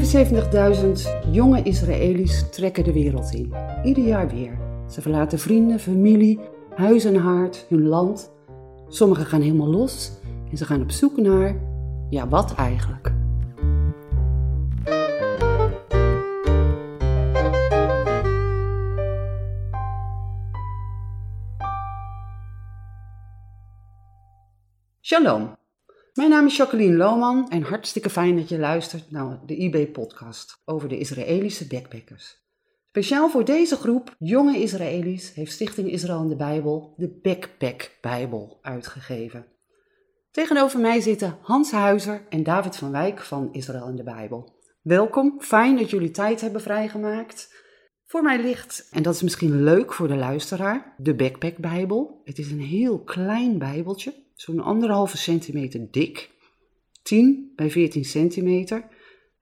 75.000 0.00 1.30
jonge 1.30 1.62
Israëli's 1.62 2.50
trekken 2.50 2.84
de 2.84 2.92
wereld 2.92 3.34
in. 3.34 3.54
Ieder 3.84 4.04
jaar 4.04 4.28
weer. 4.28 4.58
Ze 4.90 5.00
verlaten 5.00 5.38
vrienden, 5.38 5.80
familie, 5.80 6.40
huis 6.74 7.04
en 7.04 7.16
haard, 7.16 7.66
hun 7.68 7.86
land. 7.86 8.32
Sommigen 8.88 9.26
gaan 9.26 9.40
helemaal 9.40 9.70
los 9.70 10.12
en 10.50 10.56
ze 10.56 10.64
gaan 10.64 10.82
op 10.82 10.90
zoek 10.90 11.16
naar, 11.16 11.56
ja, 12.10 12.28
wat 12.28 12.54
eigenlijk? 12.54 13.12
Shalom. 25.00 25.61
Mijn 26.12 26.30
naam 26.30 26.46
is 26.46 26.56
Jacqueline 26.56 26.96
Lohman 26.96 27.48
en 27.48 27.62
hartstikke 27.62 28.10
fijn 28.10 28.36
dat 28.36 28.48
je 28.48 28.58
luistert 28.58 29.10
naar 29.10 29.40
de 29.46 29.56
IB-podcast 29.56 30.62
over 30.64 30.88
de 30.88 30.98
Israëlische 30.98 31.66
backpackers. 31.66 32.40
Speciaal 32.88 33.30
voor 33.30 33.44
deze 33.44 33.76
groep 33.76 34.14
jonge 34.18 34.58
Israëli's 34.58 35.34
heeft 35.34 35.52
Stichting 35.52 35.90
Israël 35.90 36.22
in 36.22 36.28
de 36.28 36.36
Bijbel 36.36 36.94
de 36.96 37.18
Backpack 37.22 37.90
Bijbel 38.00 38.58
uitgegeven. 38.62 39.46
Tegenover 40.30 40.80
mij 40.80 41.00
zitten 41.00 41.38
Hans 41.42 41.70
Huizer 41.70 42.26
en 42.28 42.42
David 42.42 42.76
van 42.76 42.90
Wijk 42.90 43.20
van 43.20 43.48
Israël 43.52 43.88
in 43.88 43.96
de 43.96 44.02
Bijbel. 44.02 44.54
Welkom, 44.82 45.40
fijn 45.40 45.76
dat 45.76 45.90
jullie 45.90 46.10
tijd 46.10 46.40
hebben 46.40 46.60
vrijgemaakt. 46.60 47.54
Voor 48.06 48.22
mij 48.22 48.42
ligt, 48.42 48.88
en 48.90 49.02
dat 49.02 49.14
is 49.14 49.22
misschien 49.22 49.62
leuk 49.62 49.92
voor 49.92 50.08
de 50.08 50.16
luisteraar, 50.16 50.94
de 50.96 51.14
Backpack 51.14 51.56
Bijbel. 51.56 52.20
Het 52.24 52.38
is 52.38 52.50
een 52.50 52.60
heel 52.60 53.02
klein 53.02 53.58
Bijbeltje, 53.58 54.14
zo'n 54.42 54.60
anderhalve 54.60 55.16
centimeter 55.16 55.90
dik, 55.90 56.30
10 57.02 57.52
bij 57.56 57.70
14 57.70 58.04
centimeter, 58.04 58.88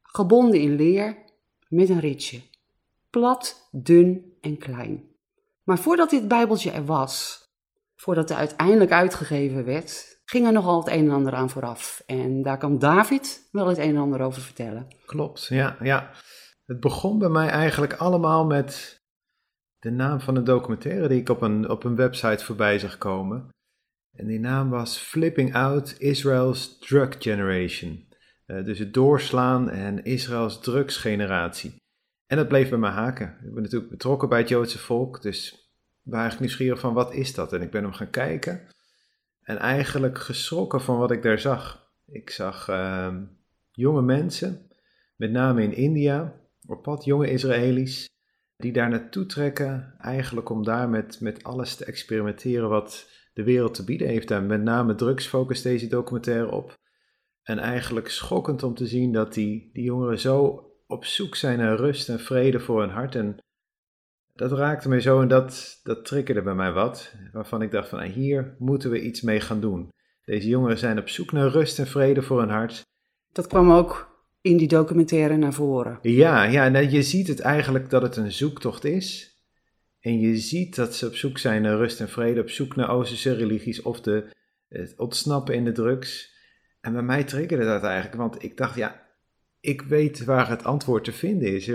gebonden 0.03 0.61
in 0.61 0.75
leer 0.75 1.17
met 1.69 1.89
een 1.89 2.01
ritje. 2.01 2.41
Plat, 3.11 3.69
dun 3.71 4.37
en 4.41 4.59
klein. 4.59 5.05
Maar 5.63 5.79
voordat 5.79 6.11
dit 6.11 6.29
Bijbeltje 6.29 6.71
er 6.71 6.85
was, 6.85 7.43
voordat 7.97 8.29
het 8.29 8.39
uiteindelijk 8.39 8.91
uitgegeven 8.91 9.65
werd, 9.65 10.21
ging 10.25 10.47
er 10.47 10.53
nogal 10.53 10.79
het 10.79 10.93
een 10.93 11.09
en 11.09 11.15
ander 11.15 11.35
aan 11.35 11.51
vooraf. 11.51 12.03
En 12.07 12.43
daar 12.43 12.59
kan 12.59 12.79
David 12.79 13.49
wel 13.53 13.67
het 13.67 13.79
een 13.79 13.95
en 13.95 14.01
ander 14.01 14.21
over 14.21 14.43
vertellen. 14.43 14.87
Klopt, 15.07 15.47
ja, 15.47 15.77
ja. 15.83 16.11
Het 16.67 16.81
begon 16.81 17.19
bij 17.19 17.29
mij 17.29 17.49
eigenlijk 17.49 17.95
allemaal 17.95 18.47
met 18.47 19.01
de 19.79 19.91
naam 19.91 20.21
van 20.21 20.37
een 20.37 20.45
documentaire 20.45 21.09
die 21.09 21.21
ik 21.21 21.29
op 21.29 21.43
een, 21.43 21.69
op 21.69 21.85
een 21.85 21.97
website 21.97 22.45
voorbij 22.45 22.79
zag 22.79 22.99
komen. 22.99 23.51
En 24.13 24.27
die 24.27 24.41
naam 24.41 24.71
was 24.71 24.99
Flipping 24.99 25.55
Out 25.55 25.95
Israel's 25.99 26.79
Drug 26.79 27.17
Generation. 27.19 28.09
Uh, 28.47 28.65
dus 28.65 28.79
het 28.79 28.95
doorslaan 28.95 29.71
en 29.71 30.05
Israëls 30.05 30.61
drugsgeneratie. 30.61 31.75
En 32.27 32.37
dat 32.37 32.49
bleef 32.49 32.69
bij 32.69 32.79
me 32.79 32.89
haken. 32.89 33.37
Ik 33.45 33.55
ben 33.55 33.63
natuurlijk 33.63 33.91
betrokken 33.91 34.29
bij 34.29 34.39
het 34.39 34.49
Joodse 34.49 34.79
volk, 34.79 35.23
dus 35.23 35.53
ik 36.05 36.11
ben 36.11 36.21
eigenlijk 36.21 36.41
nieuwsgierig 36.41 36.81
van 36.81 36.95
wat 36.95 37.15
is 37.15 37.35
dat? 37.35 37.53
En 37.53 37.63
ik 37.63 37.71
ben 37.71 37.83
hem 37.83 37.93
gaan 37.93 38.11
kijken 38.11 38.69
en 39.43 39.59
eigenlijk 39.59 40.19
geschrokken 40.19 40.81
van 40.81 40.99
wat 40.99 41.11
ik 41.11 41.23
daar 41.23 41.39
zag. 41.39 41.91
Ik 42.07 42.31
zag 42.31 42.69
uh, 42.69 43.17
jonge 43.71 44.03
mensen, 44.03 44.71
met 45.17 45.31
name 45.31 45.63
in 45.63 45.73
India, 45.73 46.35
op 46.67 46.83
pad 46.83 47.05
jonge 47.05 47.31
Israëli's, 47.31 48.09
die 48.57 48.73
daar 48.73 48.89
naartoe 48.89 49.27
trekken, 49.27 49.95
eigenlijk 49.99 50.51
om 50.51 50.65
daar 50.65 50.89
met, 50.89 51.21
met 51.21 51.45
alles 51.45 51.75
te 51.75 51.85
experimenteren 51.85 52.69
wat 52.69 53.09
de 53.41 53.53
wereld 53.53 53.75
te 53.75 53.85
bieden 53.85 54.09
heeft. 54.09 54.31
En 54.31 54.47
met 54.47 54.63
name 54.63 54.95
drugs 54.95 55.27
focust 55.27 55.63
deze 55.63 55.87
documentaire 55.87 56.51
op. 56.51 56.79
En 57.43 57.59
eigenlijk 57.59 58.09
schokkend 58.09 58.63
om 58.63 58.75
te 58.75 58.87
zien 58.87 59.13
dat 59.13 59.35
die, 59.35 59.71
die 59.73 59.85
jongeren 59.85 60.19
zo 60.19 60.65
op 60.87 61.05
zoek 61.05 61.37
zijn 61.37 61.59
naar 61.59 61.77
rust 61.77 62.09
en 62.09 62.21
vrede 62.21 62.61
voor 62.61 62.81
hun 62.81 62.91
hart. 62.91 63.15
En 63.15 63.37
dat 64.35 64.53
raakte 64.53 64.89
mij 64.89 65.01
zo 65.01 65.21
en 65.21 65.29
dat, 65.29 65.81
dat 65.83 66.05
triggerde 66.05 66.43
bij 66.43 66.55
mij 66.55 66.73
wat. 66.73 67.15
Waarvan 67.33 67.63
ik 67.63 67.71
dacht 67.71 67.89
van 67.89 67.99
nou, 67.99 68.11
hier 68.11 68.57
moeten 68.59 68.91
we 68.91 69.01
iets 69.01 69.21
mee 69.21 69.41
gaan 69.41 69.61
doen. 69.61 69.89
Deze 70.25 70.49
jongeren 70.49 70.79
zijn 70.79 70.99
op 70.99 71.09
zoek 71.09 71.33
naar 71.33 71.49
rust 71.49 71.79
en 71.79 71.87
vrede 71.87 72.23
voor 72.23 72.39
hun 72.39 72.49
hart. 72.49 72.83
Dat 73.33 73.47
kwam 73.47 73.71
ook 73.71 74.11
in 74.41 74.57
die 74.57 74.69
documentaire 74.69 75.37
naar 75.37 75.53
voren. 75.53 75.99
Ja, 76.03 76.45
ja 76.45 76.69
nou, 76.69 76.89
je 76.89 77.03
ziet 77.03 77.29
het 77.29 77.41
eigenlijk 77.41 77.91
dat 77.91 78.03
het 78.03 78.17
een 78.17 78.33
zoektocht 78.33 78.85
is. 78.85 79.30
En 80.01 80.21
je 80.21 80.37
ziet 80.37 80.77
dat 80.77 80.95
ze 80.95 81.07
op 81.07 81.15
zoek 81.15 81.39
zijn 81.39 81.63
naar 81.63 81.77
rust 81.77 82.01
en 82.01 82.09
vrede, 82.09 82.41
op 82.41 82.51
zoek 82.51 82.77
naar 82.77 82.91
Oosterse 82.91 83.33
religies 83.33 83.83
of 83.83 84.01
de, 84.01 84.31
het 84.69 84.95
ontsnappen 84.97 85.55
in 85.55 85.65
de 85.65 85.73
drugs. 85.73 86.35
En 86.81 86.93
bij 86.93 87.03
mij 87.03 87.25
triggerde 87.25 87.65
dat 87.65 87.83
eigenlijk, 87.83 88.17
want 88.17 88.43
ik 88.43 88.57
dacht, 88.57 88.77
ja, 88.77 89.07
ik 89.61 89.83
weet 89.83 90.25
waar 90.25 90.49
het 90.49 90.65
antwoord 90.65 91.05
te 91.05 91.13
vinden 91.13 91.55
is. 91.55 91.67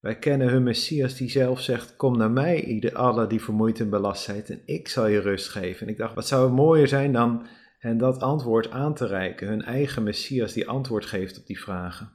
wij 0.00 0.18
kennen 0.18 0.48
hun 0.48 0.62
Messias 0.62 1.16
die 1.16 1.30
zelf 1.30 1.60
zegt, 1.60 1.96
kom 1.96 2.16
naar 2.16 2.30
mij, 2.30 2.64
ieder 2.64 3.28
die 3.28 3.42
vermoeid 3.42 3.80
en 3.80 3.90
belast 3.90 4.22
zijn, 4.22 4.44
en 4.46 4.62
ik 4.64 4.88
zal 4.88 5.06
je 5.06 5.20
rust 5.20 5.48
geven. 5.48 5.86
En 5.86 5.92
ik 5.92 5.98
dacht, 5.98 6.14
wat 6.14 6.26
zou 6.26 6.44
het 6.44 6.54
mooier 6.54 6.88
zijn 6.88 7.12
dan 7.12 7.46
hen 7.78 7.98
dat 7.98 8.20
antwoord 8.20 8.70
aan 8.70 8.94
te 8.94 9.06
reiken, 9.06 9.48
hun 9.48 9.62
eigen 9.62 10.02
Messias 10.02 10.52
die 10.52 10.68
antwoord 10.68 11.06
geeft 11.06 11.38
op 11.38 11.46
die 11.46 11.60
vragen. 11.60 12.12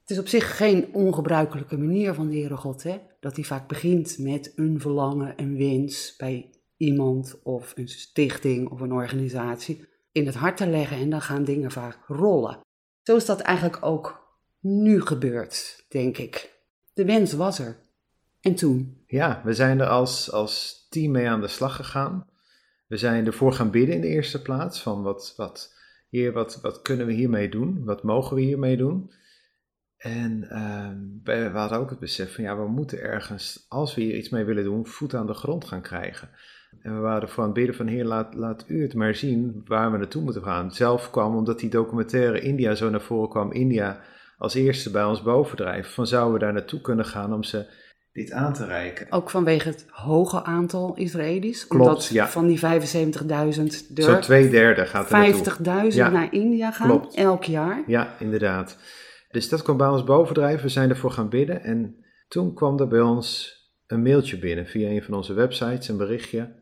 Het 0.00 0.10
is 0.10 0.18
op 0.18 0.28
zich 0.28 0.56
geen 0.56 0.94
ongebruikelijke 0.94 1.78
manier 1.78 2.14
van 2.14 2.28
de 2.28 2.34
Heere 2.34 2.56
God, 2.56 2.82
hè? 2.82 2.98
Dat 3.22 3.36
hij 3.36 3.44
vaak 3.44 3.68
begint 3.68 4.18
met 4.18 4.52
een 4.56 4.80
verlangen, 4.80 5.32
een 5.36 5.56
wens 5.56 6.14
bij 6.16 6.50
iemand 6.76 7.40
of 7.42 7.72
een 7.76 7.88
stichting 7.88 8.68
of 8.68 8.80
een 8.80 8.92
organisatie 8.92 9.88
in 10.12 10.26
het 10.26 10.34
hart 10.34 10.56
te 10.56 10.66
leggen 10.66 10.96
en 10.96 11.10
dan 11.10 11.22
gaan 11.22 11.44
dingen 11.44 11.70
vaak 11.70 11.98
rollen. 12.06 12.60
Zo 13.02 13.16
is 13.16 13.26
dat 13.26 13.40
eigenlijk 13.40 13.84
ook 13.84 14.36
nu 14.60 15.00
gebeurd, 15.00 15.84
denk 15.88 16.18
ik. 16.18 16.52
De 16.94 17.04
wens 17.04 17.32
was 17.32 17.58
er. 17.58 17.76
En 18.40 18.54
toen? 18.54 19.02
Ja, 19.06 19.42
we 19.44 19.54
zijn 19.54 19.80
er 19.80 19.88
als, 19.88 20.32
als 20.32 20.86
team 20.88 21.12
mee 21.12 21.28
aan 21.28 21.40
de 21.40 21.48
slag 21.48 21.76
gegaan. 21.76 22.26
We 22.86 22.96
zijn 22.96 23.26
ervoor 23.26 23.52
gaan 23.52 23.70
bidden 23.70 23.94
in 23.94 24.00
de 24.00 24.06
eerste 24.08 24.42
plaats 24.42 24.82
van 24.82 25.02
wat, 25.02 25.34
wat, 25.36 25.74
hier, 26.08 26.32
wat, 26.32 26.60
wat 26.60 26.82
kunnen 26.82 27.06
we 27.06 27.12
hiermee 27.12 27.48
doen? 27.48 27.84
Wat 27.84 28.02
mogen 28.02 28.36
we 28.36 28.42
hiermee 28.42 28.76
doen? 28.76 29.12
En 30.02 30.48
uh, 30.52 30.88
we 31.52 31.58
hadden 31.58 31.78
ook 31.78 31.90
het 31.90 31.98
besef 31.98 32.34
van 32.34 32.44
ja, 32.44 32.56
we 32.56 32.68
moeten 32.68 33.02
ergens, 33.02 33.66
als 33.68 33.94
we 33.94 34.02
hier 34.02 34.16
iets 34.16 34.28
mee 34.28 34.44
willen 34.44 34.64
doen, 34.64 34.86
voet 34.86 35.14
aan 35.14 35.26
de 35.26 35.34
grond 35.34 35.64
gaan 35.64 35.80
krijgen. 35.80 36.28
En 36.82 36.94
we 36.94 37.00
waren 37.00 37.28
aan 37.36 37.44
het 37.44 37.52
bidden 37.52 37.74
van 37.74 37.86
heer, 37.86 38.04
laat, 38.04 38.34
laat 38.34 38.64
u 38.66 38.82
het 38.82 38.94
maar 38.94 39.14
zien 39.14 39.62
waar 39.66 39.92
we 39.92 39.98
naartoe 39.98 40.22
moeten 40.22 40.42
gaan. 40.42 40.72
Zelf 40.72 41.10
kwam, 41.10 41.36
omdat 41.36 41.58
die 41.58 41.70
documentaire 41.70 42.40
India 42.40 42.74
zo 42.74 42.90
naar 42.90 43.00
voren 43.00 43.28
kwam, 43.28 43.52
India 43.52 44.00
als 44.38 44.54
eerste 44.54 44.90
bij 44.90 45.04
ons 45.04 45.22
bovendrijven. 45.22 45.92
Van 45.92 46.06
zouden 46.06 46.32
we 46.32 46.38
daar 46.38 46.52
naartoe 46.52 46.80
kunnen 46.80 47.04
gaan 47.04 47.32
om 47.32 47.42
ze 47.42 47.66
dit 48.12 48.32
aan 48.32 48.52
te 48.52 48.64
reiken. 48.64 49.06
Ook 49.10 49.30
vanwege 49.30 49.68
het 49.68 49.86
hoge 49.90 50.44
aantal 50.44 50.94
Israëli's? 50.96 51.66
Klopt, 51.66 51.86
omdat 51.86 52.06
ja. 52.06 52.28
van 52.28 52.46
die 52.46 52.60
75.000 52.60 52.64
Zo 53.94 54.18
twee 54.18 54.48
derde 54.50 54.86
gaat 54.86 55.10
er 55.10 55.34
50.000 55.90 55.96
Ja. 55.96 56.10
naar 56.10 56.32
India 56.32 56.70
gaan, 56.70 56.88
Klopt. 56.88 57.14
elk 57.14 57.44
jaar. 57.44 57.82
Ja, 57.86 58.14
inderdaad. 58.18 58.76
Dus 59.32 59.48
dat 59.48 59.62
kwam 59.62 59.76
bij 59.76 59.88
ons 59.88 60.04
bovendrijven. 60.04 60.62
We 60.62 60.68
zijn 60.68 60.90
ervoor 60.90 61.10
gaan 61.10 61.28
bidden. 61.28 61.62
En 61.62 62.04
toen 62.28 62.54
kwam 62.54 62.78
er 62.78 62.88
bij 62.88 63.00
ons 63.00 63.56
een 63.86 64.02
mailtje 64.02 64.38
binnen 64.38 64.66
via 64.66 64.88
een 64.88 65.02
van 65.02 65.14
onze 65.14 65.32
websites, 65.32 65.88
een 65.88 65.96
berichtje 65.96 66.54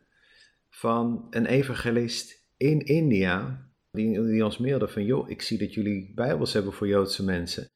van 0.69 1.27
een 1.31 1.47
evangelist 1.47 2.49
in 2.57 2.81
India. 2.81 3.69
Die, 3.93 4.23
die 4.23 4.45
ons 4.45 4.59
mailde 4.59 4.89
van, 4.89 5.05
joh, 5.05 5.31
ik 5.31 5.43
zie 5.43 5.59
dat 5.59 5.75
jullie 5.75 6.13
bijbels 6.15 6.53
hebben 6.53 6.73
voor 6.73 6.89
Joodse 6.89 7.25
mensen 7.25 7.69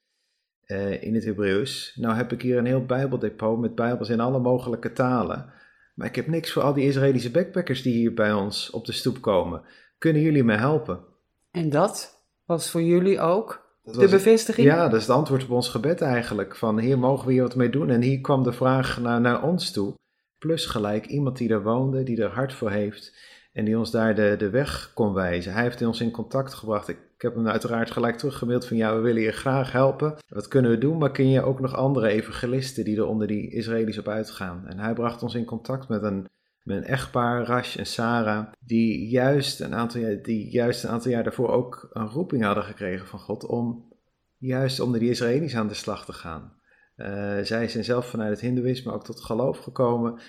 eh, 0.65 1.03
in 1.03 1.15
het 1.15 1.25
Hebreeuws. 1.25 1.97
Nou 2.01 2.15
heb 2.15 2.33
ik 2.33 2.43
hier 2.43 2.59
een 2.59 2.67
heel 2.67 2.85
bijbeldepot 2.85 3.61
met 3.61 3.75
bijbels 3.75 4.09
in 4.09 4.21
alle 4.21 4.39
mogelijke 4.39 4.93
talen. 4.93 5.53
Maar 5.95 6.07
ik 6.07 6.17
heb 6.17 6.27
niks 6.27 6.53
voor 6.53 6.63
al 6.63 6.75
die 6.75 6.87
Israëlische 6.87 7.31
backpackers 7.31 7.83
die 7.83 7.95
hier 7.95 8.15
bij 8.15 8.33
ons 8.33 8.71
op 8.71 8.87
de 8.87 8.93
stoep 8.93 9.21
komen. 9.21 9.63
Kunnen 9.99 10.23
jullie 10.23 10.45
me 10.45 10.57
helpen? 10.57 11.05
En 11.51 11.71
dat 11.71 12.25
was 12.45 12.71
voor 12.71 12.83
jullie 12.83 13.21
ook 13.21 13.64
Dat 13.85 13.95
de 13.95 14.01
het- 14.01 14.11
bevestiging? 14.11 14.67
Ja, 14.67 14.89
dat 14.89 15.01
is 15.01 15.07
het 15.07 15.17
antwoord 15.17 15.43
op 15.45 15.51
ons 15.51 15.69
gebed 15.69 16.01
eigenlijk. 16.01 16.57
Van 16.57 16.79
hier 16.79 16.99
mogen 16.99 17.27
we 17.27 17.33
hier 17.33 17.43
wat 17.43 17.55
mee 17.57 17.71
doen. 17.71 17.91
En 17.91 18.03
hier 18.03 18.21
kwam 18.21 18.43
de 18.43 18.53
vraag 18.53 19.01
naar, 19.01 19.21
naar 19.21 19.43
ons 19.43 19.71
toe. 19.71 19.95
Plus 20.39 20.67
gelijk 20.67 21.07
iemand 21.07 21.37
die 21.37 21.49
daar 21.49 21.63
woonde, 21.63 22.03
die 22.03 22.23
er 22.23 22.31
hart 22.31 22.53
voor 22.53 22.71
heeft. 22.71 23.15
En 23.53 23.65
die 23.65 23.79
ons 23.79 23.91
daar 23.91 24.15
de, 24.15 24.35
de 24.39 24.51
weg 24.51 24.91
kon 24.95 25.13
wijzen. 25.13 25.53
Hij 25.53 25.63
heeft 25.63 25.83
ons 25.87 26.01
in 26.01 26.11
contact 26.11 26.55
gebracht. 26.55 26.89
Ik, 26.89 26.99
ik 27.15 27.23
heb 27.23 27.35
hem 27.35 27.49
uiteraard 27.49 27.91
gelijk 27.91 28.17
teruggemaild 28.17 28.67
van 28.67 28.77
ja, 28.77 28.95
we 28.95 29.01
willen 29.01 29.23
je 29.23 29.33
graag 29.33 29.73
helpen. 29.73 30.15
Wat 30.29 30.49
kunnen 30.49 30.71
we 30.71 30.79
doen? 30.79 30.99
Maar 30.99 31.11
ken 31.11 31.29
je 31.29 31.43
ook 31.43 31.61
nog 31.61 31.75
andere 31.75 32.09
evangelisten 32.09 32.85
die 32.85 32.97
er 32.97 33.07
onder 33.07 33.27
die 33.27 33.51
Israëli's 33.51 33.99
op 33.99 34.09
uitgaan? 34.09 34.67
En 34.67 34.79
hij 34.79 34.93
bracht 34.93 35.23
ons 35.23 35.35
in 35.35 35.45
contact 35.45 35.89
met 35.89 36.03
een, 36.03 36.27
een 36.65 36.85
echtpaar, 36.85 37.45
Rash 37.45 37.77
en 37.77 37.87
Sarah, 37.87 38.53
die 38.61 39.09
juist, 39.09 39.61
een 39.61 39.75
aantal, 39.75 40.01
jaar- 40.01 40.23
die 40.23 40.51
juist 40.51 40.85
een 40.85 40.91
aantal 40.91 41.11
jaar 41.11 41.25
daarvoor 41.25 41.49
ook 41.49 41.89
een 41.93 42.09
roeping 42.09 42.43
hadden 42.45 42.65
gekregen 42.65 43.07
van 43.07 43.19
God 43.19 43.47
om 43.47 43.93
juist 44.39 44.81
onder 44.81 45.01
die 45.01 45.11
Israëli's 45.11 45.57
aan 45.57 45.69
de 45.69 45.75
slag 45.75 46.05
te 46.05 46.13
gaan. 46.13 46.53
Eh, 46.97 47.39
zij 47.43 47.69
zijn 47.69 47.85
zelf 47.85 48.07
vanuit 48.07 48.31
het 48.31 48.41
Hindoeïsme 48.41 48.93
ook 48.93 49.05
tot 49.05 49.21
geloof 49.21 49.59
gekomen 49.59 50.21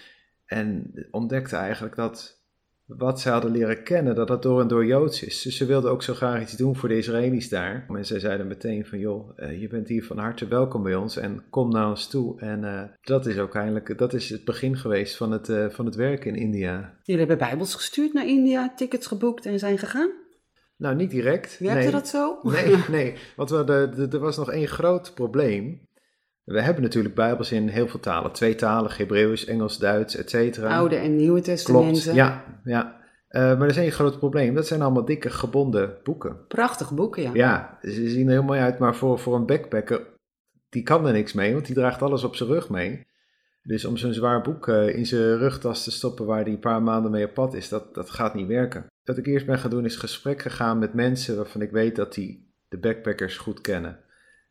en 0.45 0.91
ontdekten 1.11 1.57
eigenlijk 1.57 1.95
dat 1.95 2.34
wat 2.85 3.19
ze 3.21 3.29
hadden 3.29 3.51
leren 3.51 3.83
kennen, 3.83 4.15
dat 4.15 4.27
dat 4.27 4.43
door 4.43 4.61
en 4.61 4.67
door 4.67 4.85
Joods 4.85 5.23
is. 5.23 5.41
Dus 5.41 5.57
ze 5.57 5.65
wilden 5.65 5.91
ook 5.91 6.03
zo 6.03 6.13
graag 6.13 6.41
iets 6.41 6.57
doen 6.57 6.75
voor 6.75 6.89
de 6.89 6.97
Israëli's 6.97 7.49
daar. 7.49 7.85
En 7.89 8.05
zij 8.05 8.19
zeiden 8.19 8.47
meteen 8.47 8.85
van, 8.85 8.99
joh, 8.99 9.37
uh, 9.37 9.61
je 9.61 9.67
bent 9.67 9.87
hier 9.87 10.03
van 10.03 10.17
harte 10.17 10.47
welkom 10.47 10.83
bij 10.83 10.95
ons 10.95 11.17
en 11.17 11.43
kom 11.49 11.69
naar 11.69 11.89
ons 11.89 12.07
toe. 12.07 12.39
En 12.39 12.63
uh, 12.63 12.81
dat 13.01 13.25
is 13.25 13.37
ook 13.37 13.55
eindelijk, 13.55 13.97
dat 13.97 14.13
is 14.13 14.29
het 14.29 14.45
begin 14.45 14.77
geweest 14.77 15.17
van 15.17 15.31
het, 15.31 15.49
uh, 15.49 15.69
van 15.69 15.85
het 15.85 15.95
werk 15.95 16.25
in 16.25 16.35
India. 16.35 16.97
Jullie 17.03 17.25
hebben 17.25 17.47
bijbels 17.47 17.75
gestuurd 17.75 18.13
naar 18.13 18.27
India, 18.27 18.73
tickets 18.75 19.07
geboekt 19.07 19.45
en 19.45 19.59
zijn 19.59 19.77
gegaan? 19.77 20.11
Nou, 20.77 20.95
niet 20.95 21.11
direct. 21.11 21.59
Werkte 21.59 21.81
nee. 21.81 21.91
dat 21.91 22.07
zo? 22.07 22.39
Nee, 22.41 22.75
nee, 22.89 23.15
want 23.35 23.51
er 23.51 24.19
was 24.19 24.37
nog 24.37 24.51
één 24.51 24.67
groot 24.67 25.13
probleem. 25.13 25.87
We 26.45 26.61
hebben 26.61 26.83
natuurlijk 26.83 27.15
Bijbels 27.15 27.51
in 27.51 27.67
heel 27.67 27.87
veel 27.87 27.99
talen. 27.99 28.31
Tweetalig, 28.31 28.97
Hebreeuws, 28.97 29.45
Engels, 29.45 29.77
Duits, 29.77 30.15
et 30.15 30.29
cetera. 30.29 30.77
Oude 30.77 30.95
en 30.95 31.15
Nieuwe 31.15 31.41
Testamenten. 31.41 32.01
Klopt, 32.01 32.15
ja. 32.15 32.43
ja. 32.63 33.03
Uh, 33.29 33.41
maar 33.41 33.61
er 33.61 33.69
is 33.69 33.77
één 33.77 33.91
groot 33.91 34.17
probleem. 34.17 34.55
Dat 34.55 34.67
zijn 34.67 34.81
allemaal 34.81 35.05
dikke 35.05 35.29
gebonden 35.29 35.97
boeken. 36.03 36.45
Prachtige 36.47 36.93
boeken, 36.93 37.23
ja. 37.23 37.31
Ja, 37.33 37.77
ze 37.81 38.09
zien 38.09 38.25
er 38.25 38.31
heel 38.31 38.43
mooi 38.43 38.59
uit. 38.59 38.79
Maar 38.79 38.95
voor, 38.95 39.19
voor 39.19 39.35
een 39.35 39.45
backpacker, 39.45 40.01
die 40.69 40.83
kan 40.83 41.07
er 41.07 41.13
niks 41.13 41.33
mee. 41.33 41.53
Want 41.53 41.65
die 41.65 41.75
draagt 41.75 42.01
alles 42.01 42.23
op 42.23 42.35
zijn 42.35 42.49
rug 42.49 42.69
mee. 42.69 43.07
Dus 43.63 43.85
om 43.85 43.97
zo'n 43.97 44.13
zwaar 44.13 44.41
boek 44.41 44.67
uh, 44.67 44.95
in 44.95 45.05
zijn 45.05 45.37
rugtas 45.37 45.83
te 45.83 45.91
stoppen 45.91 46.25
waar 46.25 46.41
hij 46.41 46.51
een 46.51 46.59
paar 46.59 46.81
maanden 46.81 47.11
mee 47.11 47.25
op 47.25 47.33
pad 47.33 47.53
is, 47.53 47.69
dat, 47.69 47.95
dat 47.95 48.09
gaat 48.09 48.33
niet 48.33 48.47
werken. 48.47 48.85
Wat 49.03 49.17
ik 49.17 49.25
eerst 49.25 49.45
ben 49.45 49.59
gaan 49.59 49.69
doen 49.69 49.85
is 49.85 49.95
gesprek 49.95 50.41
gegaan 50.41 50.79
met 50.79 50.93
mensen 50.93 51.35
waarvan 51.35 51.61
ik 51.61 51.71
weet 51.71 51.95
dat 51.95 52.13
die 52.13 52.53
de 52.67 52.77
backpackers 52.77 53.37
goed 53.37 53.61
kennen. 53.61 53.99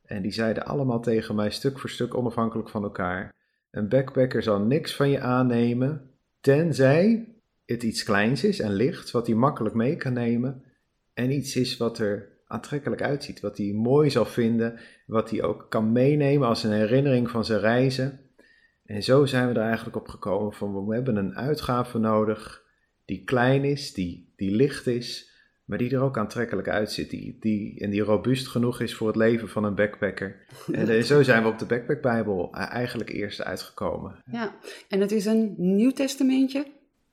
En 0.05 0.23
die 0.23 0.33
zeiden 0.33 0.67
allemaal 0.67 1.01
tegen 1.01 1.35
mij, 1.35 1.51
stuk 1.51 1.79
voor 1.79 1.91
stuk 1.91 2.17
onafhankelijk 2.17 2.69
van 2.69 2.83
elkaar: 2.83 3.35
Een 3.71 3.89
backpacker 3.89 4.43
zal 4.43 4.61
niks 4.61 4.97
van 4.97 5.11
je 5.11 5.21
aannemen, 5.21 6.11
tenzij 6.41 7.29
het 7.67 7.83
iets 7.83 8.03
kleins 8.03 8.45
is 8.45 8.61
en 8.61 8.73
licht, 8.73 9.11
wat 9.11 9.27
hij 9.27 9.37
makkelijk 9.37 9.75
mee 9.75 9.97
kan 9.97 10.13
nemen. 10.13 10.63
En 11.15 11.31
iets 11.31 11.57
is 11.57 11.77
wat 11.77 11.99
er 11.99 12.29
aantrekkelijk 12.47 13.03
uitziet, 13.03 13.41
wat 13.41 13.57
hij 13.57 13.73
mooi 13.73 14.11
zal 14.11 14.25
vinden, 14.25 14.79
wat 15.07 15.31
hij 15.31 15.43
ook 15.43 15.67
kan 15.69 15.93
meenemen 15.93 16.49
als 16.49 16.65
een 16.65 16.73
herinnering 16.73 17.31
van 17.31 17.45
zijn 17.45 17.61
reizen. 17.61 18.21
En 18.85 19.03
zo 19.03 19.25
zijn 19.25 19.49
we 19.49 19.55
er 19.55 19.67
eigenlijk 19.67 19.97
op 19.97 20.09
gekomen 20.09 20.53
van 20.53 20.87
we 20.87 20.95
hebben 20.95 21.17
een 21.17 21.37
uitgave 21.37 21.99
nodig 21.99 22.65
die 23.05 23.25
klein 23.25 23.65
is, 23.65 23.93
die, 23.93 24.33
die 24.37 24.51
licht 24.57 24.87
is, 24.87 25.34
maar 25.65 25.79
die 25.79 25.95
er 25.95 26.01
ook 26.01 26.19
aantrekkelijk 26.19 26.69
uitziet. 26.69 27.11
Die, 27.11 27.37
die, 27.41 27.81
en 27.81 27.91
die 27.91 28.03
robuust 28.03 28.49
genoeg 28.49 28.81
is 28.81 28.95
voor 28.95 29.07
het 29.07 29.17
leven 29.17 29.49
van 29.49 29.65
een 29.65 29.75
backpacker. 29.75 30.37
En 30.73 30.91
uh, 30.91 31.03
zo 31.03 31.23
zijn 31.23 31.43
we 31.43 31.49
op 31.49 31.59
de 31.59 31.67
Backpack-Bijbel 31.67 32.53
eigenlijk 32.53 33.11
eerst 33.11 33.43
uitgekomen. 33.43 34.23
Ja, 34.31 34.55
en 34.89 35.01
het 35.01 35.13
is 35.13 35.27
een 35.27 35.55
Nieuw 35.57 35.93
Testamentje? 35.93 36.67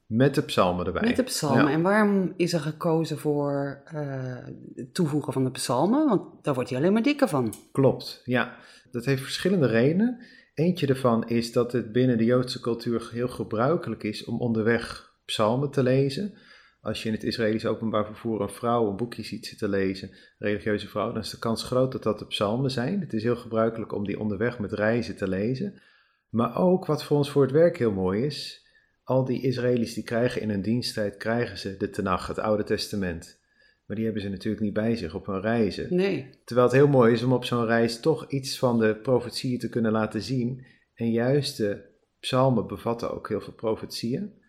Met 0.05 0.35
de 0.35 0.41
psalmen 0.41 0.85
erbij. 0.85 1.01
Met 1.01 1.15
de 1.15 1.23
psalmen. 1.23 1.65
Ja. 1.65 1.71
En 1.71 1.81
waarom 1.81 2.33
is 2.37 2.53
er 2.53 2.59
gekozen 2.59 3.17
voor 3.17 3.81
uh, 3.93 4.35
het 4.75 4.93
toevoegen 4.93 5.33
van 5.33 5.43
de 5.43 5.51
psalmen? 5.51 6.07
Want 6.07 6.43
daar 6.43 6.53
wordt 6.53 6.69
hij 6.69 6.79
alleen 6.79 6.93
maar 6.93 7.01
dikker 7.01 7.27
van. 7.27 7.53
Klopt, 7.71 8.21
ja. 8.25 8.55
Dat 8.91 9.05
heeft 9.05 9.21
verschillende 9.21 9.67
redenen. 9.67 10.21
Eentje 10.53 10.85
daarvan 10.85 11.27
is 11.27 11.51
dat 11.51 11.71
het 11.71 11.91
binnen 11.91 12.17
de 12.17 12.25
Joodse 12.25 12.59
cultuur 12.59 13.09
heel 13.11 13.27
gebruikelijk 13.27 14.03
is 14.03 14.25
om 14.25 14.39
onderweg 14.39 15.13
psalmen 15.25 15.71
te 15.71 15.83
lezen. 15.83 16.33
Als 16.81 17.03
je 17.03 17.07
in 17.07 17.15
het 17.15 17.23
Israëlisch 17.23 17.65
openbaar 17.65 18.05
vervoer 18.05 18.41
een 18.41 18.49
vrouw 18.49 18.89
een 18.89 18.95
boekje 18.95 19.23
ziet 19.23 19.45
zitten 19.45 19.69
lezen, 19.69 20.11
religieuze 20.37 20.87
vrouw, 20.87 21.11
dan 21.11 21.21
is 21.21 21.29
de 21.29 21.39
kans 21.39 21.63
groot 21.63 21.91
dat 21.91 22.03
dat 22.03 22.19
de 22.19 22.25
psalmen 22.25 22.71
zijn. 22.71 22.99
Het 22.99 23.13
is 23.13 23.23
heel 23.23 23.35
gebruikelijk 23.35 23.93
om 23.93 24.05
die 24.05 24.19
onderweg 24.19 24.59
met 24.59 24.71
reizen 24.71 25.15
te 25.15 25.27
lezen. 25.27 25.81
Maar 26.29 26.57
ook, 26.57 26.85
wat 26.85 27.03
voor 27.03 27.17
ons 27.17 27.31
voor 27.31 27.41
het 27.41 27.51
werk 27.51 27.77
heel 27.77 27.91
mooi 27.91 28.25
is, 28.25 28.65
al 29.03 29.25
die 29.25 29.41
Israëli's 29.41 29.93
die 29.93 30.03
krijgen 30.03 30.41
in 30.41 30.49
hun 30.49 30.61
diensttijd, 30.61 31.17
krijgen 31.17 31.57
ze 31.57 31.77
de 31.77 31.89
Tenach, 31.89 32.27
het 32.27 32.39
Oude 32.39 32.63
Testament. 32.63 33.39
Maar 33.85 33.95
die 33.95 34.05
hebben 34.05 34.23
ze 34.23 34.29
natuurlijk 34.29 34.63
niet 34.63 34.73
bij 34.73 34.95
zich 34.95 35.15
op 35.15 35.25
hun 35.25 35.41
reizen. 35.41 35.95
Nee. 35.95 36.29
Terwijl 36.45 36.67
het 36.67 36.75
heel 36.75 36.87
mooi 36.87 37.13
is 37.13 37.23
om 37.23 37.33
op 37.33 37.45
zo'n 37.45 37.65
reis 37.65 37.99
toch 37.99 38.29
iets 38.29 38.59
van 38.59 38.79
de 38.79 38.95
profetieën 38.95 39.59
te 39.59 39.69
kunnen 39.69 39.91
laten 39.91 40.21
zien. 40.21 40.65
En 40.93 41.11
juist 41.11 41.57
de 41.57 41.81
psalmen 42.19 42.67
bevatten 42.67 43.13
ook 43.13 43.29
heel 43.29 43.41
veel 43.41 43.53
profetieën. 43.53 44.40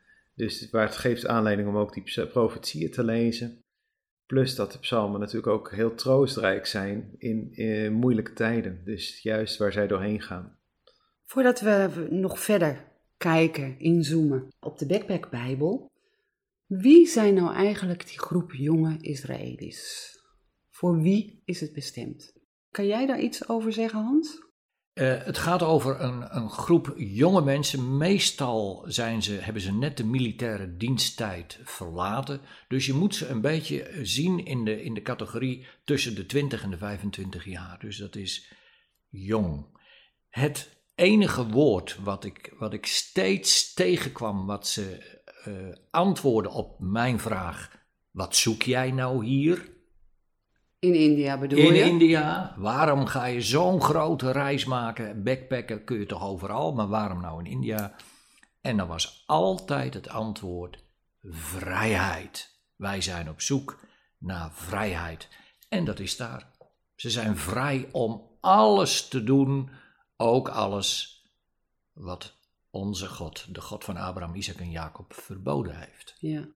Dus 0.42 0.70
waar 0.70 0.86
het 0.86 0.96
geeft 0.96 1.26
aanleiding 1.26 1.68
om 1.68 1.76
ook 1.76 1.94
die 1.94 2.26
profetieën 2.26 2.90
te 2.90 3.04
lezen. 3.04 3.64
Plus 4.26 4.54
dat 4.54 4.72
de 4.72 4.78
psalmen 4.78 5.20
natuurlijk 5.20 5.52
ook 5.52 5.70
heel 5.70 5.94
troostrijk 5.94 6.66
zijn 6.66 7.14
in, 7.18 7.52
in 7.52 7.92
moeilijke 7.92 8.32
tijden. 8.32 8.84
Dus 8.84 9.22
juist 9.22 9.56
waar 9.56 9.72
zij 9.72 9.86
doorheen 9.86 10.20
gaan. 10.20 10.58
Voordat 11.24 11.60
we 11.60 12.06
nog 12.10 12.40
verder 12.40 12.84
kijken, 13.16 13.78
inzoomen 13.78 14.48
op 14.60 14.78
de 14.78 14.86
Backpack-Bijbel. 14.86 15.90
Wie 16.66 17.06
zijn 17.06 17.34
nou 17.34 17.54
eigenlijk 17.54 18.08
die 18.08 18.18
groep 18.18 18.52
jonge 18.52 18.96
Israëli's? 19.00 20.10
Voor 20.70 21.00
wie 21.00 21.42
is 21.44 21.60
het 21.60 21.72
bestemd? 21.72 22.32
Kan 22.70 22.86
jij 22.86 23.06
daar 23.06 23.20
iets 23.20 23.48
over 23.48 23.72
zeggen, 23.72 24.02
Hans? 24.02 24.51
Uh, 24.94 25.24
het 25.24 25.38
gaat 25.38 25.62
over 25.62 26.00
een, 26.00 26.36
een, 26.36 26.50
groep 26.50 26.94
jonge 26.96 27.42
mensen. 27.42 27.96
Meestal 27.96 28.84
zijn 28.86 29.22
ze, 29.22 29.32
hebben 29.32 29.62
ze 29.62 29.72
net 29.72 29.96
de 29.96 30.04
militaire 30.04 30.76
diensttijd 30.76 31.60
verlaten. 31.64 32.40
Dus 32.68 32.86
je 32.86 32.92
moet 32.92 33.14
ze 33.14 33.28
een 33.28 33.40
beetje 33.40 33.98
zien 34.02 34.44
in 34.44 34.64
de, 34.64 34.82
in 34.82 34.94
de 34.94 35.02
categorie 35.02 35.66
tussen 35.84 36.14
de 36.14 36.26
20 36.26 36.62
en 36.62 36.70
de 36.70 36.78
25 36.78 37.44
jaar. 37.44 37.78
Dus 37.80 37.96
dat 37.96 38.16
is 38.16 38.52
jong. 39.08 39.66
Het 40.28 40.82
enige 40.94 41.46
woord 41.46 41.98
wat 42.02 42.24
ik, 42.24 42.54
wat 42.58 42.72
ik 42.72 42.86
steeds 42.86 43.74
tegenkwam, 43.74 44.46
wat 44.46 44.68
ze 44.68 45.18
uh, 45.48 45.74
antwoorden 45.90 46.52
op 46.52 46.80
mijn 46.80 47.18
vraag: 47.18 47.86
wat 48.10 48.36
zoek 48.36 48.62
jij 48.62 48.90
nou 48.90 49.24
hier? 49.24 49.70
In 50.82 50.94
India 50.94 51.38
bedoel 51.38 51.58
In 51.58 51.74
je? 51.74 51.80
In 51.80 51.88
India. 51.88 52.54
Waarom 52.56 53.06
ga 53.06 53.24
je 53.24 53.40
zo'n 53.40 53.82
grote 53.82 54.30
reis 54.30 54.64
maken? 54.64 55.22
Backpacken 55.22 55.84
kun 55.84 55.98
je 55.98 56.06
toch 56.06 56.22
overal, 56.22 56.72
maar 56.72 56.88
waarom 56.88 57.20
nou 57.20 57.44
in 57.44 57.50
India? 57.50 57.94
En 58.60 58.76
dan 58.76 58.88
was 58.88 59.24
altijd 59.26 59.94
het 59.94 60.08
antwoord: 60.08 60.84
vrijheid. 61.22 62.60
Wij 62.76 63.00
zijn 63.00 63.28
op 63.28 63.40
zoek 63.40 63.80
naar 64.18 64.52
vrijheid. 64.52 65.28
En 65.68 65.84
dat 65.84 65.98
is 65.98 66.16
daar. 66.16 66.50
Ze 66.94 67.10
zijn 67.10 67.36
vrij 67.36 67.88
om 67.92 68.22
alles 68.40 69.08
te 69.08 69.24
doen, 69.24 69.70
ook 70.16 70.48
alles 70.48 71.22
wat 71.92 72.34
onze 72.70 73.06
God, 73.08 73.54
de 73.54 73.60
God 73.60 73.84
van 73.84 73.96
Abraham, 73.96 74.34
Isaac 74.34 74.56
en 74.56 74.70
Jacob, 74.70 75.12
verboden 75.12 75.78
heeft. 75.78 76.16
Ja. 76.18 76.48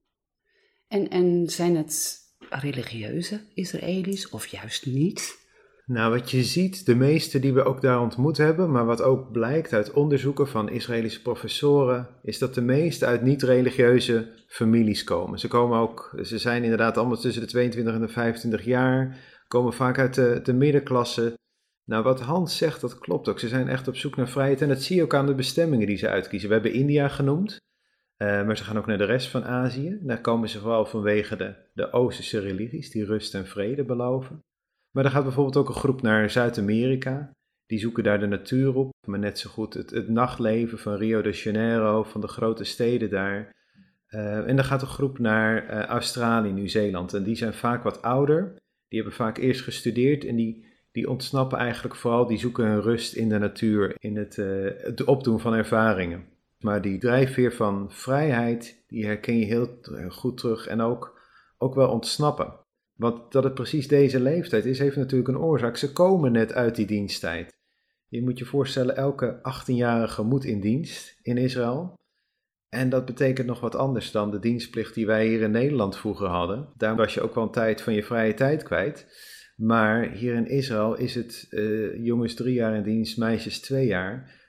En, 0.89 1.09
en 1.09 1.49
zijn 1.51 1.77
het 1.77 2.25
religieuze 2.51 3.41
Israëli's 3.55 4.31
of 4.31 4.47
juist 4.47 4.87
niet? 4.87 5.45
Nou, 5.87 6.13
wat 6.13 6.31
je 6.31 6.45
ziet, 6.45 6.87
de 6.87 6.95
meeste 6.95 7.39
die 7.39 7.53
we 7.53 7.65
ook 7.65 7.81
daar 7.81 8.01
ontmoet 8.01 8.37
hebben, 8.37 8.71
maar 8.71 8.85
wat 8.87 9.03
ook 9.03 9.33
blijkt 9.33 9.73
uit 9.73 9.93
onderzoeken 9.93 10.49
van 10.49 10.69
Israëlische 10.69 11.23
professoren, 11.23 12.09
is 12.23 12.39
dat 12.39 12.55
de 12.55 12.61
meeste 12.61 13.07
uit 13.07 13.23
niet-religieuze 13.23 14.29
families 14.49 15.05
komen. 15.05 15.39
Ze 15.39 15.49
komen 15.49 15.79
ook, 15.79 16.19
ze 16.23 16.39
zijn 16.39 16.63
inderdaad 16.63 16.97
allemaal 16.97 17.17
tussen 17.17 17.43
de 17.43 17.49
22 17.49 17.95
en 17.95 18.01
de 18.01 18.09
25 18.09 18.65
jaar, 18.65 19.17
komen 19.49 19.73
vaak 19.73 19.99
uit 19.99 20.15
de, 20.15 20.41
de 20.43 20.53
middenklasse. 20.53 21.35
Nou, 21.85 22.03
wat 22.03 22.21
Hans 22.21 22.57
zegt, 22.57 22.81
dat 22.81 22.99
klopt 22.99 23.29
ook. 23.29 23.39
Ze 23.39 23.49
zijn 23.49 23.69
echt 23.69 23.89
op 23.89 23.97
zoek 23.97 24.17
naar 24.17 24.29
vrijheid 24.29 24.63
en 24.63 24.69
dat 24.69 24.83
zie 24.83 24.97
je 24.97 25.03
ook 25.03 25.15
aan 25.15 25.27
de 25.27 25.35
bestemmingen 25.35 25.87
die 25.87 25.97
ze 25.97 26.09
uitkiezen. 26.09 26.49
We 26.49 26.55
hebben 26.55 26.73
India 26.73 27.09
genoemd. 27.09 27.57
Uh, 28.23 28.47
maar 28.47 28.57
ze 28.57 28.65
gaan 28.65 28.79
ook 28.79 28.87
naar 28.87 28.99
de 28.99 29.05
rest 29.05 29.29
van 29.29 29.45
Azië. 29.45 29.99
Daar 30.01 30.21
komen 30.21 30.49
ze 30.49 30.59
vooral 30.59 30.87
vanwege 30.87 31.37
de, 31.37 31.55
de 31.73 31.93
Oosterse 31.93 32.39
religies 32.39 32.91
die 32.91 33.05
rust 33.05 33.35
en 33.35 33.47
vrede 33.47 33.85
beloven. 33.85 34.45
Maar 34.91 35.05
er 35.05 35.11
gaat 35.11 35.25
bijvoorbeeld 35.25 35.57
ook 35.57 35.69
een 35.69 35.75
groep 35.75 36.03
naar 36.03 36.31
Zuid-Amerika. 36.31 37.31
Die 37.67 37.79
zoeken 37.79 38.05
daar 38.05 38.21
de 38.21 38.27
natuur 38.27 38.75
op, 38.75 38.93
maar 39.07 39.19
net 39.19 39.39
zo 39.39 39.51
goed 39.51 39.75
het, 39.75 39.91
het 39.91 40.09
nachtleven 40.09 40.79
van 40.79 40.95
Rio 40.95 41.23
de 41.23 41.31
Janeiro, 41.31 42.03
van 42.03 42.21
de 42.21 42.29
grote 42.29 42.65
steden 42.65 43.11
daar. 43.11 43.55
Uh, 44.09 44.49
en 44.49 44.57
dan 44.57 44.65
gaat 44.65 44.83
een 44.83 44.89
groep 44.89 45.19
naar 45.19 45.71
uh, 45.71 45.85
Australië, 45.85 46.53
Nieuw-Zeeland. 46.53 47.15
En 47.15 47.23
die 47.23 47.37
zijn 47.37 47.55
vaak 47.55 47.83
wat 47.83 48.03
ouder. 48.03 48.55
Die 48.89 48.99
hebben 48.99 49.17
vaak 49.17 49.39
eerst 49.39 49.61
gestudeerd 49.61 50.25
en 50.25 50.37
die, 50.37 50.67
die 50.93 51.11
ontsnappen 51.11 51.59
eigenlijk 51.59 51.97
vooral, 51.97 52.27
die 52.27 52.39
zoeken 52.39 52.67
hun 52.67 52.81
rust 52.81 53.15
in 53.15 53.29
de 53.29 53.39
natuur, 53.39 53.95
in 53.99 54.17
het, 54.17 54.37
het 54.37 55.05
opdoen 55.05 55.41
van 55.41 55.55
ervaringen. 55.55 56.25
Maar 56.67 56.83
die 56.83 56.99
drijfveer 56.99 57.53
van 57.53 57.91
vrijheid, 57.91 58.85
die 58.89 59.05
herken 59.05 59.39
je 59.39 59.45
heel 59.45 59.79
goed 60.09 60.39
terug 60.39 60.67
en 60.67 60.81
ook, 60.81 61.21
ook 61.59 61.75
wel 61.75 61.89
ontsnappen. 61.89 62.55
Want 62.97 63.33
dat 63.33 63.45
het 63.45 63.55
precies 63.55 63.89
deze 63.89 64.21
leeftijd 64.21 64.65
is, 64.65 64.79
heeft 64.79 64.97
natuurlijk 64.97 65.29
een 65.29 65.39
oorzaak. 65.39 65.77
Ze 65.77 65.93
komen 65.93 66.33
net 66.33 66.53
uit 66.53 66.75
die 66.75 66.87
diensttijd. 66.87 67.53
Je 68.09 68.23
moet 68.23 68.39
je 68.39 68.45
voorstellen, 68.45 68.97
elke 68.97 69.39
18-jarige 69.39 70.23
moet 70.23 70.45
in 70.45 70.61
dienst 70.61 71.19
in 71.23 71.37
Israël. 71.37 71.95
En 72.69 72.89
dat 72.89 73.05
betekent 73.05 73.47
nog 73.47 73.61
wat 73.61 73.75
anders 73.75 74.11
dan 74.11 74.31
de 74.31 74.39
dienstplicht 74.39 74.95
die 74.95 75.07
wij 75.07 75.27
hier 75.27 75.41
in 75.41 75.51
Nederland 75.51 75.97
vroeger 75.97 76.29
hadden. 76.29 76.69
Daar 76.77 76.97
was 76.97 77.15
je 77.15 77.21
ook 77.21 77.35
wel 77.35 77.45
een 77.45 77.51
tijd 77.51 77.83
van 77.83 77.95
je 77.95 78.03
vrije 78.03 78.35
tijd 78.35 78.63
kwijt. 78.63 79.07
Maar 79.57 80.11
hier 80.11 80.35
in 80.35 80.49
Israël 80.49 80.97
is 80.97 81.15
het 81.15 81.47
uh, 81.51 82.05
jongens 82.05 82.35
drie 82.35 82.55
jaar 82.55 82.75
in 82.75 82.83
dienst, 82.83 83.19
meisjes 83.19 83.61
twee 83.61 83.87
jaar. 83.87 84.45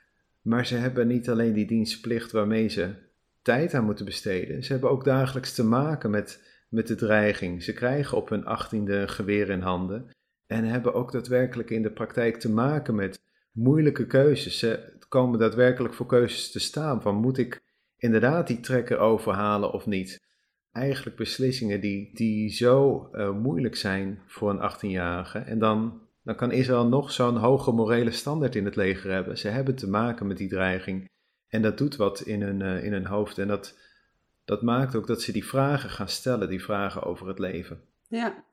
Maar 0.48 0.66
ze 0.66 0.74
hebben 0.74 1.06
niet 1.06 1.28
alleen 1.28 1.52
die 1.52 1.66
dienstplicht 1.66 2.32
waarmee 2.32 2.68
ze 2.68 2.94
tijd 3.42 3.74
aan 3.74 3.84
moeten 3.84 4.04
besteden. 4.04 4.64
Ze 4.64 4.72
hebben 4.72 4.90
ook 4.90 5.04
dagelijks 5.04 5.54
te 5.54 5.64
maken 5.64 6.10
met, 6.10 6.42
met 6.68 6.86
de 6.86 6.94
dreiging. 6.94 7.62
Ze 7.62 7.72
krijgen 7.72 8.16
op 8.16 8.28
hun 8.28 8.44
achttiende 8.44 9.08
geweer 9.08 9.50
in 9.50 9.60
handen 9.60 10.10
en 10.46 10.64
hebben 10.64 10.94
ook 10.94 11.12
daadwerkelijk 11.12 11.70
in 11.70 11.82
de 11.82 11.90
praktijk 11.90 12.36
te 12.36 12.50
maken 12.50 12.94
met 12.94 13.20
moeilijke 13.52 14.06
keuzes. 14.06 14.58
Ze 14.58 14.96
komen 15.08 15.38
daadwerkelijk 15.38 15.94
voor 15.94 16.06
keuzes 16.06 16.50
te 16.50 16.60
staan 16.60 17.02
van 17.02 17.14
moet 17.14 17.38
ik 17.38 17.62
inderdaad 17.96 18.46
die 18.46 18.60
trekker 18.60 18.98
overhalen 18.98 19.72
of 19.72 19.86
niet. 19.86 20.26
Eigenlijk 20.72 21.16
beslissingen 21.16 21.80
die, 21.80 22.10
die 22.14 22.50
zo 22.50 23.08
uh, 23.12 23.30
moeilijk 23.30 23.76
zijn 23.76 24.22
voor 24.26 24.50
een 24.50 24.72
18-jarige. 24.72 25.38
En 25.38 25.58
dan, 25.58 26.00
dan 26.28 26.36
kan 26.36 26.52
Israël 26.52 26.86
nog 26.86 27.12
zo'n 27.12 27.36
hoge 27.36 27.72
morele 27.72 28.10
standaard 28.10 28.54
in 28.54 28.64
het 28.64 28.76
leger 28.76 29.10
hebben. 29.10 29.38
Ze 29.38 29.48
hebben 29.48 29.74
te 29.74 29.88
maken 29.88 30.26
met 30.26 30.36
die 30.36 30.48
dreiging. 30.48 31.10
En 31.48 31.62
dat 31.62 31.78
doet 31.78 31.96
wat 31.96 32.20
in 32.20 32.42
hun, 32.42 32.60
uh, 32.60 32.84
in 32.84 32.92
hun 32.92 33.06
hoofd. 33.06 33.38
En 33.38 33.48
dat, 33.48 33.74
dat 34.44 34.62
maakt 34.62 34.94
ook 34.94 35.06
dat 35.06 35.22
ze 35.22 35.32
die 35.32 35.46
vragen 35.46 35.90
gaan 35.90 36.08
stellen, 36.08 36.48
die 36.48 36.62
vragen 36.62 37.02
over 37.02 37.28
het 37.28 37.38
leven. 37.38 37.80
Ja, 38.08 38.44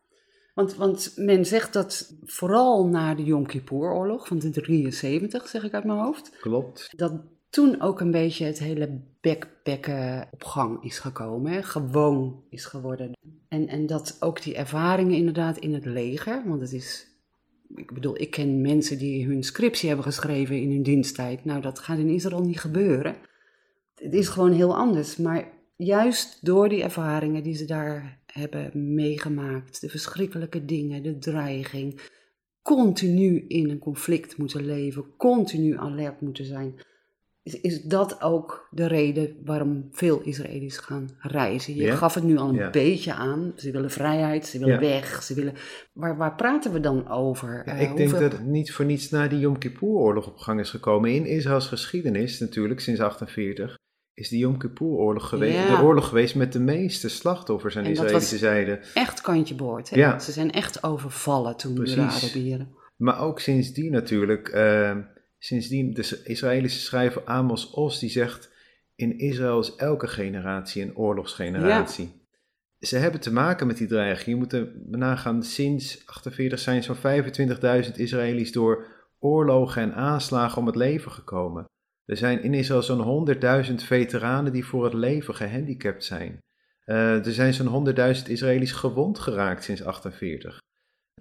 want, 0.54 0.76
want 0.76 1.14
men 1.16 1.46
zegt 1.46 1.74
dat 1.74 2.14
vooral 2.24 2.88
na 2.88 3.16
de 3.16 3.24
Yom 3.24 3.46
Kippur-oorlog 3.46 4.28
van 4.28 4.40
de 4.40 4.52
73, 4.52 5.48
zeg 5.48 5.64
ik 5.64 5.74
uit 5.74 5.86
mijn 5.86 6.00
hoofd. 6.00 6.38
Klopt. 6.40 6.94
Dat 6.98 7.14
toen 7.50 7.82
ook 7.82 8.00
een 8.00 8.12
beetje 8.12 8.46
het 8.46 8.60
hele 8.60 9.02
backpacken 9.22 10.28
op 10.32 10.44
gang 10.44 10.84
is 10.84 11.00
gekomen, 11.00 11.52
hè? 11.52 11.64
gewoon 11.64 12.44
is 12.50 12.66
geworden. 12.66 13.12
En, 13.48 13.68
en 13.68 13.86
dat 13.86 14.18
ook 14.20 14.42
die 14.42 14.56
ervaringen 14.56 15.16
inderdaad 15.16 15.58
in 15.58 15.74
het 15.74 15.86
leger, 15.86 16.44
want 16.46 16.62
het 16.62 16.74
is, 16.74 17.15
ik 17.76 17.94
bedoel, 17.94 18.22
ik 18.22 18.32
ken 18.32 18.62
mensen 18.62 18.98
die 18.98 19.26
hun 19.26 19.44
scriptie 19.44 19.88
hebben 19.88 20.06
geschreven 20.06 20.62
in 20.62 20.72
hun 20.72 20.84
diensttijd. 20.84 21.46
Nou, 21.46 21.62
dat 21.62 21.80
gaat 21.80 21.98
in 21.98 22.10
Israël 22.10 22.44
niet 22.44 22.60
gebeuren. 22.60 23.16
Het 23.96 24.14
is 24.14 24.28
gewoon 24.28 24.52
heel 24.52 24.76
anders, 24.76 25.18
maar 25.18 25.52
juist 25.76 26.46
door 26.46 26.70
die 26.70 26.84
ervaringen 26.84 27.44
die 27.44 27.56
ze 27.56 27.66
daar 27.66 28.20
hebben 28.26 28.94
meegemaakt, 28.94 29.82
de 29.82 29.90
verschrikkelijke 29.90 30.66
dingen, 30.66 31.04
de 31.04 31.18
dreiging, 31.18 32.02
continu 32.62 33.46
in 33.48 33.70
een 33.70 33.80
conflict 33.80 34.38
moeten 34.38 34.66
leven, 34.66 35.16
continu 35.18 35.78
alert 35.78 36.22
moeten 36.22 36.46
zijn 36.46 36.76
is, 37.46 37.62
is 37.62 37.82
dat 37.82 38.22
ook 38.22 38.68
de 38.72 38.88
reden 38.88 39.36
waarom 39.44 39.88
veel 39.92 40.22
Israëli's 40.22 40.78
gaan 40.78 41.10
reizen? 41.20 41.76
Je 41.76 41.92
gaf 41.92 42.14
het 42.14 42.24
nu 42.24 42.38
al 42.38 42.50
een 42.50 42.72
beetje 42.72 43.14
aan. 43.14 43.54
Ze 43.56 43.72
willen 43.72 43.92
vrijheid, 43.92 44.46
ze 44.46 44.60
willen 44.60 44.80
weg, 44.80 45.24
ze 45.24 45.34
willen... 45.34 45.54
Waar, 45.94 46.18
waar 46.18 46.36
praten 46.36 46.72
we 46.72 46.80
dan 46.80 47.10
over? 47.10 47.64
Uh, 47.68 47.82
ik 47.82 47.96
denk 47.96 48.12
dat 48.12 48.22
het 48.22 48.46
niet 48.46 48.72
voor 48.72 48.86
niets 48.86 49.10
na 49.10 49.28
die 49.28 49.40
Yom 49.40 49.58
Kippur-oorlog 49.58 50.28
op 50.28 50.38
gang 50.38 50.60
is 50.60 50.70
gekomen. 50.70 51.14
In 51.14 51.26
Israëls 51.26 51.68
geschiedenis 51.68 52.40
natuurlijk, 52.40 52.80
sinds 52.80 53.00
48, 53.00 53.78
is 54.14 54.30
die 54.30 54.40
Yom 54.40 54.58
Kippur-oorlog 54.58 55.30
geweest, 55.30 55.68
de 55.68 55.84
oorlog 55.84 56.08
geweest 56.08 56.36
met 56.36 56.54
de 56.54 56.60
meeste 56.60 57.10
slachtoffers 57.10 57.78
aan 57.78 57.84
de 57.84 57.92
Israëlische 57.92 58.38
zijde. 58.38 58.80
echt 58.94 59.22
kantje 59.22 59.56
boord. 59.56 59.90
Hè? 59.90 60.20
Ze 60.20 60.32
zijn 60.32 60.52
echt 60.52 60.84
overvallen 60.84 61.58
toen 61.58 61.74
Precies. 61.74 61.96
de 61.96 62.02
Arabieren. 62.02 62.76
Maar 62.98 63.20
ook 63.20 63.40
sindsdien 63.40 63.92
natuurlijk... 63.92 64.54
Uh, 64.54 64.98
Sindsdien, 65.46 65.94
de 65.94 66.22
Israëlische 66.24 66.80
schrijver 66.80 67.26
Amos 67.26 67.70
Os, 67.70 68.00
die 68.00 68.10
zegt, 68.10 68.52
in 68.96 69.18
Israël 69.18 69.60
is 69.60 69.76
elke 69.76 70.08
generatie 70.08 70.82
een 70.82 70.96
oorlogsgeneratie. 70.96 72.12
Ze 72.80 72.98
hebben 72.98 73.20
te 73.20 73.34
maken 73.34 73.68
met 73.68 73.78
die 73.78 73.88
dreiging. 73.88 74.26
Je 74.26 74.36
moet 74.36 74.54
er 74.54 74.72
nagaan, 74.86 75.44
sinds 75.44 76.06
48 76.06 76.60
zijn 76.60 76.84
zo'n 76.84 76.96
25.000 77.86 77.92
Israëli's 77.96 78.52
door 78.52 78.86
oorlogen 79.20 79.82
en 79.82 79.94
aanslagen 79.94 80.58
om 80.58 80.66
het 80.66 80.76
leven 80.76 81.12
gekomen. 81.12 81.66
Er 82.06 82.18
zijn 82.18 82.44
in 82.44 82.54
Israël 82.54 82.84
zo'n 82.84 83.28
100.000 83.70 83.76
veteranen 83.76 84.52
die 84.52 84.66
voor 84.66 84.84
het 84.84 84.94
leven 84.94 85.36
gehandicapt 85.36 86.04
zijn. 86.04 86.40
Uh, 86.86 87.26
er 87.26 87.34
zijn 87.34 87.54
zo'n 87.54 87.88
100.000 87.96 88.24
Israëli's 88.28 88.72
gewond 88.72 89.20
geraakt 89.20 89.64
sinds 89.64 89.84
48. 89.84 90.58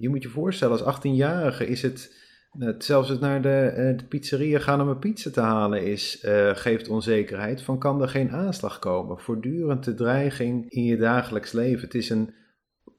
Je 0.00 0.08
moet 0.08 0.22
je 0.22 0.28
voorstellen, 0.28 0.84
als 0.84 0.98
18-jarige 0.98 1.66
is 1.66 1.82
het 1.82 2.23
het, 2.58 2.84
zelfs 2.84 3.08
het 3.08 3.20
naar 3.20 3.42
de, 3.42 3.74
uh, 3.76 3.98
de, 3.98 4.04
pizzeria 4.04 4.58
gaan 4.58 4.80
om 4.80 4.88
een 4.88 4.98
pizza 4.98 5.30
te 5.30 5.40
halen 5.40 5.86
is, 5.86 6.24
uh, 6.24 6.50
geeft 6.56 6.88
onzekerheid 6.88 7.62
van 7.62 7.78
kan 7.78 8.02
er 8.02 8.08
geen 8.08 8.30
aanslag 8.30 8.78
komen. 8.78 9.18
Voortdurend 9.18 9.84
de 9.84 9.94
dreiging 9.94 10.70
in 10.70 10.84
je 10.84 10.96
dagelijks 10.96 11.52
leven. 11.52 11.84
Het 11.84 11.94
is 11.94 12.10
een 12.10 12.34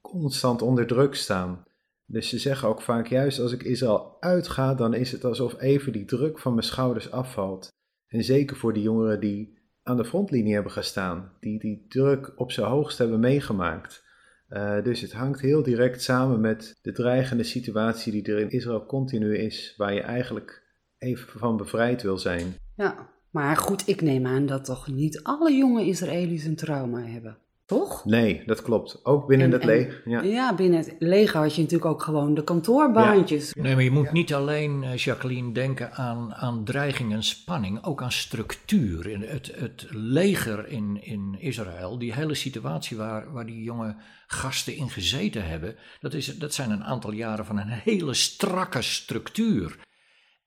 constant 0.02 0.62
onder 0.62 0.88
druk 0.88 1.16
staan. 1.16 1.64
Dus 2.06 2.30
ze 2.30 2.40
zeggen 2.40 2.68
ook 2.68 2.82
vaak 2.82 3.08
juist 3.08 3.40
als 3.40 3.52
ik 3.52 3.64
Israël 3.64 4.18
uitga, 4.20 4.74
dan 4.74 4.94
is 4.94 5.12
het 5.12 5.24
alsof 5.24 5.62
even 5.62 5.92
die 5.92 6.06
druk 6.06 6.40
van 6.40 6.54
mijn 6.54 6.66
schouders 6.66 7.12
afvalt. 7.12 7.68
En 8.08 8.24
zeker 8.24 8.56
voor 8.56 8.74
die 8.74 8.84
jongeren 8.84 9.20
die 9.20 9.58
aan 9.84 9.98
de 9.98 10.06
frontlinie 10.06 10.54
hebben 10.54 10.72
gestaan, 10.72 11.32
die 11.40 11.60
die 11.60 11.86
druk 11.88 12.34
op 12.36 12.52
zijn 12.52 12.68
hoogst 12.68 12.98
hebben 12.98 13.20
meegemaakt. 13.20 14.05
Uh, 14.50 14.84
dus 14.84 15.02
het 15.02 15.14
hangt 15.14 15.42
heel 15.42 15.64
direct 15.64 16.02
samen 16.02 16.42
met 16.42 16.80
de 16.82 16.92
dreigende 16.92 17.44
situatie 17.44 18.12
die 18.12 18.34
er 18.34 18.40
in 18.40 18.50
Israël 18.50 18.86
continu 18.86 19.38
is, 19.38 19.74
waar 19.78 19.94
je 19.94 20.02
eigenlijk 20.02 20.64
even 20.98 21.40
van 21.40 21.58
bevrijd 21.58 22.02
wil 22.02 22.18
zijn. 22.18 22.56
Ja, 22.76 23.10
maar 23.32 23.58
goed, 23.58 23.88
ik 23.88 24.02
neem 24.02 24.26
aan 24.26 24.46
dat 24.46 24.66
toch 24.66 24.88
niet 24.88 25.24
alle 25.24 25.54
jonge 25.54 25.86
Israëli's 25.86 26.44
een 26.44 26.56
trauma 26.56 27.02
hebben. 27.02 27.38
Toch? 27.66 28.06
Nee, 28.06 28.44
dat 28.46 28.62
klopt. 28.62 29.06
Ook 29.06 29.28
binnen 29.28 29.52
het 29.52 29.64
leger. 29.64 30.02
Ja. 30.06 30.22
ja. 30.22 30.56
binnen 30.56 30.80
het 30.80 30.96
leger 31.00 31.40
had 31.40 31.56
je 31.56 31.62
natuurlijk 31.62 31.92
ook 31.92 32.02
gewoon 32.02 32.34
de 32.34 32.44
kantoorbaantjes. 32.44 33.54
Nee, 33.54 33.74
maar 33.74 33.84
je 33.84 33.92
moet 33.92 34.12
niet 34.12 34.34
alleen, 34.34 34.84
eh, 34.84 34.98
Jacqueline, 34.98 35.52
denken 35.52 35.94
aan, 35.94 36.34
aan 36.34 36.64
dreiging 36.64 37.14
en 37.14 37.24
spanning, 37.24 37.84
ook 37.84 38.02
aan 38.02 38.12
structuur. 38.12 39.20
Het, 39.30 39.52
het 39.56 39.88
leger 39.90 40.68
in, 40.68 41.04
in 41.04 41.36
Israël, 41.40 41.98
die 41.98 42.14
hele 42.14 42.34
situatie 42.34 42.98
waar, 42.98 43.32
waar 43.32 43.46
die 43.46 43.64
jonge 43.64 43.96
gasten 44.28 44.76
in 44.76 44.90
gezeten 44.90 45.46
hebben, 45.46 45.76
dat, 46.00 46.14
is, 46.14 46.38
dat 46.38 46.54
zijn 46.54 46.72
een 46.72 46.84
aantal 46.84 47.12
jaren 47.12 47.46
van 47.46 47.58
een 47.58 47.80
hele 47.84 48.14
strakke 48.14 48.82
structuur. 48.82 49.78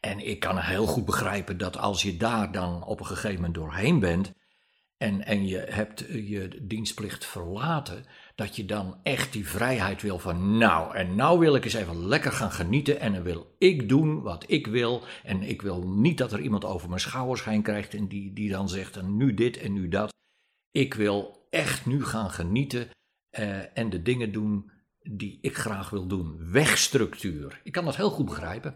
En 0.00 0.26
ik 0.26 0.40
kan 0.40 0.58
heel 0.58 0.86
goed 0.86 1.04
begrijpen 1.04 1.58
dat 1.58 1.78
als 1.78 2.02
je 2.02 2.16
daar 2.16 2.52
dan 2.52 2.84
op 2.84 3.00
een 3.00 3.06
gegeven 3.06 3.34
moment 3.34 3.54
doorheen 3.54 3.98
bent, 4.00 4.32
en, 4.98 5.26
en 5.26 5.46
je 5.46 5.58
hebt 5.58 6.04
je 6.08 6.58
dienstplicht 6.62 7.26
verlaten, 7.26 8.04
dat 8.34 8.56
je 8.56 8.64
dan 8.64 9.00
echt 9.02 9.32
die 9.32 9.48
vrijheid 9.48 10.02
wil 10.02 10.18
van 10.18 10.58
nou, 10.58 10.94
en 10.94 11.14
nou 11.14 11.38
wil 11.38 11.54
ik 11.54 11.64
eens 11.64 11.74
even 11.74 12.06
lekker 12.06 12.32
gaan 12.32 12.50
genieten 12.50 13.00
en 13.00 13.12
dan 13.12 13.22
wil 13.22 13.54
ik 13.58 13.88
doen 13.88 14.22
wat 14.22 14.44
ik 14.46 14.66
wil 14.66 15.02
en 15.24 15.42
ik 15.42 15.62
wil 15.62 15.88
niet 15.88 16.18
dat 16.18 16.32
er 16.32 16.40
iemand 16.40 16.64
over 16.64 16.88
mijn 16.88 17.00
schouders 17.00 17.44
heen 17.44 17.62
krijgt 17.62 17.94
en 17.94 18.08
die, 18.08 18.32
die 18.32 18.50
dan 18.50 18.68
zegt 18.68 18.96
en 18.96 19.16
nu 19.16 19.34
dit 19.34 19.56
en 19.56 19.72
nu 19.72 19.88
dat. 19.88 20.12
Ik 20.70 20.94
wil 20.94 21.46
echt 21.50 21.86
nu 21.86 22.04
gaan 22.04 22.30
genieten 22.30 22.88
uh, 23.38 23.78
en 23.78 23.90
de 23.90 24.02
dingen 24.02 24.32
doen 24.32 24.70
die 25.02 25.38
ik 25.40 25.56
graag 25.56 25.90
wil 25.90 26.06
doen. 26.06 26.50
Wegstructuur. 26.52 27.60
Ik 27.64 27.72
kan 27.72 27.84
dat 27.84 27.96
heel 27.96 28.10
goed 28.10 28.26
begrijpen. 28.26 28.74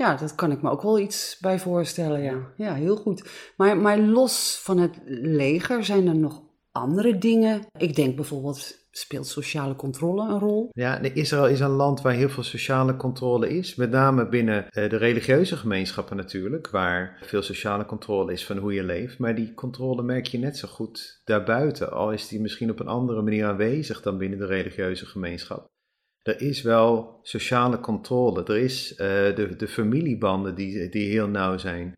Ja, 0.00 0.14
dat 0.14 0.34
kan 0.34 0.52
ik 0.52 0.62
me 0.62 0.70
ook 0.70 0.82
wel 0.82 0.98
iets 0.98 1.38
bij 1.40 1.58
voorstellen, 1.58 2.22
ja. 2.22 2.52
Ja, 2.56 2.74
heel 2.74 2.96
goed. 2.96 3.30
Maar, 3.56 3.76
maar 3.76 3.98
los 3.98 4.60
van 4.62 4.78
het 4.78 5.00
leger 5.06 5.84
zijn 5.84 6.08
er 6.08 6.16
nog 6.16 6.42
andere 6.72 7.18
dingen. 7.18 7.60
Ik 7.78 7.96
denk 7.96 8.16
bijvoorbeeld, 8.16 8.78
speelt 8.90 9.26
sociale 9.26 9.76
controle 9.76 10.28
een 10.28 10.38
rol? 10.38 10.68
Ja, 10.72 10.98
Israël 10.98 11.48
is 11.48 11.60
een 11.60 11.70
land 11.70 12.00
waar 12.00 12.12
heel 12.12 12.28
veel 12.28 12.42
sociale 12.42 12.96
controle 12.96 13.48
is. 13.48 13.74
Met 13.74 13.90
name 13.90 14.28
binnen 14.28 14.70
eh, 14.70 14.90
de 14.90 14.96
religieuze 14.96 15.56
gemeenschappen 15.56 16.16
natuurlijk, 16.16 16.70
waar 16.70 17.18
veel 17.22 17.42
sociale 17.42 17.86
controle 17.86 18.32
is 18.32 18.46
van 18.46 18.56
hoe 18.56 18.74
je 18.74 18.84
leeft. 18.84 19.18
Maar 19.18 19.34
die 19.34 19.54
controle 19.54 20.02
merk 20.02 20.26
je 20.26 20.38
net 20.38 20.56
zo 20.56 20.68
goed 20.68 21.20
daarbuiten, 21.24 21.92
al 21.92 22.12
is 22.12 22.28
die 22.28 22.40
misschien 22.40 22.70
op 22.70 22.80
een 22.80 22.88
andere 22.88 23.22
manier 23.22 23.46
aanwezig 23.46 24.02
dan 24.02 24.18
binnen 24.18 24.38
de 24.38 24.46
religieuze 24.46 25.06
gemeenschap 25.06 25.70
er 26.22 26.40
is 26.40 26.62
wel 26.62 27.18
sociale 27.22 27.80
controle. 27.80 28.44
Er 28.44 28.58
is 28.58 28.90
uh, 28.92 28.98
de, 28.98 29.56
de 29.56 29.68
familiebanden 29.68 30.54
die, 30.54 30.88
die 30.88 31.10
heel 31.10 31.28
nauw 31.28 31.58
zijn. 31.58 31.92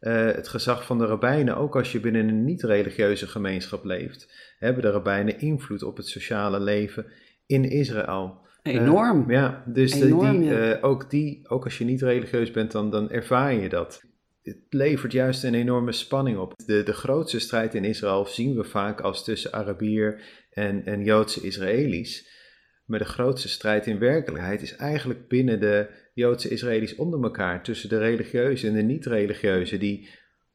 Uh, 0.00 0.26
het 0.26 0.48
gezag 0.48 0.84
van 0.84 0.98
de 0.98 1.06
rabbijnen, 1.06 1.56
ook 1.56 1.76
als 1.76 1.92
je 1.92 2.00
binnen 2.00 2.28
een 2.28 2.44
niet-religieuze 2.44 3.26
gemeenschap 3.26 3.84
leeft, 3.84 4.34
hebben 4.58 4.82
de 4.82 4.90
rabbijnen 4.90 5.40
invloed 5.40 5.82
op 5.82 5.96
het 5.96 6.06
sociale 6.06 6.60
leven 6.60 7.06
in 7.46 7.64
Israël. 7.64 8.46
Enorm. 8.62 9.20
Uh, 9.20 9.36
ja, 9.36 9.62
dus 9.66 9.92
Enorm, 9.92 10.40
die, 10.40 10.48
ja. 10.48 10.78
ook 10.80 11.10
die, 11.10 11.48
ook 11.48 11.64
als 11.64 11.78
je 11.78 11.84
niet 11.84 12.02
religieus 12.02 12.50
bent, 12.50 12.72
dan, 12.72 12.90
dan 12.90 13.10
ervaar 13.10 13.54
je 13.54 13.68
dat. 13.68 14.02
Het 14.42 14.58
levert 14.68 15.12
juist 15.12 15.44
een 15.44 15.54
enorme 15.54 15.92
spanning 15.92 16.38
op. 16.38 16.52
De, 16.66 16.82
de 16.82 16.92
grootste 16.92 17.38
strijd 17.38 17.74
in 17.74 17.84
Israël 17.84 18.26
zien 18.26 18.56
we 18.56 18.64
vaak 18.64 19.00
als 19.00 19.24
tussen 19.24 19.52
Arabier 19.52 20.22
en, 20.50 20.84
en 20.84 21.04
Joodse 21.04 21.40
Israëli's. 21.40 22.37
Maar 22.88 22.98
de 22.98 23.04
grootste 23.04 23.48
strijd 23.48 23.86
in 23.86 23.98
werkelijkheid 23.98 24.62
is 24.62 24.76
eigenlijk 24.76 25.28
binnen 25.28 25.60
de 25.60 25.88
Joodse 26.14 26.48
Israëli's 26.48 26.94
onder 26.94 27.22
elkaar, 27.22 27.62
tussen 27.62 27.88
de 27.88 27.98
religieuze 27.98 28.66
en 28.66 28.74
de 28.74 28.82
niet-religieuze, 28.82 29.78
die 29.78 30.08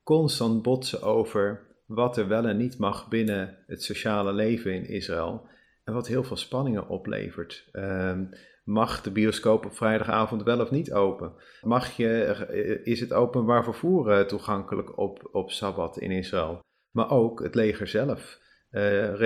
constant 0.03 0.61
botsen 0.61 1.01
over 1.01 1.61
wat 1.85 2.17
er 2.17 2.27
wel 2.27 2.45
en 2.45 2.57
niet 2.57 2.77
mag 2.77 3.07
binnen 3.07 3.57
het 3.67 3.83
sociale 3.83 4.33
leven 4.33 4.73
in 4.73 4.85
Israël. 4.85 5.47
En 5.83 5.93
wat 5.93 6.07
heel 6.07 6.23
veel 6.23 6.35
spanningen 6.35 6.87
oplevert. 6.87 7.69
Um, 7.73 8.29
mag 8.63 9.01
de 9.01 9.11
bioscoop 9.11 9.65
op 9.65 9.75
vrijdagavond 9.75 10.43
wel 10.43 10.61
of 10.61 10.71
niet 10.71 10.93
open? 10.93 11.33
Mag 11.61 11.97
je, 11.97 12.81
is 12.83 12.99
het 12.99 13.13
openbaar 13.13 13.63
vervoer 13.63 14.25
toegankelijk 14.25 14.97
op, 14.97 15.29
op 15.31 15.51
Sabbat 15.51 15.97
in 15.97 16.11
Israël? 16.11 16.59
Maar 16.91 17.09
ook 17.09 17.43
het 17.43 17.55
leger 17.55 17.87
zelf. 17.87 18.41
Uh, 18.71 19.21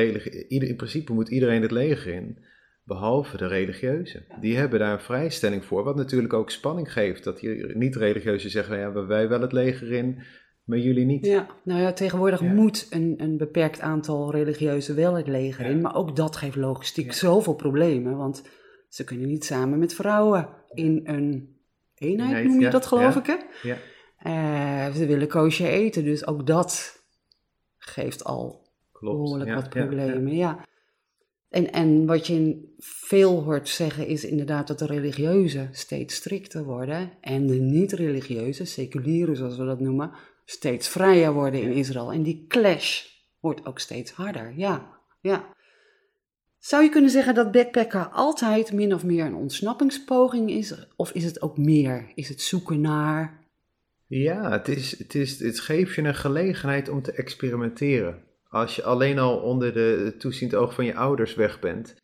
in 0.47 0.75
principe 0.75 1.13
moet 1.13 1.29
iedereen 1.29 1.61
het 1.61 1.71
leger 1.71 2.13
in, 2.13 2.45
behalve 2.87 3.37
de 3.37 3.47
religieuzen. 3.47 4.25
Die 4.39 4.57
hebben 4.57 4.79
daar 4.79 4.93
een 4.93 4.99
vrijstelling 4.99 5.65
voor, 5.65 5.83
wat 5.83 5.95
natuurlijk 5.95 6.33
ook 6.33 6.51
spanning 6.51 6.91
geeft. 6.91 7.23
Dat 7.23 7.39
die 7.39 7.75
niet-religieuzen 7.75 8.49
zeggen, 8.49 8.77
ja, 8.77 9.05
wij 9.05 9.29
wel 9.29 9.41
het 9.41 9.51
leger 9.51 9.91
in, 9.91 10.23
maar 10.63 10.77
jullie 10.77 11.05
niet. 11.05 11.25
Ja, 11.25 11.47
nou 11.63 11.81
ja, 11.81 11.93
tegenwoordig 11.93 12.41
moet 12.41 12.87
een, 12.89 13.13
een 13.17 13.37
beperkt 13.37 13.79
aantal 13.79 14.31
religieuzen 14.31 14.95
wel 14.95 15.13
het 15.13 15.27
leger 15.27 15.65
in, 15.65 15.81
maar 15.81 15.95
ook 15.95 16.15
dat 16.15 16.35
geeft 16.35 16.55
logistiek 16.55 17.13
zoveel 17.13 17.55
problemen, 17.55 18.17
want 18.17 18.43
ze 18.89 19.03
kunnen 19.03 19.27
niet 19.27 19.45
samen 19.45 19.79
met 19.79 19.93
vrouwen 19.93 20.49
in 20.73 21.01
een 21.03 21.55
eenheid, 21.95 22.45
noem 22.45 22.61
je 22.61 22.69
dat 22.69 22.85
geloof 22.85 23.15
ik 23.15 23.25
hè? 23.25 23.37
Ja. 23.63 23.77
Uh, 24.25 24.95
ze 24.95 25.05
willen 25.05 25.27
koosje 25.27 25.67
eten, 25.67 26.03
dus 26.03 26.27
ook 26.27 26.47
dat 26.47 27.01
geeft 27.77 28.23
al 28.23 28.69
Klopt, 28.91 29.17
behoorlijk 29.17 29.53
wat 29.53 29.69
problemen. 29.69 30.35
Ja, 30.35 30.65
En, 31.49 31.71
en 31.71 32.05
wat 32.05 32.27
je 32.27 32.67
veel 32.77 33.43
hoort 33.43 33.69
zeggen 33.69 34.07
is 34.07 34.25
inderdaad 34.25 34.67
dat 34.67 34.79
de 34.79 34.85
religieuzen 34.85 35.69
steeds 35.71 36.15
strikter 36.15 36.63
worden 36.63 37.11
en 37.21 37.47
de 37.47 37.55
niet-religieuze, 37.55 38.65
seculieren 38.65 39.35
zoals 39.35 39.57
we 39.57 39.65
dat 39.65 39.79
noemen, 39.79 40.11
steeds 40.45 40.89
vrijer 40.89 41.33
worden 41.33 41.61
in 41.61 41.71
Israël. 41.71 42.11
En 42.11 42.23
die 42.23 42.45
clash 42.47 43.05
wordt 43.39 43.65
ook 43.65 43.79
steeds 43.79 44.11
harder. 44.11 44.53
Ja, 44.55 44.99
ja. 45.21 45.55
Zou 46.59 46.83
je 46.83 46.89
kunnen 46.89 47.09
zeggen 47.09 47.35
dat 47.35 47.51
backpacken 47.51 48.11
altijd 48.11 48.73
min 48.73 48.93
of 48.93 49.03
meer 49.03 49.25
een 49.25 49.35
ontsnappingspoging 49.35 50.49
is? 50.49 50.87
Of 50.95 51.11
is 51.11 51.23
het 51.23 51.41
ook 51.41 51.57
meer? 51.57 52.11
Is 52.15 52.29
het 52.29 52.41
zoeken 52.41 52.81
naar. 52.81 53.45
Ja, 54.07 54.51
het, 54.51 54.67
is, 54.67 54.97
het, 54.97 55.15
is, 55.15 55.39
het 55.39 55.59
geeft 55.59 55.95
je 55.95 56.01
een 56.01 56.15
gelegenheid 56.15 56.89
om 56.89 57.01
te 57.01 57.11
experimenteren. 57.11 58.26
Als 58.49 58.75
je 58.75 58.83
alleen 58.83 59.19
al 59.19 59.37
onder 59.37 59.73
de 59.73 60.15
toeziend 60.17 60.55
oog 60.55 60.73
van 60.73 60.85
je 60.85 60.95
ouders 60.95 61.35
weg 61.35 61.59
bent. 61.59 61.95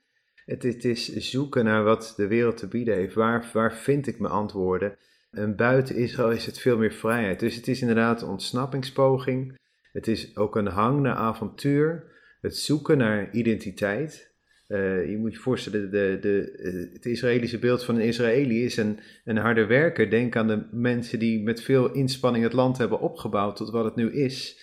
Het, 0.46 0.64
het 0.64 0.86
is 0.86 1.16
zoeken 1.16 1.66
naar 1.66 1.84
wat 1.84 2.14
de 2.16 2.28
wereld 2.28 2.58
te 2.58 2.68
bieden 2.68 2.96
heeft. 2.96 3.14
Waar, 3.14 3.50
waar 3.54 3.74
vind 3.74 4.08
ik 4.08 4.20
mijn 4.20 4.34
antwoorden? 4.34 4.98
En 5.32 5.56
buiten 5.56 5.96
Israël 5.96 6.32
is 6.32 6.46
het 6.46 6.60
veel 6.60 6.78
meer 6.78 6.94
vrijheid. 6.94 7.40
Dus 7.40 7.56
het 7.56 7.68
is 7.68 7.82
inderdaad 7.82 8.22
een 8.22 8.28
ontsnappingspoging. 8.28 9.58
Het 9.92 10.08
is 10.08 10.38
ook 10.38 10.56
een 10.56 10.68
hang 10.68 11.02
naar 11.02 11.16
avontuur. 11.16 12.12
Het 12.42 12.58
zoeken 12.58 12.98
naar 12.98 13.32
identiteit. 13.32 14.32
Uh, 14.68 15.10
je 15.10 15.18
moet 15.18 15.34
je 15.34 15.40
voorstellen, 15.40 15.92
de, 15.92 16.18
de, 16.22 16.52
eh, 16.52 16.94
het 16.94 17.06
Israëlische 17.06 17.60
beeld 17.60 17.84
van 17.84 17.96
een 17.96 18.02
Israëli 18.02 18.64
is 18.64 18.78
een, 18.78 19.00
een 19.24 19.38
harde 19.38 19.66
werker. 19.66 20.10
Denk 20.10 20.36
aan 20.36 20.48
de 20.48 20.68
mensen 20.72 21.20
die 21.20 21.44
met 21.44 21.62
veel 21.62 21.92
inspanning 21.92 22.44
het 22.44 22.54
land 22.54 22.78
hebben 22.78 23.00
opgebouwd 23.00 23.56
tot 23.56 23.70
wat 23.70 23.86
het 23.86 23.96
nu 23.96 24.12
is. 24.12 24.63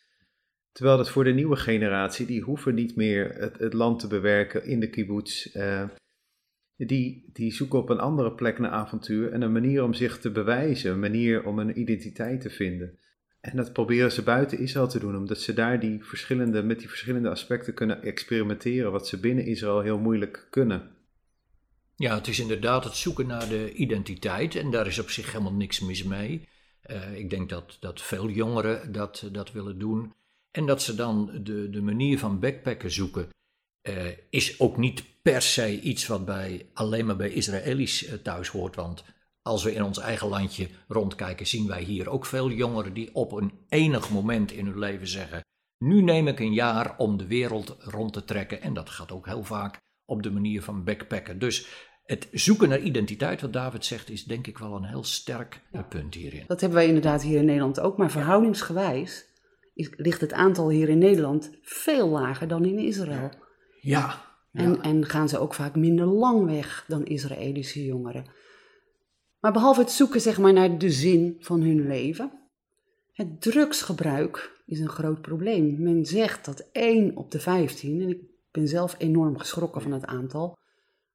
Terwijl 0.72 0.96
dat 0.96 1.10
voor 1.10 1.24
de 1.24 1.32
nieuwe 1.32 1.56
generatie, 1.56 2.26
die 2.26 2.40
hoeven 2.40 2.74
niet 2.74 2.96
meer 2.96 3.50
het, 3.58 3.72
land 3.72 4.00
te 4.00 4.06
bewerken 4.06 4.64
in 4.64 4.80
de 4.80 4.90
kibbutz. 4.90 5.54
Uh, 5.54 5.84
die, 6.76 7.30
die 7.32 7.52
zoeken 7.52 7.78
op 7.78 7.88
een 7.88 7.98
andere 7.98 8.32
plek 8.32 8.58
naar 8.58 8.70
avontuur 8.70 9.32
en 9.32 9.42
een 9.42 9.52
manier 9.52 9.82
om 9.82 9.94
zich 9.94 10.18
te 10.18 10.30
bewijzen, 10.30 10.92
een 10.92 11.00
manier 11.00 11.44
om 11.44 11.58
een 11.58 11.80
identiteit 11.80 12.40
te 12.40 12.50
vinden. 12.50 12.98
En 13.40 13.56
dat 13.56 13.72
proberen 13.72 14.12
ze 14.12 14.22
buiten 14.22 14.58
Israël 14.58 14.88
te 14.88 14.98
doen, 14.98 15.16
omdat 15.16 15.40
ze 15.40 15.52
daar 15.52 15.80
die 15.80 16.04
verschillende, 16.04 16.62
met 16.62 16.78
die 16.78 16.88
verschillende 16.88 17.30
aspecten 17.30 17.74
kunnen 17.74 18.02
experimenteren, 18.02 18.92
wat 18.92 19.08
ze 19.08 19.20
binnen 19.20 19.46
Israël 19.46 19.80
heel 19.80 19.98
moeilijk 19.98 20.46
kunnen. 20.50 20.90
Ja, 21.96 22.14
het 22.14 22.28
is 22.28 22.40
inderdaad 22.40 22.84
het 22.84 22.94
zoeken 22.94 23.26
naar 23.26 23.48
de 23.48 23.72
identiteit 23.72 24.54
en 24.54 24.70
daar 24.70 24.86
is 24.86 24.98
op 24.98 25.10
zich 25.10 25.32
helemaal 25.32 25.52
niks 25.52 25.80
mis 25.80 26.02
mee. 26.02 26.48
Uh, 26.90 27.18
ik 27.18 27.30
denk 27.30 27.48
dat, 27.48 27.76
dat 27.80 28.02
veel 28.02 28.28
jongeren 28.28 28.92
dat, 28.92 29.28
dat 29.32 29.52
willen 29.52 29.78
doen. 29.78 30.12
En 30.50 30.66
dat 30.66 30.82
ze 30.82 30.94
dan 30.94 31.30
de, 31.42 31.70
de 31.70 31.82
manier 31.82 32.18
van 32.18 32.40
backpacken 32.40 32.90
zoeken, 32.90 33.28
uh, 33.88 33.94
is 34.30 34.60
ook 34.60 34.76
niet 34.76 35.22
per 35.22 35.42
se 35.42 35.80
iets 35.80 36.06
wat 36.06 36.24
bij, 36.24 36.66
alleen 36.74 37.06
maar 37.06 37.16
bij 37.16 37.30
Israëli's 37.30 38.02
uh, 38.02 38.12
thuis 38.12 38.48
hoort. 38.48 38.76
Want 38.76 39.04
als 39.42 39.64
we 39.64 39.74
in 39.74 39.82
ons 39.82 39.98
eigen 39.98 40.28
landje 40.28 40.68
rondkijken, 40.88 41.46
zien 41.46 41.66
wij 41.66 41.82
hier 41.82 42.08
ook 42.08 42.26
veel 42.26 42.50
jongeren 42.50 42.94
die 42.94 43.14
op 43.14 43.32
een 43.32 43.52
enig 43.68 44.10
moment 44.10 44.52
in 44.52 44.66
hun 44.66 44.78
leven 44.78 45.08
zeggen: 45.08 45.40
Nu 45.78 46.02
neem 46.02 46.28
ik 46.28 46.40
een 46.40 46.52
jaar 46.52 46.96
om 46.96 47.16
de 47.16 47.26
wereld 47.26 47.76
rond 47.78 48.12
te 48.12 48.24
trekken. 48.24 48.62
En 48.62 48.74
dat 48.74 48.90
gaat 48.90 49.12
ook 49.12 49.26
heel 49.26 49.44
vaak 49.44 49.76
op 50.04 50.22
de 50.22 50.30
manier 50.30 50.62
van 50.62 50.84
backpacken. 50.84 51.38
Dus 51.38 51.66
het 52.02 52.28
zoeken 52.32 52.68
naar 52.68 52.80
identiteit, 52.80 53.40
wat 53.40 53.52
David 53.52 53.84
zegt, 53.84 54.10
is 54.10 54.24
denk 54.24 54.46
ik 54.46 54.58
wel 54.58 54.74
een 54.74 54.84
heel 54.84 55.04
sterk 55.04 55.60
punt 55.88 56.14
hierin. 56.14 56.44
Dat 56.46 56.60
hebben 56.60 56.78
wij 56.78 56.88
inderdaad 56.88 57.22
hier 57.22 57.38
in 57.38 57.44
Nederland 57.44 57.80
ook, 57.80 57.96
maar 57.96 58.10
verhoudingsgewijs 58.10 59.29
ligt 59.74 60.20
het 60.20 60.32
aantal 60.32 60.70
hier 60.70 60.88
in 60.88 60.98
Nederland 60.98 61.50
veel 61.62 62.08
lager 62.08 62.48
dan 62.48 62.64
in 62.64 62.78
Israël. 62.78 63.30
Ja. 63.80 64.28
En, 64.52 64.82
en 64.82 65.06
gaan 65.06 65.28
ze 65.28 65.38
ook 65.38 65.54
vaak 65.54 65.76
minder 65.76 66.06
lang 66.06 66.46
weg 66.46 66.84
dan 66.88 67.04
Israëlische 67.04 67.84
jongeren. 67.84 68.24
Maar 69.40 69.52
behalve 69.52 69.80
het 69.80 69.90
zoeken 69.90 70.20
zeg 70.20 70.38
maar, 70.38 70.52
naar 70.52 70.78
de 70.78 70.90
zin 70.90 71.36
van 71.40 71.60
hun 71.60 71.86
leven, 71.86 72.32
het 73.12 73.40
drugsgebruik 73.40 74.62
is 74.66 74.80
een 74.80 74.88
groot 74.88 75.20
probleem. 75.20 75.82
Men 75.82 76.06
zegt 76.06 76.44
dat 76.44 76.68
1 76.72 77.16
op 77.16 77.30
de 77.30 77.40
15, 77.40 78.00
en 78.00 78.08
ik 78.08 78.20
ben 78.50 78.68
zelf 78.68 78.94
enorm 78.98 79.38
geschrokken 79.38 79.82
van 79.82 79.92
het 79.92 80.06
aantal, 80.06 80.56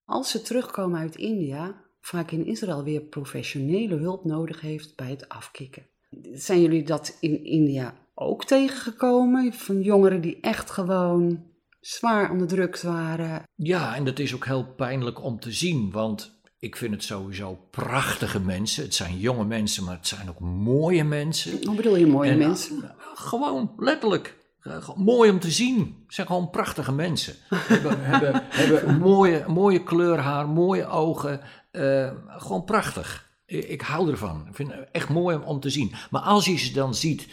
als 0.05 0.31
ze 0.31 0.41
terugkomen 0.41 0.99
uit 0.99 1.15
India, 1.15 1.83
vaak 2.01 2.31
in 2.31 2.45
Israël 2.45 2.83
weer 2.83 3.01
professionele 3.01 3.95
hulp 3.95 4.25
nodig 4.25 4.61
heeft 4.61 4.95
bij 4.95 5.09
het 5.09 5.29
afkicken. 5.29 5.85
Zijn 6.33 6.61
jullie 6.61 6.83
dat 6.83 7.17
in 7.19 7.43
India 7.43 8.04
ook 8.15 8.45
tegengekomen? 8.45 9.53
Van 9.53 9.81
jongeren 9.81 10.21
die 10.21 10.37
echt 10.41 10.71
gewoon 10.71 11.43
zwaar 11.79 12.31
onder 12.31 12.47
drugs 12.47 12.83
waren? 12.83 13.43
Ja, 13.55 13.95
en 13.95 14.05
dat 14.05 14.19
is 14.19 14.35
ook 14.35 14.45
heel 14.45 14.73
pijnlijk 14.75 15.23
om 15.23 15.39
te 15.39 15.51
zien, 15.51 15.91
want 15.91 16.35
ik 16.59 16.75
vind 16.75 16.93
het 16.93 17.03
sowieso 17.03 17.59
prachtige 17.71 18.39
mensen. 18.39 18.83
Het 18.83 18.95
zijn 18.95 19.17
jonge 19.17 19.45
mensen, 19.45 19.83
maar 19.83 19.95
het 19.95 20.07
zijn 20.07 20.29
ook 20.29 20.39
mooie 20.39 21.03
mensen. 21.03 21.65
Hoe 21.65 21.75
bedoel 21.75 21.95
je 21.95 22.07
mooie 22.07 22.35
mensen? 22.35 22.83
Eh, 22.83 22.89
gewoon 23.13 23.73
letterlijk. 23.77 24.43
Uh, 24.63 24.89
mooi 24.95 25.31
om 25.31 25.39
te 25.39 25.51
zien. 25.51 25.77
Het 26.05 26.13
zijn 26.13 26.27
gewoon 26.27 26.49
prachtige 26.49 26.91
mensen. 26.91 27.35
hebben, 27.49 28.05
hebben, 28.05 28.43
hebben 28.49 28.97
mooie, 28.97 29.45
mooie 29.47 29.83
kleurhaar, 29.83 30.47
mooie 30.47 30.87
ogen. 30.87 31.41
Uh, 31.71 32.11
gewoon 32.27 32.63
prachtig. 32.63 33.29
Ik, 33.45 33.63
ik, 33.63 33.81
hou 33.81 34.11
ervan. 34.11 34.45
Ik 34.49 34.55
vind 34.55 34.71
het 34.71 34.89
echt 34.91 35.09
mooi 35.09 35.35
om, 35.35 35.43
om, 35.43 35.59
te 35.59 35.69
zien. 35.69 35.93
Maar 36.09 36.21
als 36.21 36.45
je 36.45 36.57
ze 36.57 36.73
dan 36.73 36.95
ziet, 36.95 37.27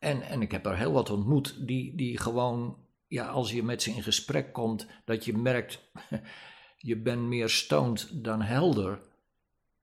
en, 0.00 0.22
en 0.22 0.42
ik 0.42 0.50
heb 0.50 0.66
er 0.66 0.76
heel 0.76 0.92
wat 0.92 1.10
ontmoet, 1.10 1.66
die, 1.66 1.96
die 1.96 2.18
gewoon, 2.18 2.78
ja, 3.06 3.26
als 3.26 3.52
je 3.52 3.62
met 3.62 3.82
ze 3.82 3.90
in 3.90 4.02
gesprek 4.02 4.52
komt, 4.52 4.86
dat 5.04 5.24
je 5.24 5.36
merkt 5.36 5.90
je 6.90 6.96
bent 6.96 7.22
meer 7.22 7.48
stoned 7.48 8.24
dan 8.24 8.42
helder, 8.42 9.00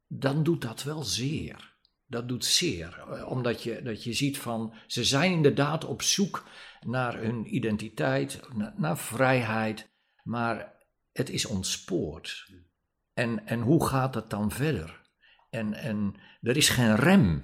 dan 0.08 0.44
doet 0.44 0.62
dat 0.62 0.84
wel 0.84 1.04
zeer. 1.04 1.76
Dat 2.10 2.28
doet 2.28 2.46
zeer, 2.46 3.06
eh, 3.12 3.32
omdat 3.32 3.64
je, 3.64 3.82
dat 3.82 4.04
je 4.04 4.14
ziet 4.14 4.38
van 4.38 4.74
ze 4.88 5.04
zijn 5.04 5.32
inderdaad 5.32 5.86
op 5.86 6.02
zoek 6.02 6.48
naar 6.86 7.18
hun 7.20 7.56
identiteit, 7.56 8.42
naar, 8.76 8.98
vrijheid, 8.98 9.90
maar 10.24 10.74
het 11.12 11.30
is 11.30 11.46
ontspoord. 11.46 12.52
En, 13.14 13.48
en 13.48 13.62
hoe 13.62 13.88
gaat 13.88 14.16
het 14.16 14.30
dan 14.30 14.52
verder? 14.52 15.02
En, 15.50 15.74
en 15.74 16.16
er 16.42 16.58
is 16.58 16.70
geen 16.70 16.96
rem. 16.96 17.44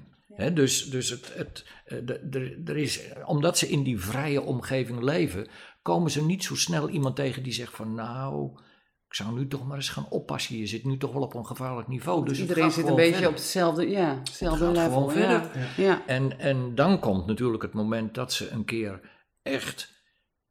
Dus 0.53 0.89
dus 0.89 1.09
het, 1.09 1.33
het, 1.33 1.65
eh, 1.85 2.67
er 2.69 2.77
is, 2.77 3.01
omdat 3.25 3.57
ze 3.57 3.69
in 3.69 3.83
die 3.83 3.99
vrije 3.99 4.41
omgeving 4.41 5.01
leven, 5.01 5.47
komen 5.81 6.11
ze 6.11 6.25
niet 6.25 6.43
zo 6.43 6.55
snel 6.55 6.89
iemand 6.89 7.15
tegen 7.15 7.43
die 7.43 7.53
zegt 7.53 7.75
van 7.75 7.93
nou, 7.93 8.59
ik 9.07 9.19
zou 9.19 9.33
nu 9.33 9.47
toch 9.47 9.67
maar 9.67 9.75
eens 9.75 9.89
gaan 9.89 10.09
oppassen. 10.09 10.57
Je 10.57 10.67
zit 10.67 10.83
nu 10.83 10.97
toch 10.97 11.13
wel 11.13 11.21
op 11.21 11.33
een 11.33 11.45
gevaarlijk 11.45 11.87
niveau. 11.87 12.25
Dus 12.25 12.39
Iedereen 12.39 12.71
zit 12.71 12.87
een 12.87 12.95
beetje 12.95 13.27
op 13.27 13.33
hetzelfde, 13.33 13.89
ja, 13.89 14.17
hetzelfde 14.17 14.67
level. 14.67 14.83
Gewoon 14.83 15.11
verder. 15.11 15.49
Ja. 15.77 16.05
En, 16.05 16.39
en 16.39 16.75
dan 16.75 16.99
komt 16.99 17.25
natuurlijk 17.25 17.63
het 17.63 17.73
moment 17.73 18.15
dat 18.15 18.33
ze 18.33 18.49
een 18.49 18.65
keer 18.65 19.11
echt, 19.41 19.93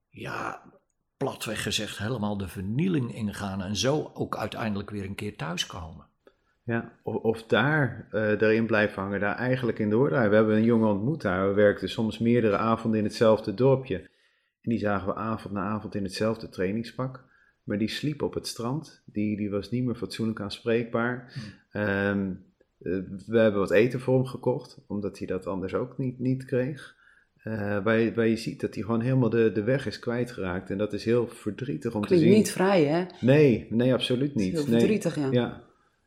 ja, 0.08 0.62
platweg 1.16 1.62
gezegd, 1.62 1.98
helemaal 1.98 2.36
de 2.36 2.48
vernieling 2.48 3.14
ingaan. 3.14 3.62
En 3.62 3.76
zo 3.76 4.10
ook 4.14 4.36
uiteindelijk 4.36 4.90
weer 4.90 5.04
een 5.04 5.14
keer 5.14 5.36
thuiskomen. 5.36 6.10
Ja, 6.64 6.92
of, 7.02 7.14
of 7.14 7.46
daar 7.46 8.08
uh, 8.12 8.30
erin 8.30 8.66
blijven 8.66 9.02
hangen, 9.02 9.20
daar 9.20 9.36
eigenlijk 9.36 9.78
in 9.78 9.90
doordraaien. 9.90 10.30
We 10.30 10.36
hebben 10.36 10.56
een 10.56 10.64
jongen 10.64 10.88
ontmoet 10.88 11.22
daar. 11.22 11.48
We 11.48 11.54
werkten 11.54 11.88
soms 11.88 12.18
meerdere 12.18 12.56
avonden 12.56 12.98
in 12.98 13.06
hetzelfde 13.06 13.54
dorpje. 13.54 13.96
En 14.60 14.70
die 14.70 14.78
zagen 14.78 15.08
we 15.08 15.14
avond 15.14 15.54
na 15.54 15.62
avond 15.62 15.94
in 15.94 16.02
hetzelfde 16.02 16.48
trainingspak. 16.48 17.24
Maar 17.62 17.78
die 17.78 17.88
sliep 17.88 18.22
op 18.22 18.34
het 18.34 18.46
strand. 18.46 19.02
Die, 19.04 19.36
die 19.36 19.50
was 19.50 19.70
niet 19.70 19.84
meer 19.84 19.94
fatsoenlijk 19.94 20.40
aanspreekbaar. 20.40 21.32
Um, 21.72 22.44
we 23.26 23.38
hebben 23.38 23.60
wat 23.60 23.70
eten 23.70 24.00
voor 24.00 24.14
hem 24.14 24.26
gekocht, 24.26 24.84
omdat 24.86 25.18
hij 25.18 25.26
dat 25.26 25.46
anders 25.46 25.74
ook 25.74 25.98
niet, 25.98 26.18
niet 26.18 26.44
kreeg. 26.44 26.96
Uh, 27.44 27.84
waar, 27.84 27.98
je, 27.98 28.14
waar 28.14 28.26
je 28.26 28.36
ziet 28.36 28.60
dat 28.60 28.74
hij 28.74 28.82
gewoon 28.82 29.00
helemaal 29.00 29.30
de, 29.30 29.52
de 29.52 29.62
weg 29.62 29.86
is 29.86 29.98
kwijtgeraakt. 29.98 30.70
En 30.70 30.78
dat 30.78 30.92
is 30.92 31.04
heel 31.04 31.28
verdrietig 31.28 31.94
om 31.94 32.06
te 32.06 32.18
zien. 32.18 32.30
niet 32.30 32.52
vrij, 32.52 32.84
hè? 32.84 33.04
Nee, 33.20 33.66
nee, 33.70 33.92
absoluut 33.92 34.34
niet. 34.34 34.52
Heel 34.52 34.64
verdrietig, 34.64 35.16
ja. 35.16 35.28
Ja, 35.30 35.62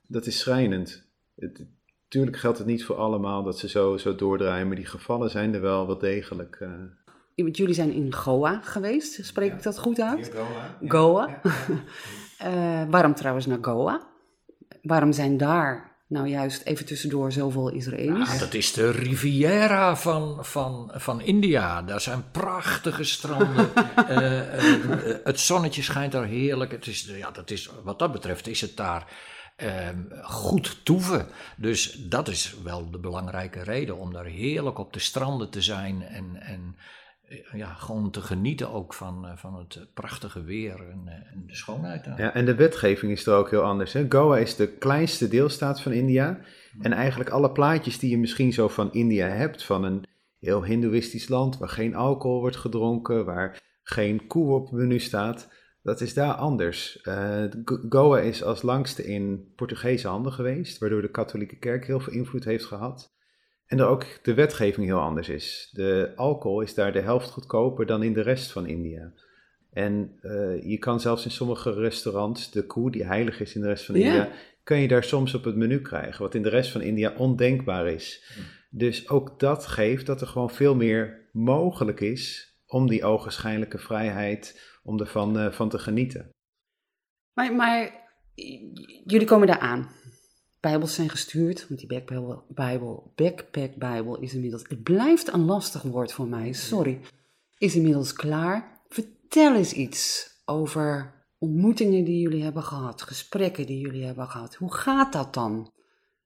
dat 0.08 0.26
is 0.26 0.40
schrijnend. 0.40 1.08
Het, 1.36 1.66
tuurlijk 2.08 2.38
geldt 2.38 2.58
het 2.58 2.68
niet 2.68 2.86
voor 2.86 2.96
allemaal 2.96 3.44
dat 3.44 3.60
ze 3.60 3.70
zo, 3.70 3.98
zo 3.98 4.16
doordraaien, 4.16 4.68
maar 4.68 4.76
die 4.76 4.86
gevallen 4.86 5.30
zijn 5.30 5.54
er 5.54 5.62
wel 5.62 5.88
wel 5.88 5.98
degelijk. 5.98 6.60
Uh, 6.60 7.46
jullie 7.52 7.74
zijn 7.74 7.92
in 7.92 8.14
Goa 8.14 8.62
geweest, 8.62 9.26
spreek 9.26 9.54
ik 9.54 9.64
dat 9.64 9.80
goed 9.80 10.00
uit? 10.00 10.32
Goa. 10.34 10.78
Goa. 10.88 11.42
Eh, 12.38 12.84
waarom 12.90 13.16
trouwens 13.16 13.46
naar 13.46 13.58
Goa? 13.62 14.08
Waarom 14.82 15.12
zijn 15.12 15.38
daar 15.38 15.96
nou 16.08 16.28
juist 16.28 16.64
even 16.64 16.86
tussendoor 16.86 17.32
zoveel 17.32 17.70
Israëli's? 17.70 18.30
Ah, 18.30 18.40
dat 18.40 18.54
is 18.54 18.74
de 18.74 18.92
Riviera 18.92 19.96
van, 19.96 20.46
van, 20.46 20.92
van 20.94 21.22
India. 21.22 21.82
Daar 21.82 22.02
zijn 22.02 22.32
prachtige 22.32 23.04
stranden. 23.04 23.70
Eh, 23.96 24.40
eh, 24.40 25.18
het 25.24 25.40
zonnetje 25.40 25.82
schijnt 25.82 26.12
daar 26.12 26.26
heerlijk. 26.26 26.72
Het 26.72 26.88
is, 26.88 27.12
ja, 27.18 27.32
dat 27.32 27.52
is, 27.52 27.70
wat 27.84 28.00
dat 28.00 28.12
betreft 28.12 28.48
is 28.48 28.62
het 28.62 28.78
daar 28.78 29.08
ehm, 29.56 30.00
goed 30.22 30.86
toeven. 30.86 31.28
Dus 31.58 31.92
dat 31.92 32.28
is 32.28 32.56
wel 32.64 32.92
de 32.92 33.00
belangrijke 33.00 33.64
reden 33.64 33.98
om 33.98 34.14
daar 34.14 34.26
heerlijk 34.26 34.78
op 34.78 34.94
de 34.94 35.00
stranden 35.00 35.50
te 35.50 35.62
zijn. 35.62 36.02
En, 36.02 36.36
en 36.36 36.76
eh, 37.28 37.38
ja, 37.54 37.74
gewoon 37.74 38.12
te 38.12 38.22
genieten 38.22 38.72
ook 38.72 38.94
van, 38.94 39.28
eh, 39.28 39.38
van 39.38 39.56
het 39.58 39.88
prachtige 39.94 40.44
weer 40.44 40.90
en, 40.90 41.02
eh, 41.06 41.14
en 41.14 41.44
de 41.48 41.56
schoonheid 41.56 42.04
daar. 42.04 42.22
Ja, 42.22 42.34
en 42.34 42.46
de 42.46 42.56
wetgeving 42.56 43.12
is 43.12 43.26
er 43.26 43.34
ook 43.34 43.50
heel 43.50 43.64
anders. 43.64 43.94
Hè? 43.94 44.06
Goa 44.10 44.38
is 44.38 44.56
de 44.56 44.68
kleinste 44.68 45.28
deelstaat 45.28 45.82
van 45.82 45.92
India. 45.92 46.40
En 46.82 46.94
eigenlijk 46.94 47.30
alle 47.30 47.52
plaatjes 47.52 48.00
die 48.00 48.10
je 48.10 48.18
misschien 48.18 48.54
zo 48.54 48.68
van 48.68 48.94
India 48.94 49.28
hebt, 49.28 49.64
van 49.64 49.84
een 49.84 50.06
heel 50.40 50.64
hindoeïstisch 50.64 51.28
land 51.28 51.58
waar 51.58 51.70
geen 51.70 51.96
alcohol 51.96 52.40
wordt 52.40 52.56
gedronken, 52.56 53.26
waar 53.26 53.62
geen 53.84 54.28
koe 54.28 54.54
op 54.54 54.66
het 54.66 54.80
menu 54.80 55.00
staat, 55.00 55.50
dat 55.86 56.02
is 56.02 56.14
daar 56.14 56.34
anders. 56.34 57.00
Uh, 57.04 57.44
Goa 57.90 58.20
is 58.20 58.44
als 58.44 58.62
langste 58.62 59.06
in 59.06 59.52
Portugese 59.56 60.08
handen 60.08 60.32
geweest, 60.32 60.78
waardoor 60.78 61.02
de 61.02 61.12
katholieke 61.12 61.58
kerk 61.58 61.88
heel 61.88 62.00
veel 62.00 62.14
invloed 62.14 62.44
heeft 62.44 62.66
gehad. 62.66 63.14
En 63.66 63.80
er 63.80 63.88
ook 63.88 64.06
de 64.22 64.34
wetgeving 64.34 64.86
heel 64.86 65.00
anders 65.00 65.30
is. 65.30 65.70
De 65.72 66.12
alcohol 66.16 66.62
is 66.62 66.74
daar 66.74 66.94
de 66.94 67.02
helft 67.02 67.30
goedkoper 67.30 67.86
dan 67.86 68.04
in 68.04 68.14
de 68.14 68.22
rest 68.22 68.52
van 68.52 68.66
India. 68.66 69.14
En 69.72 70.20
uh, 70.22 70.64
je 70.64 70.78
kan 70.78 71.00
zelfs 71.00 71.26
in 71.26 71.32
sommige 71.32 71.74
restaurants 71.74 72.52
de 72.52 72.66
koe 72.66 72.92
die 72.92 73.06
heilig 73.06 73.40
is 73.40 73.56
in 73.56 73.62
de 73.62 73.68
rest 73.68 73.86
van. 73.86 73.96
India, 73.96 74.30
kun 74.64 74.78
je 74.78 74.88
daar 74.88 75.04
soms 75.04 75.34
op 75.34 75.44
het 75.44 75.56
menu 75.56 75.82
krijgen, 75.82 76.22
wat 76.22 76.36
in 76.36 76.44
de 76.44 76.50
rest 76.50 76.72
van 76.72 76.82
India 76.82 77.14
ondenkbaar 77.18 77.88
is. 77.88 78.24
Dus 78.70 79.10
ook 79.10 79.40
dat 79.40 79.66
geeft 79.66 80.06
dat 80.06 80.22
er 80.22 80.28
gewoon 80.28 80.50
veel 80.50 80.76
meer 80.76 81.30
mogelijk 81.32 82.00
is 82.00 82.54
om 82.68 82.88
die 82.88 83.04
ogenschijnlijke 83.04 83.78
vrijheid, 83.78 84.75
om 84.86 85.00
ervan 85.00 85.38
uh, 85.38 85.52
van 85.52 85.70
te 85.70 85.80
genieten. 85.80 86.30
Maar, 87.34 87.56
maar 87.56 87.92
jullie 89.06 89.28
komen 89.28 89.48
daar 89.48 89.60
aan. 89.60 89.90
Bijbels 90.60 90.94
zijn 90.94 91.10
gestuurd, 91.10 91.68
want 91.68 91.80
die 91.80 91.90
backbijbel, 91.90 92.46
Bijbel, 92.48 93.12
backpack 93.16 93.76
Bijbel 93.76 94.20
is 94.20 94.34
inmiddels, 94.34 94.64
het 94.68 94.84
blijft 94.84 95.34
een 95.34 95.46
lastig 95.46 95.82
woord 95.82 96.14
voor 96.14 96.28
mij, 96.28 96.54
sorry, 96.54 97.00
is 97.58 97.76
inmiddels 97.76 98.14
klaar. 98.14 98.82
Vertel 98.88 99.56
eens 99.56 99.74
iets 99.74 100.30
over 100.46 101.14
ontmoetingen 101.38 102.04
die 102.04 102.20
jullie 102.20 102.44
hebben 102.44 102.64
gehad, 102.64 103.02
gesprekken 103.02 103.66
die 103.66 103.80
jullie 103.80 104.06
hebben 104.06 104.28
gehad. 104.28 104.56
Hoe 104.56 104.74
gaat 104.74 105.14
dat 105.14 105.34
dan? 105.34 105.72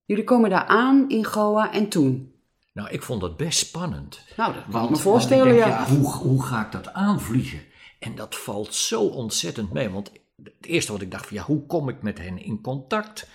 Jullie 0.06 0.24
komen 0.24 0.50
daar 0.50 0.66
aan 0.66 1.10
in 1.10 1.26
Goa 1.26 1.74
en 1.74 1.90
toen? 1.90 2.34
Nou, 2.74 2.90
ik 2.90 3.04
vond 3.04 3.22
dat 3.22 3.38
best 3.38 3.60
spannend. 3.60 4.26
Nou, 4.38 4.54
dat 4.54 4.64
kan 4.72 4.84
ik 4.84 4.90
me 4.90 4.96
voorstellen, 4.96 5.46
denk, 5.46 5.66
ja. 5.66 5.86
hoe, 5.86 6.12
hoe 6.12 6.44
ga 6.44 6.66
ik 6.66 6.72
dat 6.72 6.94
aanvliegen? 6.94 7.60
En 8.00 8.16
dat 8.16 8.36
valt 8.36 8.74
zo 8.74 9.02
ontzettend 9.02 9.74
mee. 9.74 9.90
Want 9.90 10.12
het 10.44 10.66
eerste 10.66 10.92
wat 10.92 11.02
ik 11.02 11.12
dacht, 11.12 11.28
van, 11.28 11.38
ja, 11.38 11.44
hoe 11.44 11.66
kom 11.66 11.90
ik 11.90 12.02
met 12.02 12.18
hen 12.18 12.38
in 12.38 12.62
contact? 12.62 13.30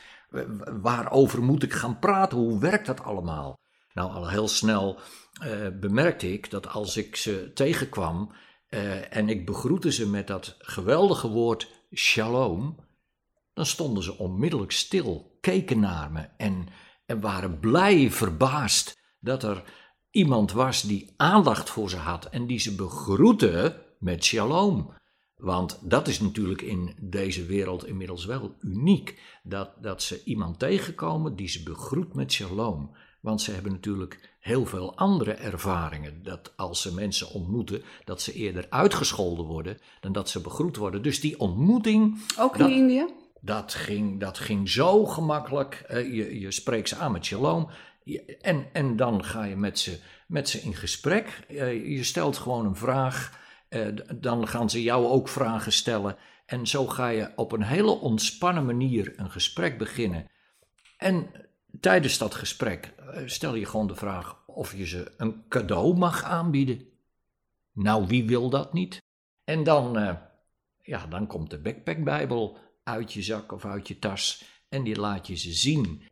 Waarover 0.83 1.43
moet 1.43 1.63
ik 1.63 1.73
gaan 1.73 1.99
praten? 1.99 2.39
Hoe 2.39 2.59
werkt 2.59 2.87
dat 2.87 3.03
allemaal? 3.03 3.59
Nou, 3.93 4.13
al 4.13 4.29
heel 4.29 4.49
snel 4.49 4.99
eh, 5.41 5.69
bemerkte 5.81 6.33
ik 6.33 6.51
dat 6.51 6.69
als 6.69 6.97
ik 6.97 7.17
ze 7.17 7.51
tegenkwam 7.55 8.33
eh, 8.69 9.17
en 9.17 9.29
ik 9.29 9.47
begroette 9.47 9.93
ze 9.93 10.09
met 10.09 10.27
dat 10.27 10.57
geweldige 10.59 11.29
woord 11.29 11.87
shalom, 11.93 12.77
dan 13.53 13.67
stonden 13.67 14.03
ze 14.03 14.19
onmiddellijk 14.19 14.73
stil, 14.73 15.39
keken 15.41 15.81
naar 15.81 16.13
me 16.13 16.29
en, 16.37 16.67
en 17.07 17.21
waren 17.21 17.59
blij, 17.59 18.11
verbaasd 18.11 18.99
dat 19.21 19.43
er 19.43 19.63
iemand 20.11 20.53
was 20.53 20.83
die 20.83 21.15
aandacht 21.17 21.71
voor 21.71 21.91
ze 21.91 21.97
had 21.97 22.25
en 22.25 22.47
die 22.47 22.59
ze 22.59 22.75
begroette 22.75 23.84
met 24.05 24.25
shalom. 24.25 24.93
Want 25.37 25.79
dat 25.83 26.09
is 26.09 26.21
natuurlijk 26.21 26.63
in 26.63 26.95
deze 27.01 27.47
wereld 27.47 27.87
inmiddels 27.87 28.25
wel 28.25 28.55
uniek. 28.61 29.21
Dat, 29.43 29.71
dat 29.81 30.03
ze 30.03 30.23
iemand 30.25 30.59
tegenkomen 30.59 31.37
die 31.37 31.49
ze 31.49 31.63
begroet 31.63 32.15
met 32.15 32.33
shalom. 32.33 32.97
Want 33.21 33.41
ze 33.41 33.51
hebben 33.53 33.73
natuurlijk 33.73 34.37
heel 34.41 34.67
veel 34.67 34.97
andere 34.97 35.33
ervaringen. 35.33 36.23
Dat 36.23 36.53
als 36.57 36.83
ze 36.83 36.95
mensen 36.95 37.31
ontmoeten, 37.31 37.83
dat 38.05 38.23
ze 38.23 38.33
eerder 38.33 38.67
uitgescholden 38.71 39.45
worden 39.45 39.79
dan 40.01 40.13
dat 40.13 40.29
ze 40.31 40.41
begroet 40.41 40.77
worden. 40.77 41.03
Dus 41.03 41.21
die 41.21 41.39
ontmoeting, 41.41 42.19
Ook 42.39 42.53
in 42.53 42.59
dat- 42.59 42.71
India? 42.71 43.09
dat 43.41 43.75
ging, 43.75 44.21
dat 44.21 44.39
ging 44.39 44.69
zo 44.69 45.05
gemakkelijk. 45.07 45.85
Je, 45.89 46.41
je 46.41 46.51
spreekt 46.51 46.89
ze 46.89 46.97
aan 46.97 47.13
met 47.13 47.25
shalom. 47.25 47.69
Je- 48.05 48.37
En, 48.41 48.67
en 48.73 48.97
dan 48.97 49.25
ga 49.25 49.45
je 49.45 49.57
met 49.57 49.79
ze, 49.79 49.99
met 50.27 50.49
ze 50.49 50.61
in 50.61 50.75
gesprek. 50.75 51.45
Eh, 51.49 51.89
je 51.97 52.05
stelt 52.05 52.37
gewoon 52.37 52.67
een 52.67 52.77
vraag. 52.77 53.43
Eh, 53.75 53.87
dan 54.15 54.49
gaan 54.49 54.71
ze 54.71 54.83
jou 54.83 55.07
ook 55.07 55.29
vragen 55.29 55.73
stellen. 55.73 56.17
En 56.47 56.67
zo 56.67 56.87
ga 56.87 57.09
je 57.09 57.33
op 57.37 57.53
een 57.53 57.63
hele 57.63 57.91
ontspannen 57.91 58.67
manier 58.67 59.13
een 59.17 59.31
gesprek 59.31 59.79
beginnen. 59.79 60.27
En 60.97 61.31
tijdens 61.81 62.19
dat 62.19 62.35
gesprek 62.35 62.95
eh, 62.97 63.23
stel 63.27 63.55
je 63.55 63.67
gewoon 63.67 63.87
de 63.87 63.95
vraag 63.95 64.47
of 64.47 64.75
je 64.75 64.87
ze 64.87 65.15
een 65.17 65.49
cadeau 65.49 65.97
mag 65.97 66.23
aanbieden. 66.23 66.87
Nou, 67.73 68.07
wie 68.07 68.27
wil 68.27 68.51
dat 68.51 68.73
niet? 68.73 69.03
En 69.45 69.65
dan, 69.65 69.99
eh, 69.99 70.17
ja, 70.83 71.07
dan 71.07 71.27
komt 71.27 71.51
de 71.51 71.59
backpackbijbel 71.59 72.59
uit 72.85 73.13
je 73.13 73.23
zak 73.23 73.53
of 73.53 73.65
uit 73.65 73.89
je 73.89 73.99
tas 73.99 74.45
en 74.69 74.83
die 74.83 74.97
laat 74.97 75.27
je 75.27 75.37
ze 75.37 75.53
zien. 75.53 76.03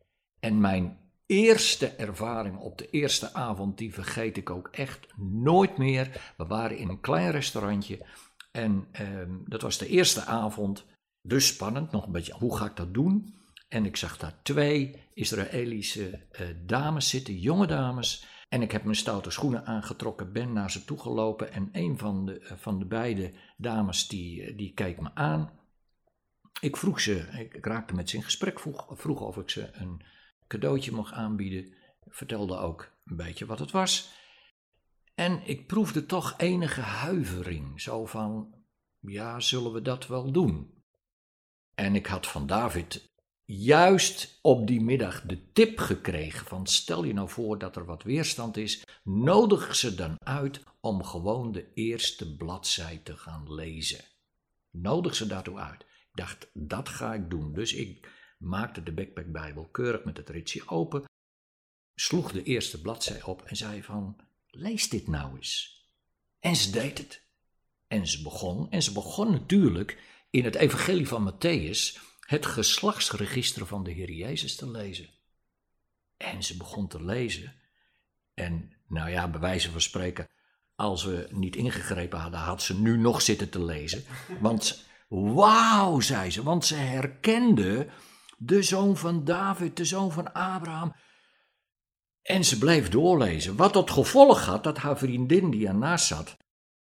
En 0.41 0.61
mijn 0.61 1.02
eerste 1.33 1.87
ervaring 1.89 2.59
op 2.59 2.79
de 2.79 2.91
eerste 2.91 3.35
avond, 3.35 3.79
die 3.79 3.95
vergeet 3.95 4.37
ik 4.37 4.51
ook 4.51 4.69
echt 4.69 5.07
nooit 5.17 5.79
meer. 5.79 6.33
We 6.37 6.47
waren 6.47 6.79
in 6.79 6.89
een 6.89 7.01
klein 7.01 7.31
restaurantje 7.31 8.07
en 8.53 8.89
ehm, 8.93 9.31
dat 9.45 9.63
was 9.63 9.79
de 9.79 9.89
eerste 9.89 10.25
avond. 10.25 10.85
Dus 11.23 11.47
spannend, 11.47 11.91
nog 11.91 12.07
een 12.07 12.13
beetje, 12.13 12.35
hoe 12.35 12.57
ga 12.57 12.67
ik 12.67 12.77
dat 12.77 12.95
doen? 12.95 13.35
En 13.69 13.85
ik 13.85 13.97
zag 13.97 14.19
daar 14.19 14.43
twee 14.43 15.03
Israëlische 15.15 16.27
eh, 16.31 16.47
dames 16.67 17.09
zitten, 17.09 17.39
jonge 17.39 17.67
dames. 17.67 18.27
En 18.49 18.63
ik 18.63 18.73
heb 18.73 18.85
mijn 18.85 18.97
stoute 18.97 19.31
schoenen 19.31 19.67
aangetrokken, 19.67 20.33
ben 20.33 20.53
naar 20.53 20.71
ze 20.71 20.85
toegelopen. 20.85 21.53
En 21.53 21.69
een 21.73 21.99
van 21.99 22.27
de, 22.27 22.39
eh, 22.39 22.57
van 22.57 22.79
de 22.79 22.87
beide 22.87 23.33
dames 23.57 24.09
die, 24.09 24.43
eh, 24.43 24.57
die 24.57 24.73
keek 24.75 25.01
me 25.01 25.11
aan. 25.15 25.51
Ik 26.61 26.77
vroeg 26.77 27.01
ze, 27.01 27.29
ik, 27.39 27.55
ik 27.55 27.67
raakte 27.67 27.95
met 27.95 28.11
ze 28.11 28.17
in 28.17 28.23
gesprek, 28.23 28.61
vroeg, 28.61 28.87
vroeg 28.91 29.21
of 29.21 29.37
ik 29.37 29.51
ze 29.51 29.71
een 29.73 30.03
cadeautje 30.53 30.93
mocht 30.93 31.13
aanbieden. 31.13 31.73
Vertelde 32.09 32.57
ook 32.57 32.93
een 33.05 33.17
beetje 33.17 33.47
wat 33.47 33.59
het 33.59 33.71
was. 33.71 34.13
En 35.15 35.43
ik 35.45 35.67
proefde 35.67 36.07
toch 36.07 36.35
enige 36.39 36.81
huivering, 36.81 37.81
zo 37.81 38.07
van, 38.07 38.55
ja, 39.01 39.41
zullen 39.41 39.73
we 39.73 39.83
dat 39.83 40.07
wel 40.07 40.33
doen? 40.33 40.83
En 41.75 41.95
ik 41.95 42.07
had 42.07 42.27
van 42.27 42.47
David 42.47 43.11
juist 43.45 44.39
op 44.43 44.67
die 44.67 44.81
middag 44.81 45.23
de 45.23 45.53
tip 45.53 45.79
gekregen 45.79 46.47
van 46.47 46.67
stel 46.67 47.05
je 47.05 47.13
nou 47.13 47.29
voor 47.29 47.59
dat 47.59 47.77
er 47.77 47.85
wat 47.85 48.03
weerstand 48.03 48.57
is, 48.57 48.85
nodig 49.05 49.75
ze 49.75 49.95
dan 49.95 50.17
uit 50.19 50.63
om 50.81 51.05
gewoon 51.05 51.53
de 51.53 51.73
eerste 51.75 52.37
bladzij 52.37 53.01
te 53.05 53.17
gaan 53.17 53.55
lezen. 53.55 54.05
Nodig 54.71 55.15
ze 55.15 55.27
daartoe 55.27 55.59
uit. 55.59 55.81
Ik 55.83 56.19
dacht, 56.19 56.51
dat 56.53 56.89
ga 56.89 57.15
ik 57.15 57.31
doen. 57.31 57.53
Dus 57.53 57.73
ik 57.73 58.09
maakte 58.43 58.83
de 58.83 58.93
Backpack 58.93 59.33
Bijbel 59.33 59.69
keurig 59.69 60.05
met 60.05 60.17
het 60.17 60.29
ritje 60.29 60.69
open, 60.69 61.05
sloeg 61.95 62.33
de 62.33 62.43
eerste 62.43 62.81
bladzij 62.81 63.23
op 63.23 63.43
en 63.43 63.57
zei 63.57 63.83
van, 63.83 64.17
lees 64.47 64.89
dit 64.89 65.07
nou 65.07 65.37
eens. 65.37 65.87
En 66.41 66.57
ze 66.57 66.71
deed 66.71 66.99
het. 66.99 67.23
En 67.87 68.07
ze 68.07 68.23
begon, 68.23 68.71
en 68.71 68.83
ze 68.83 68.93
begon 68.93 69.31
natuurlijk 69.31 69.99
in 70.31 70.45
het 70.45 70.55
evangelie 70.55 71.09
van 71.09 71.33
Matthäus 71.33 72.01
het 72.21 72.47
geslachtsregister 72.47 73.67
van 73.67 73.85
de 73.85 73.91
Heer 73.91 74.11
Jezus 74.11 74.57
te 74.57 74.71
lezen. 74.71 75.09
En 76.17 76.43
ze 76.43 76.57
begon 76.57 76.89
te 76.89 77.05
lezen. 77.05 77.55
En 78.35 78.73
nou 78.87 79.11
ja, 79.11 79.29
bij 79.29 79.41
wijze 79.41 79.71
van 79.71 79.81
spreken, 79.81 80.29
als 80.75 81.05
we 81.05 81.29
niet 81.31 81.57
ingegrepen 81.57 82.19
hadden, 82.19 82.41
had 82.41 82.63
ze 82.63 82.81
nu 82.81 82.97
nog 82.97 83.23
zitten 83.23 83.51
te 83.51 83.65
lezen. 83.65 84.05
Want 84.41 84.85
wauw, 85.09 86.01
zei 86.01 86.31
ze, 86.31 86.43
want 86.43 86.65
ze 86.65 86.75
herkende 86.75 87.89
de 88.45 88.63
zoon 88.63 88.97
van 88.97 89.25
David, 89.25 89.77
de 89.77 89.85
zoon 89.85 90.13
van 90.13 90.33
Abraham. 90.33 90.95
En 92.23 92.45
ze 92.45 92.59
bleef 92.59 92.89
doorlezen. 92.89 93.57
Wat 93.57 93.73
tot 93.73 93.91
gevolg 93.91 94.45
had 94.45 94.65
dat 94.65 94.79
haar 94.79 94.99
vriendin 94.99 95.51
die 95.51 95.67
ernaast 95.67 96.07
zat, 96.07 96.37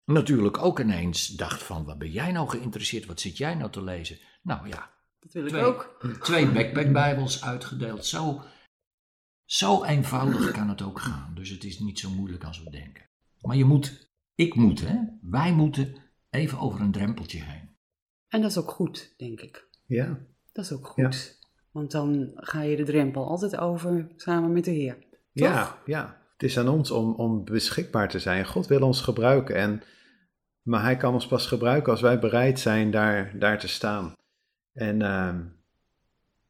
natuurlijk 0.04 0.58
ook 0.58 0.80
ineens 0.80 1.26
dacht 1.26 1.62
van, 1.62 1.84
wat 1.84 1.98
ben 1.98 2.10
jij 2.10 2.32
nou 2.32 2.48
geïnteresseerd, 2.48 3.06
wat 3.06 3.20
zit 3.20 3.36
jij 3.36 3.54
nou 3.54 3.70
te 3.70 3.82
lezen? 3.82 4.18
Nou 4.42 4.68
ja, 4.68 4.90
Dat 5.20 5.32
wil 5.32 5.42
ik 5.44 5.48
Twee. 5.48 5.62
ook. 5.64 5.98
twee 6.22 6.50
backpackbijbels 6.52 7.44
uitgedeeld. 7.44 8.06
Zo, 8.06 8.42
zo 9.44 9.84
eenvoudig 9.84 10.50
kan 10.50 10.68
het 10.68 10.82
ook 10.82 11.00
gaan. 11.00 11.34
Dus 11.34 11.48
het 11.48 11.64
is 11.64 11.78
niet 11.78 11.98
zo 11.98 12.10
moeilijk 12.10 12.44
als 12.44 12.62
we 12.62 12.70
denken. 12.70 13.08
Maar 13.40 13.56
je 13.56 13.64
moet 13.64 14.12
Ik 14.34 14.54
moet, 14.54 14.80
hè? 14.80 14.96
Wij 15.20 15.52
moeten 15.52 15.96
even 16.30 16.58
over 16.58 16.80
een 16.80 16.92
drempeltje 16.92 17.42
heen. 17.42 17.76
En 18.28 18.40
dat 18.40 18.50
is 18.50 18.56
ook 18.58 18.70
goed, 18.70 19.14
denk 19.16 19.40
ik. 19.40 19.68
Ja, 19.86 20.18
Dat 20.54 20.64
is 20.64 20.72
ook 20.72 20.86
goed. 20.86 21.38
Want 21.70 21.90
dan 21.90 22.30
ga 22.34 22.62
je 22.62 22.76
de 22.76 22.84
drempel 22.84 23.28
altijd 23.28 23.56
over 23.56 24.08
samen 24.16 24.52
met 24.52 24.64
de 24.64 24.70
Heer. 24.70 24.96
ja, 25.32 25.78
ja. 25.84 26.22
Het 26.32 26.42
is 26.42 26.58
aan 26.58 26.68
ons 26.68 26.90
om, 26.90 27.14
om 27.14 27.44
beschikbaar 27.44 28.08
te 28.08 28.18
zijn. 28.18 28.46
God 28.46 28.66
wil 28.66 28.80
ons 28.80 29.00
gebruiken. 29.00 29.54
En, 29.54 29.82
maar 30.62 30.82
hij 30.82 30.96
kan 30.96 31.12
ons 31.14 31.26
pas 31.26 31.46
gebruiken 31.46 31.92
als 31.92 32.00
wij 32.00 32.18
bereid 32.18 32.60
zijn 32.60 32.90
daar, 32.90 33.38
daar 33.38 33.58
te 33.58 33.68
staan. 33.68 34.12
En 34.72 35.02
ehm, 35.02 35.44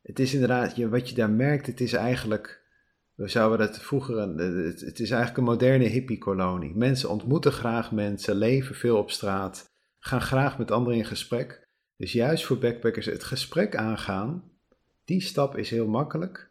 het 0.03 0.19
is 0.19 0.35
inderdaad, 0.35 0.77
je, 0.77 0.89
wat 0.89 1.09
je 1.09 1.15
daar 1.15 1.31
merkt, 1.31 1.67
het 1.67 1.81
is 1.81 1.93
eigenlijk, 1.93 2.63
we 3.15 3.29
zouden 3.29 3.67
dat 3.67 3.79
vroeger, 3.79 4.19
het, 4.19 4.81
het 4.81 5.01
is 5.01 5.11
eigenlijk 5.11 5.37
een 5.37 5.53
moderne 5.53 5.85
hippie-kolonie. 5.85 6.77
Mensen 6.77 7.11
ontmoeten 7.11 7.53
graag 7.53 7.93
mensen, 7.93 8.35
leven 8.35 8.75
veel 8.75 8.97
op 8.97 9.11
straat, 9.11 9.71
gaan 9.99 10.23
graag 10.23 10.59
met 10.59 10.71
anderen 10.71 10.99
in 10.99 11.05
gesprek. 11.05 11.64
Dus 11.97 12.13
juist 12.13 12.45
voor 12.45 12.59
backpackers 12.59 13.07
het 13.07 13.25
gesprek 13.25 13.77
aangaan, 13.77 14.43
die 15.05 15.21
stap 15.21 15.57
is 15.57 15.71
heel 15.71 15.87
makkelijk. 15.89 16.51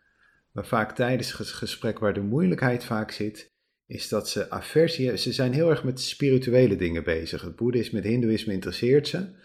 Maar 0.51 0.65
vaak 0.65 0.95
tijdens 0.95 1.37
het 1.37 1.47
gesprek 1.47 1.99
waar 1.99 2.13
de 2.13 2.21
moeilijkheid 2.21 2.83
vaak 2.83 3.11
zit, 3.11 3.51
is 3.87 4.09
dat 4.09 4.29
ze 4.29 4.49
aversie 4.49 5.03
hebben. 5.03 5.21
Ze 5.23 5.33
zijn 5.33 5.53
heel 5.53 5.69
erg 5.69 5.83
met 5.83 6.01
spirituele 6.01 6.75
dingen 6.75 7.03
bezig. 7.03 7.41
Het 7.41 7.55
boeddhisme, 7.55 7.99
het 7.99 8.07
hindoeïsme 8.07 8.53
interesseert 8.53 9.07
ze. 9.07 9.41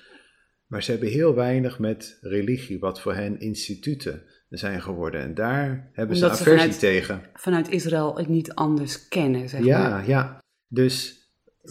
Maar 0.66 0.82
ze 0.82 0.90
hebben 0.90 1.08
heel 1.08 1.34
weinig 1.34 1.78
met 1.78 2.18
religie, 2.20 2.78
wat 2.78 3.00
voor 3.00 3.14
hen 3.14 3.40
instituten 3.40 4.22
zijn 4.48 4.82
geworden. 4.82 5.20
En 5.20 5.34
daar 5.34 5.90
hebben 5.92 6.16
ze 6.16 6.22
Omdat 6.24 6.38
ze 6.38 6.42
aversie 6.44 6.61
vanuit- 6.72 6.78
tegen. 6.80 7.22
Vanuit 7.34 7.68
Israël 7.70 8.16
het 8.16 8.28
niet 8.28 8.52
anders 8.54 9.08
kennen, 9.08 9.48
zeg 9.48 9.64
Ja, 9.64 9.88
maar. 9.88 10.08
ja. 10.08 10.38
Dus 10.68 11.17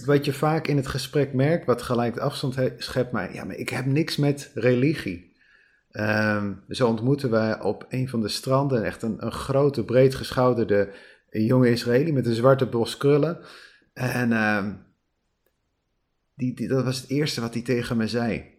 wat 0.05 0.25
je 0.25 0.33
vaak 0.33 0.67
in 0.67 0.77
het 0.77 0.88
gesprek 0.88 1.33
merkt, 1.33 1.65
wat 1.65 1.81
gelijk 1.81 2.17
afstand 2.17 2.55
he- 2.55 2.73
schept, 2.77 3.12
maar 3.12 3.33
ja, 3.33 3.43
maar 3.43 3.55
ik 3.55 3.69
heb 3.69 3.86
niks 3.86 4.17
met 4.17 4.51
religie. 4.53 5.36
Ehm, 5.91 6.53
zo 6.69 6.88
ontmoeten 6.88 7.31
we 7.31 7.57
op 7.63 7.86
een 7.89 8.10
van 8.10 8.21
de 8.21 8.27
stranden 8.27 8.83
echt 8.83 9.01
een, 9.01 9.25
een 9.25 9.31
grote, 9.31 9.83
breedgeschouderde 9.83 10.93
jonge 11.29 11.69
Israëli 11.69 12.12
met 12.13 12.25
een 12.25 12.33
zwarte 12.33 12.65
bos 12.65 12.97
krullen. 12.97 13.39
En 13.93 14.31
ehm, 14.31 14.73
die, 16.36 16.53
die, 16.53 16.67
dat 16.67 16.83
was 16.83 17.01
het 17.01 17.10
eerste 17.10 17.41
wat 17.41 17.53
hij 17.53 17.63
tegen 17.63 17.97
me 17.97 18.07
zei. 18.07 18.55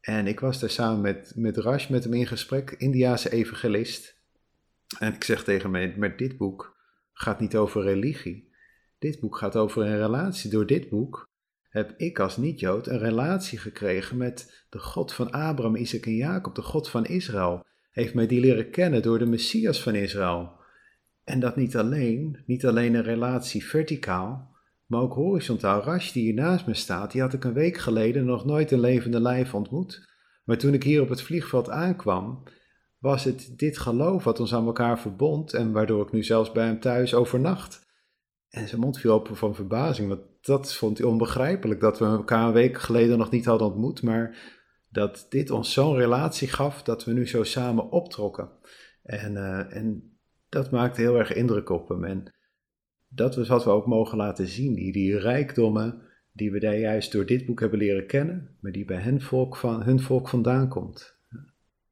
En 0.00 0.26
ik 0.26 0.40
was 0.40 0.60
daar 0.60 0.70
samen 0.70 1.00
met, 1.00 1.32
met 1.36 1.56
Rash, 1.56 1.88
met 1.88 2.04
hem 2.04 2.14
in 2.14 2.26
gesprek, 2.26 2.70
Indiase 2.70 3.30
evangelist. 3.30 4.16
En 4.98 5.14
ik 5.14 5.24
zeg 5.24 5.44
tegen 5.44 5.74
hem, 5.74 5.98
maar 5.98 6.16
dit 6.16 6.36
boek 6.36 6.76
gaat 7.12 7.40
niet 7.40 7.56
over 7.56 7.82
religie. 7.82 8.47
Dit 8.98 9.20
boek 9.20 9.36
gaat 9.36 9.56
over 9.56 9.82
een 9.82 9.96
relatie. 9.96 10.50
Door 10.50 10.66
dit 10.66 10.88
boek 10.88 11.28
heb 11.68 11.94
ik 11.96 12.18
als 12.18 12.36
niet-Jood 12.36 12.86
een 12.86 12.98
relatie 12.98 13.58
gekregen 13.58 14.16
met 14.16 14.64
de 14.68 14.78
God 14.78 15.12
van 15.12 15.30
Abraham, 15.30 15.76
Isaac 15.76 16.06
en 16.06 16.16
Jacob, 16.16 16.54
de 16.54 16.62
God 16.62 16.88
van 16.88 17.06
Israël. 17.06 17.66
Heeft 17.90 18.14
mij 18.14 18.26
die 18.26 18.40
leren 18.40 18.70
kennen 18.70 19.02
door 19.02 19.18
de 19.18 19.26
Messias 19.26 19.82
van 19.82 19.94
Israël. 19.94 20.52
En 21.24 21.40
dat 21.40 21.56
niet 21.56 21.76
alleen, 21.76 22.42
niet 22.46 22.66
alleen 22.66 22.94
een 22.94 23.02
relatie 23.02 23.64
verticaal, 23.64 24.56
maar 24.86 25.00
ook 25.00 25.14
horizontaal. 25.14 25.82
Rash, 25.82 26.12
die 26.12 26.22
hier 26.22 26.34
naast 26.34 26.66
me 26.66 26.74
staat, 26.74 27.12
die 27.12 27.20
had 27.20 27.32
ik 27.32 27.44
een 27.44 27.52
week 27.52 27.76
geleden 27.76 28.24
nog 28.24 28.44
nooit 28.44 28.72
in 28.72 28.80
levende 28.80 29.20
lijf 29.20 29.54
ontmoet. 29.54 30.08
Maar 30.44 30.58
toen 30.58 30.74
ik 30.74 30.82
hier 30.82 31.02
op 31.02 31.08
het 31.08 31.22
vliegveld 31.22 31.70
aankwam, 31.70 32.42
was 32.98 33.24
het 33.24 33.52
dit 33.56 33.78
geloof 33.78 34.24
wat 34.24 34.40
ons 34.40 34.54
aan 34.54 34.66
elkaar 34.66 35.00
verbond 35.00 35.54
en 35.54 35.72
waardoor 35.72 36.02
ik 36.02 36.12
nu 36.12 36.24
zelfs 36.24 36.52
bij 36.52 36.66
hem 36.66 36.80
thuis 36.80 37.14
overnacht. 37.14 37.86
En 38.48 38.68
zijn 38.68 38.80
mond 38.80 38.98
viel 38.98 39.12
open 39.12 39.36
van 39.36 39.54
verbazing, 39.54 40.08
want 40.08 40.20
dat 40.40 40.74
vond 40.74 40.98
hij 40.98 41.06
onbegrijpelijk 41.06 41.80
dat 41.80 41.98
we 41.98 42.04
elkaar 42.04 42.46
een 42.46 42.52
week 42.52 42.78
geleden 42.78 43.18
nog 43.18 43.30
niet 43.30 43.44
hadden 43.44 43.68
ontmoet, 43.68 44.02
maar 44.02 44.56
dat 44.90 45.26
dit 45.28 45.50
ons 45.50 45.72
zo'n 45.72 45.96
relatie 45.96 46.48
gaf 46.48 46.82
dat 46.82 47.04
we 47.04 47.12
nu 47.12 47.26
zo 47.26 47.44
samen 47.44 47.90
optrokken. 47.90 48.50
En, 49.02 49.36
eh, 49.36 49.76
en 49.76 50.18
dat 50.48 50.70
maakte 50.70 51.00
heel 51.00 51.18
erg 51.18 51.34
indruk 51.34 51.70
op 51.70 51.88
hem. 51.88 52.04
En 52.04 52.34
dat 53.08 53.36
is 53.36 53.48
wat 53.48 53.64
we 53.64 53.70
ook 53.70 53.86
mogen 53.86 54.18
laten 54.18 54.46
zien, 54.46 54.74
die, 54.74 54.92
die 54.92 55.18
rijkdommen 55.18 56.02
die 56.32 56.50
we 56.50 56.58
daar 56.58 56.78
juist 56.78 57.12
door 57.12 57.26
dit 57.26 57.46
boek 57.46 57.60
hebben 57.60 57.78
leren 57.78 58.06
kennen, 58.06 58.56
maar 58.60 58.72
die 58.72 58.84
bij 58.84 59.00
hen 59.00 59.20
volk 59.20 59.56
van, 59.56 59.82
hun 59.82 60.00
volk 60.00 60.28
vandaan 60.28 60.68
komt. 60.68 61.16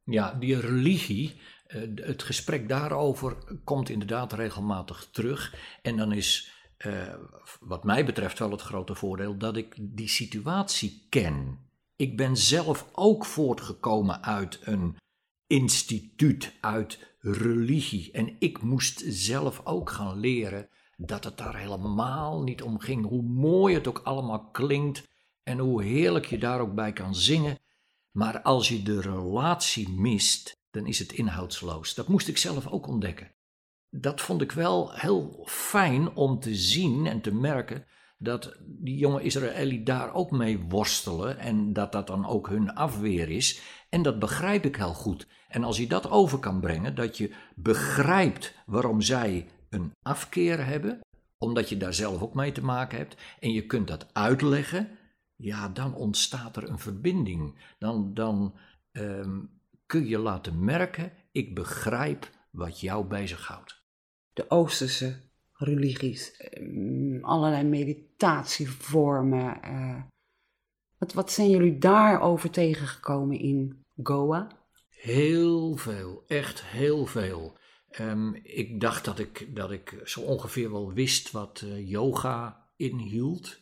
Ja, 0.05 0.35
die 0.35 0.61
religie, 0.61 1.41
het 1.95 2.23
gesprek 2.23 2.69
daarover 2.69 3.37
komt 3.65 3.89
inderdaad 3.89 4.33
regelmatig 4.33 5.09
terug. 5.13 5.55
En 5.83 5.97
dan 5.97 6.13
is, 6.13 6.53
eh, 6.77 7.15
wat 7.61 7.85
mij 7.85 8.05
betreft, 8.05 8.39
wel 8.39 8.51
het 8.51 8.61
grote 8.61 8.95
voordeel 8.95 9.37
dat 9.37 9.57
ik 9.57 9.75
die 9.79 10.09
situatie 10.09 11.07
ken. 11.09 11.59
Ik 11.97 12.17
ben 12.17 12.37
zelf 12.37 12.89
ook 12.93 13.25
voortgekomen 13.25 14.25
uit 14.25 14.59
een 14.63 14.97
instituut, 15.47 16.53
uit 16.61 17.15
religie. 17.21 18.13
En 18.13 18.37
ik 18.39 18.63
moest 18.63 19.03
zelf 19.07 19.61
ook 19.65 19.91
gaan 19.91 20.21
leren 20.21 20.69
dat 20.97 21.25
het 21.25 21.39
daar 21.39 21.57
helemaal 21.57 22.43
niet 22.43 22.63
om 22.63 22.79
ging. 22.79 23.07
Hoe 23.07 23.23
mooi 23.23 23.75
het 23.75 23.87
ook 23.89 24.01
allemaal 24.05 24.51
klinkt 24.51 25.09
en 25.43 25.59
hoe 25.59 25.83
heerlijk 25.83 26.27
je 26.27 26.39
daar 26.39 26.61
ook 26.61 26.75
bij 26.75 26.93
kan 26.93 27.15
zingen. 27.15 27.59
Maar 28.11 28.43
als 28.43 28.69
je 28.69 28.83
de 28.83 29.01
relatie 29.01 29.89
mist, 29.89 30.57
dan 30.77 30.87
is 30.87 30.99
het 30.99 31.13
inhoudsloos. 31.13 31.95
Dat 31.95 32.09
moest 32.09 32.29
ik 32.29 32.39
zelf 32.39 32.67
ook 32.67 32.87
ontdekken. 32.87 33.35
Dat 33.91 34.21
vond 34.21 34.43
ik 34.43 34.53
wel 34.53 34.93
heel 34.93 35.45
fijn 35.49 36.15
om 36.15 36.41
te 36.41 36.55
zien 36.55 37.07
en 37.07 37.21
te 37.21 37.35
merken 37.35 37.87
dat 38.19 38.57
die 38.67 38.97
jonge 38.97 39.23
Israëli 39.23 39.83
daar 39.83 40.15
ook 40.15 40.31
mee 40.31 40.59
worstelen 40.59 41.39
en 41.39 41.73
dat 41.73 41.93
dat 41.93 42.07
dan 42.07 42.27
ook 42.27 42.49
hun 42.49 42.75
afweer 42.75 43.31
is. 43.31 43.61
En 43.89 44.03
dat 44.03 44.19
begrijp 44.19 44.65
ik 44.65 44.77
heel 44.77 44.95
goed. 44.95 45.27
En 45.49 45.65
als 45.65 45.77
je 45.77 45.87
dat 45.87 46.11
over 46.11 46.39
kan 46.39 46.61
brengen, 46.61 46.95
dat 46.95 47.17
je 47.17 47.35
begrijpt 47.55 48.55
waarom 48.67 49.01
zij 49.01 49.49
een 49.69 49.93
afkeer 50.03 50.67
hebben, 50.67 51.01
omdat 51.39 51.69
je 51.69 51.77
daar 51.77 51.95
zelf 51.95 52.23
ook 52.23 52.35
mee 52.35 52.53
te 52.53 52.65
maken 52.65 52.99
hebt, 52.99 53.17
en 53.41 53.53
je 53.53 53.67
kunt 53.67 53.89
dat 53.89 54.07
uitleggen, 54.13 54.89
ja, 55.37 55.69
dan 55.69 55.95
ontstaat 55.95 56.57
er 56.57 56.69
een 56.69 56.79
verbinding. 56.79 57.75
Dan, 57.79 58.15
dan 58.15 58.59
ehm, 58.93 59.39
kun 59.87 60.07
je 60.07 60.19
laten 60.19 60.65
merken, 60.65 61.13
ik 61.33 61.55
begrijp 61.55 62.31
wat 62.51 62.81
jou 62.81 63.07
bezighoudt. 63.07 63.85
De 64.33 64.51
Oosterse 64.51 65.25
religies, 65.53 66.37
ehm, 66.37 67.25
allerlei 67.25 67.65
meditatievormen. 67.65 69.63
eh. 69.63 70.03
wat, 70.99 71.13
wat 71.13 71.33
zijn 71.33 71.51
jullie 71.51 71.79
daarover 71.79 72.51
tegengekomen 72.51 73.39
in 73.39 73.85
Goa? 74.03 74.49
Heel 74.89 75.77
veel, 75.77 76.25
echt 76.27 76.65
heel 76.65 77.07
veel. 77.07 77.59
Ehm, 77.89 78.35
ik 78.43 78.81
dacht 78.81 79.05
dat 79.05 79.19
ik, 79.19 79.55
dat 79.55 79.71
ik 79.71 80.01
zo 80.05 80.21
ongeveer 80.21 80.71
wel 80.71 80.93
wist 80.93 81.31
wat 81.31 81.63
eh, 81.65 81.89
yoga 81.91 82.67
inhield. 82.77 83.61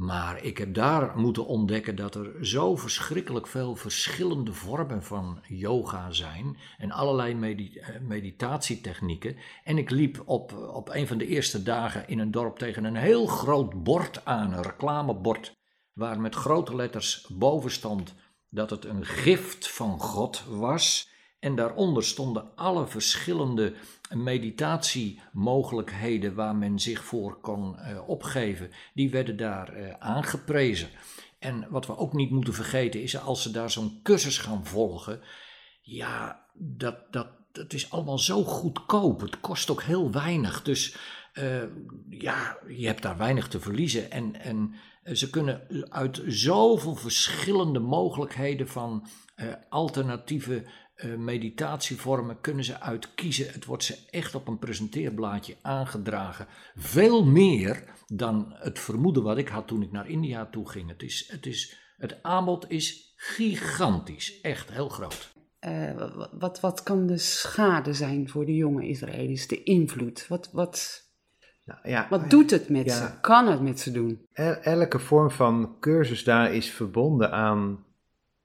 Maar 0.00 0.42
ik 0.42 0.58
heb 0.58 0.74
daar 0.74 1.18
moeten 1.18 1.46
ontdekken 1.46 1.96
dat 1.96 2.14
er 2.14 2.46
zo 2.46 2.76
verschrikkelijk 2.76 3.46
veel 3.46 3.76
verschillende 3.76 4.52
vormen 4.52 5.02
van 5.02 5.40
yoga 5.48 6.12
zijn 6.12 6.56
en 6.78 6.90
allerlei 6.90 7.34
medi- 7.34 7.78
eh, 7.78 8.00
meditatietechnieken. 8.00 9.36
En 9.64 9.78
ik 9.78 9.90
liep 9.90 10.22
op, 10.24 10.52
op 10.52 10.88
een 10.88 11.06
van 11.06 11.18
de 11.18 11.26
eerste 11.26 11.62
dagen 11.62 12.08
in 12.08 12.18
een 12.18 12.30
dorp 12.30 12.58
tegen 12.58 12.84
een 12.84 12.96
heel 12.96 13.26
groot 13.26 13.82
bord 13.82 14.24
aan, 14.24 14.52
een 14.52 14.62
reclamebord, 14.62 15.56
waar 15.92 16.20
met 16.20 16.34
grote 16.34 16.76
letters 16.76 17.26
boven 17.32 17.70
stond 17.70 18.14
dat 18.48 18.70
het 18.70 18.84
een 18.84 19.04
gift 19.04 19.70
van 19.70 20.00
God 20.00 20.44
was. 20.48 21.09
En 21.40 21.54
daaronder 21.54 22.04
stonden 22.04 22.56
alle 22.56 22.86
verschillende 22.86 23.74
meditatiemogelijkheden 24.14 26.34
waar 26.34 26.56
men 26.56 26.78
zich 26.78 27.04
voor 27.04 27.40
kon 27.40 27.78
eh, 27.78 28.08
opgeven. 28.08 28.70
Die 28.94 29.10
werden 29.10 29.36
daar 29.36 29.72
eh, 29.72 29.94
aangeprezen. 29.98 30.88
En 31.38 31.66
wat 31.70 31.86
we 31.86 31.96
ook 31.96 32.12
niet 32.12 32.30
moeten 32.30 32.54
vergeten 32.54 33.02
is, 33.02 33.18
als 33.18 33.42
ze 33.42 33.50
daar 33.50 33.70
zo'n 33.70 34.00
cursus 34.02 34.38
gaan 34.38 34.66
volgen, 34.66 35.20
ja, 35.82 36.44
dat, 36.54 37.12
dat, 37.12 37.28
dat 37.52 37.72
is 37.72 37.90
allemaal 37.90 38.18
zo 38.18 38.44
goedkoop. 38.44 39.20
Het 39.20 39.40
kost 39.40 39.70
ook 39.70 39.82
heel 39.82 40.12
weinig. 40.12 40.62
Dus 40.62 40.96
eh, 41.32 41.62
ja, 42.08 42.58
je 42.68 42.86
hebt 42.86 43.02
daar 43.02 43.18
weinig 43.18 43.48
te 43.48 43.60
verliezen. 43.60 44.10
En, 44.10 44.40
en 44.40 44.74
ze 45.16 45.30
kunnen 45.30 45.86
uit 45.88 46.22
zoveel 46.26 46.94
verschillende 46.94 47.78
mogelijkheden 47.78 48.68
van 48.68 49.06
alternatieve 49.68 50.64
eh, 51.00 51.14
meditatievormen 51.16 52.40
kunnen 52.40 52.64
ze 52.64 52.80
uitkiezen. 52.80 53.52
Het 53.52 53.64
wordt 53.64 53.84
ze 53.84 53.98
echt 54.10 54.34
op 54.34 54.48
een 54.48 54.58
presenteerblaadje 54.58 55.56
aangedragen. 55.62 56.46
Veel 56.76 57.24
meer 57.24 57.84
dan 58.06 58.52
het 58.54 58.78
vermoeden 58.78 59.22
wat 59.22 59.38
ik 59.38 59.48
had 59.48 59.66
toen 59.68 59.82
ik 59.82 59.92
naar 59.92 60.08
India 60.08 60.46
toe 60.46 60.68
ging. 60.70 60.88
Het, 60.88 61.02
is, 61.02 61.28
het, 61.32 61.46
is, 61.46 61.76
het 61.96 62.22
aanbod 62.22 62.70
is 62.70 63.14
gigantisch, 63.16 64.40
echt 64.40 64.70
heel 64.72 64.88
groot. 64.88 65.32
Eh, 65.58 65.94
wa- 65.94 66.28
wat, 66.38 66.60
wat 66.60 66.82
kan 66.82 67.06
de 67.06 67.18
schade 67.18 67.92
zijn 67.94 68.28
voor 68.28 68.46
de 68.46 68.54
jonge 68.54 68.86
Israëli's? 68.88 69.46
De 69.46 69.62
invloed? 69.62 70.26
Wat, 70.28 70.48
wat... 70.52 71.08
Nou, 71.64 71.88
ja, 71.88 72.06
Wat 72.10 72.30
doet 72.30 72.50
het 72.50 72.68
met 72.68 72.84
Ja. 72.86 72.96
ze? 72.96 73.20
Kan 73.20 73.46
het 73.48 73.60
met 73.60 73.80
ze 73.80 73.92
doen? 73.92 74.26
El- 74.32 74.54
elke 74.54 74.98
vorm 74.98 75.30
van 75.30 75.76
cursus 75.80 76.24
daar 76.24 76.54
is 76.54 76.70
verbonden 76.70 77.32
aan, 77.32 77.84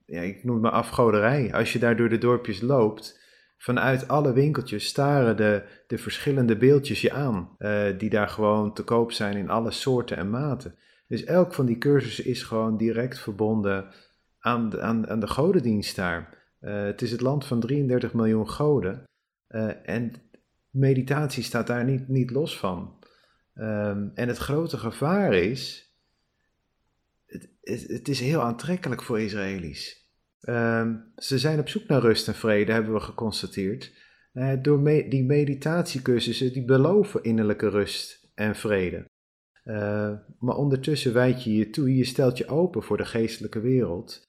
ja, 0.05 0.21
ik 0.21 0.43
noem 0.43 0.53
het 0.53 0.63
maar 0.63 0.71
afgoderij. 0.71 1.53
Als 1.53 1.73
je 1.73 1.79
daar 1.79 1.95
door 1.95 2.09
de 2.09 2.17
dorpjes 2.17 2.61
loopt, 2.61 3.19
vanuit 3.57 4.07
alle 4.07 4.33
winkeltjes 4.33 4.85
staren 4.85 5.37
de, 5.37 5.63
de 5.87 5.97
verschillende 5.97 6.57
beeldjes 6.57 7.01
je 7.01 7.11
aan, 7.11 7.55
eh, 7.57 7.97
die 7.97 8.09
daar 8.09 8.29
gewoon 8.29 8.73
te 8.73 8.83
koop 8.83 9.11
zijn 9.11 9.37
in 9.37 9.49
alle 9.49 9.71
soorten 9.71 10.17
en 10.17 10.29
maten. 10.29 10.75
Dus 11.07 11.23
elk 11.23 11.53
van 11.53 11.65
die 11.65 11.77
cursussen 11.77 12.25
is 12.25 12.43
gewoon 12.43 12.77
direct 12.77 13.19
verbonden 13.19 13.85
aan 14.39 14.69
de, 14.69 14.81
aan, 14.81 15.07
aan 15.07 15.19
de 15.19 15.27
godendienst 15.27 15.95
daar. 15.95 16.43
Eh, 16.59 16.83
het 16.83 17.01
is 17.01 17.11
het 17.11 17.21
land 17.21 17.45
van 17.45 17.59
33 17.59 18.13
miljoen 18.13 18.49
goden 18.49 19.03
eh, 19.47 19.89
en 19.89 20.13
meditatie 20.69 21.43
staat 21.43 21.67
daar 21.67 21.83
niet, 21.83 22.07
niet 22.07 22.31
los 22.31 22.59
van. 22.59 22.99
Ehm, 23.53 24.07
en 24.13 24.27
het 24.27 24.37
grote 24.37 24.77
gevaar 24.77 25.33
is, 25.33 25.84
het, 27.65 28.07
is 28.07 28.19
heel 28.19 28.41
aantrekkelijk 28.41 29.03
voor 29.03 29.19
Israëli's. 29.19 30.09
Ehm, 30.39 30.95
ze 31.15 31.39
zijn 31.39 31.59
op 31.59 31.69
zoek 31.69 31.87
naar 31.87 32.01
rust 32.01 32.27
en 32.27 32.35
vrede, 32.35 32.71
hebben 32.71 32.93
we 32.93 32.99
geconstateerd. 32.99 34.03
Eh, 34.33 34.53
door 34.61 34.83
die 34.83 35.23
meditatiecursussen, 35.23 36.53
die 36.53 36.65
beloven 36.65 37.23
innerlijke 37.23 37.69
rust 37.69 38.31
en 38.33 38.55
vrede. 38.55 39.05
Eh, 39.63 40.13
maar 40.39 40.55
ondertussen 40.55 41.13
wijd 41.13 41.43
je 41.43 41.55
je 41.55 41.69
toe, 41.69 41.95
je 41.95 42.05
stelt 42.05 42.37
je 42.37 42.47
open 42.47 42.83
voor 42.83 42.97
de 42.97 43.05
geestelijke 43.05 43.59
wereld. 43.59 44.23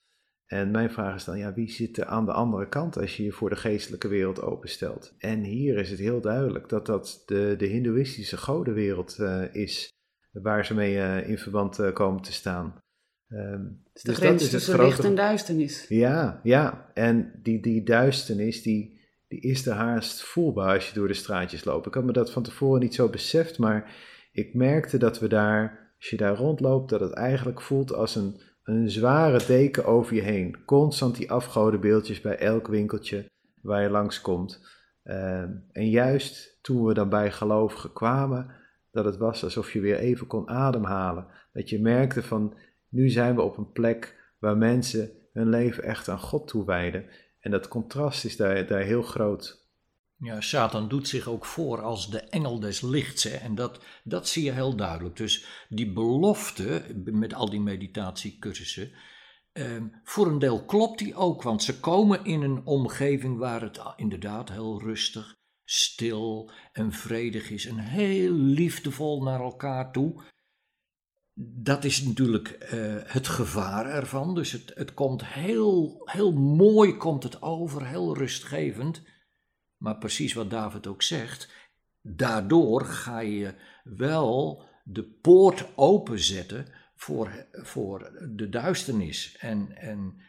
En 0.47 0.71
mijn 0.71 0.91
vraag 0.91 1.15
is 1.15 1.25
dan, 1.25 1.39
ja, 1.39 1.55
wie 1.55 1.71
zit 1.71 1.99
er 1.99 2.05
aan 2.05 2.25
de 2.25 2.33
andere 2.33 2.69
kant 2.69 2.99
als 2.99 3.17
je 3.17 3.23
je 3.23 3.33
voor 3.33 3.51
de 3.51 3.57
geestelijke 3.57 4.09
wereld 4.09 4.43
openstelt? 4.43 5.15
En 5.19 5.43
hier 5.43 5.79
is 5.79 5.91
het 5.91 5.99
heel 5.99 6.21
duidelijk 6.21 6.69
dat 6.69 6.87
dat 6.87 7.23
de, 7.27 7.55
de 7.59 7.67
hindoeïstische 7.67 8.37
godenwereld 8.37 9.19
eh, 9.19 9.55
is, 9.55 9.89
waar 10.31 10.67
ze 10.67 10.75
mee 10.75 10.99
eh, 10.99 11.29
in 11.29 11.39
verband 11.39 11.93
komen 11.93 12.23
te 12.23 12.33
staan. 12.33 12.79
Ehm, 13.29 13.63
de 13.93 14.01
dus 14.03 14.17
grens 14.17 14.33
dat 14.33 14.41
is 14.41 14.51
tussen 14.51 14.75
grote- 14.75 14.89
licht 14.89 15.05
en 15.05 15.15
duisternis. 15.15 15.87
ja, 15.89 16.41
ja. 16.43 16.91
En 16.95 17.33
die, 17.43 17.63
die 17.63 17.83
duisternis, 17.83 18.63
die, 18.63 19.01
die 19.29 19.41
is 19.41 19.67
er 19.67 19.75
haast 19.75 20.23
voelbaar 20.23 20.75
als 20.75 20.89
je 20.89 20.95
door 20.95 21.09
de 21.09 21.15
straatjes 21.15 21.65
loopt. 21.65 21.87
Ik 21.87 21.95
had 21.95 22.05
me 22.05 22.13
dat 22.13 22.33
van 22.33 22.43
tevoren 22.43 22.81
niet 22.81 22.95
zo 22.95 23.09
beseft, 23.09 23.59
maar 23.59 23.95
ik 24.33 24.55
merkte 24.55 24.99
dat 24.99 25.19
we 25.19 25.29
daar, 25.29 25.93
als 25.99 26.11
je 26.11 26.17
daar 26.17 26.37
rondloopt, 26.37 26.91
dat 26.91 27.01
het 27.01 27.13
eigenlijk 27.13 27.61
voelt 27.61 27.93
als 27.93 28.15
een, 28.15 28.41
een 28.63 28.91
zware 28.91 29.47
deken 29.47 29.85
over 29.85 30.15
je 30.15 30.23
heen. 30.23 30.65
Constant 30.65 31.17
die 31.17 31.31
afgodenbeeldjes 31.31 32.21
bij 32.21 32.39
elk 32.39 32.67
winkeltje 32.69 33.31
waar 33.63 33.83
je 33.83 33.91
langskomt. 33.91 34.67
Ehm, 35.03 35.51
en 35.73 35.91
juist 35.91 36.59
toen 36.63 36.85
we 36.85 36.95
dan 36.95 37.09
bij 37.09 37.33
gelovigen 37.33 37.93
kwamen, 37.93 38.51
dat 38.91 39.05
het 39.05 39.17
was 39.17 39.45
alsof 39.45 39.73
je 39.73 39.81
weer 39.81 39.99
even 39.99 40.27
kon 40.27 40.49
ademhalen. 40.49 41.27
Dat 41.53 41.69
je 41.71 41.81
merkte 41.81 42.23
van, 42.23 42.55
nu 42.97 43.09
zijn 43.11 43.35
we 43.35 43.43
op 43.43 43.57
een 43.57 43.73
plek 43.73 44.33
waar 44.39 44.57
mensen 44.57 45.11
hun 45.33 45.49
leven 45.49 45.83
echt 45.83 46.09
aan 46.09 46.21
God 46.21 46.49
toewijden. 46.49 47.07
En 47.41 47.51
dat 47.51 47.69
contrast 47.69 48.25
is 48.25 48.37
daar, 48.37 48.67
daar 48.67 48.81
heel 48.81 49.03
groot. 49.03 49.65
Ja, 50.19 50.41
Satan 50.41 50.89
doet 50.89 51.09
zich 51.09 51.29
ook 51.29 51.45
voor 51.45 51.83
als 51.83 52.11
de 52.11 52.21
engel 52.21 52.61
des 52.61 52.81
lichts. 52.81 53.23
Hè? 53.23 53.37
En 53.37 53.55
dat, 53.55 53.85
dat 54.05 54.29
zie 54.29 54.45
je 54.45 54.53
heel 54.53 54.77
duidelijk. 54.77 55.17
Dus 55.17 55.67
die 55.69 55.93
belofte 55.93 56.83
met 57.05 57.35
al 57.35 57.51
die 57.51 57.61
meditatiecursussen. 57.61 58.91
ehm, 59.53 59.87
voor 60.05 60.27
een 60.27 60.39
deel 60.39 60.65
klopt 60.65 60.99
die 60.99 61.15
ook, 61.15 61.43
want 61.43 61.63
ze 61.63 61.81
komen 61.81 62.25
in 62.25 62.43
een 62.43 62.67
omgeving 62.67 63.39
waar 63.39 63.61
het 63.61 63.81
inderdaad 63.97 64.51
heel 64.51 64.81
rustig, 64.83 65.35
stil 65.65 66.51
en 66.73 66.93
vredig 66.93 67.51
is. 67.51 67.67
En 67.67 67.79
heel 67.79 68.33
liefdevol 68.33 69.23
naar 69.23 69.41
elkaar 69.41 69.93
toe. 69.93 70.23
Dat 71.39 71.85
is 71.85 72.03
natuurlijk 72.03 72.49
eh, 72.49 72.97
het 73.05 73.29
gevaar 73.29 73.87
ervan. 73.87 74.35
Dus 74.35 74.53
het, 74.53 74.73
het 74.75 74.95
komt 74.95 75.25
heel, 75.25 76.03
heel 76.05 76.33
mooi 76.33 76.97
komt 76.97 77.23
het 77.23 77.43
over, 77.43 77.87
heel 77.87 78.17
rustgevend. 78.17 79.03
Maar 79.77 79.99
precies 79.99 80.33
wat 80.33 80.51
David 80.51 80.87
ook 80.87 81.03
zegt, 81.03 81.53
daardoor 82.03 82.85
ga 82.85 83.19
je 83.19 83.55
wel 83.85 84.65
de 84.85 85.03
poort 85.05 85.67
openzetten 85.75 86.67
voor, 86.95 87.47
voor 87.53 88.29
de 88.35 88.49
duisternis. 88.49 89.37
En, 89.37 89.77
en 89.77 90.21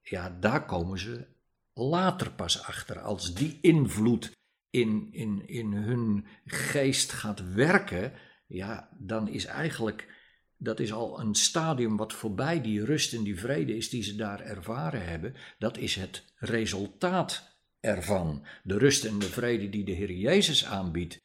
ja, 0.00 0.36
daar 0.40 0.64
komen 0.64 0.98
ze 0.98 1.26
later 1.74 2.32
pas 2.32 2.62
achter. 2.62 3.00
Als 3.00 3.34
die 3.34 3.58
invloed 3.60 4.32
in, 4.70 5.08
in, 5.12 5.48
in 5.48 5.72
hun 5.72 6.26
geest 6.44 7.12
gaat 7.12 7.52
werken, 7.52 8.12
ja, 8.46 8.88
dan 8.98 9.28
is 9.28 9.44
eigenlijk, 9.44 10.21
dat 10.62 10.80
is 10.80 10.92
al 10.92 11.20
een 11.20 11.34
stadium 11.34 11.96
wat 11.96 12.12
voorbij 12.12 12.60
die 12.60 12.84
rust 12.84 13.12
en 13.12 13.22
die 13.22 13.38
vrede 13.38 13.76
is 13.76 13.88
die 13.88 14.02
ze 14.02 14.14
daar 14.14 14.40
ervaren 14.40 15.06
hebben. 15.06 15.34
Dat 15.58 15.76
is 15.76 15.94
het 15.94 16.24
resultaat 16.36 17.56
ervan. 17.80 18.46
De 18.62 18.78
rust 18.78 19.04
en 19.04 19.18
de 19.18 19.26
vrede 19.26 19.68
die 19.68 19.84
de 19.84 19.92
Heer 19.92 20.12
Jezus 20.12 20.64
aanbiedt, 20.64 21.20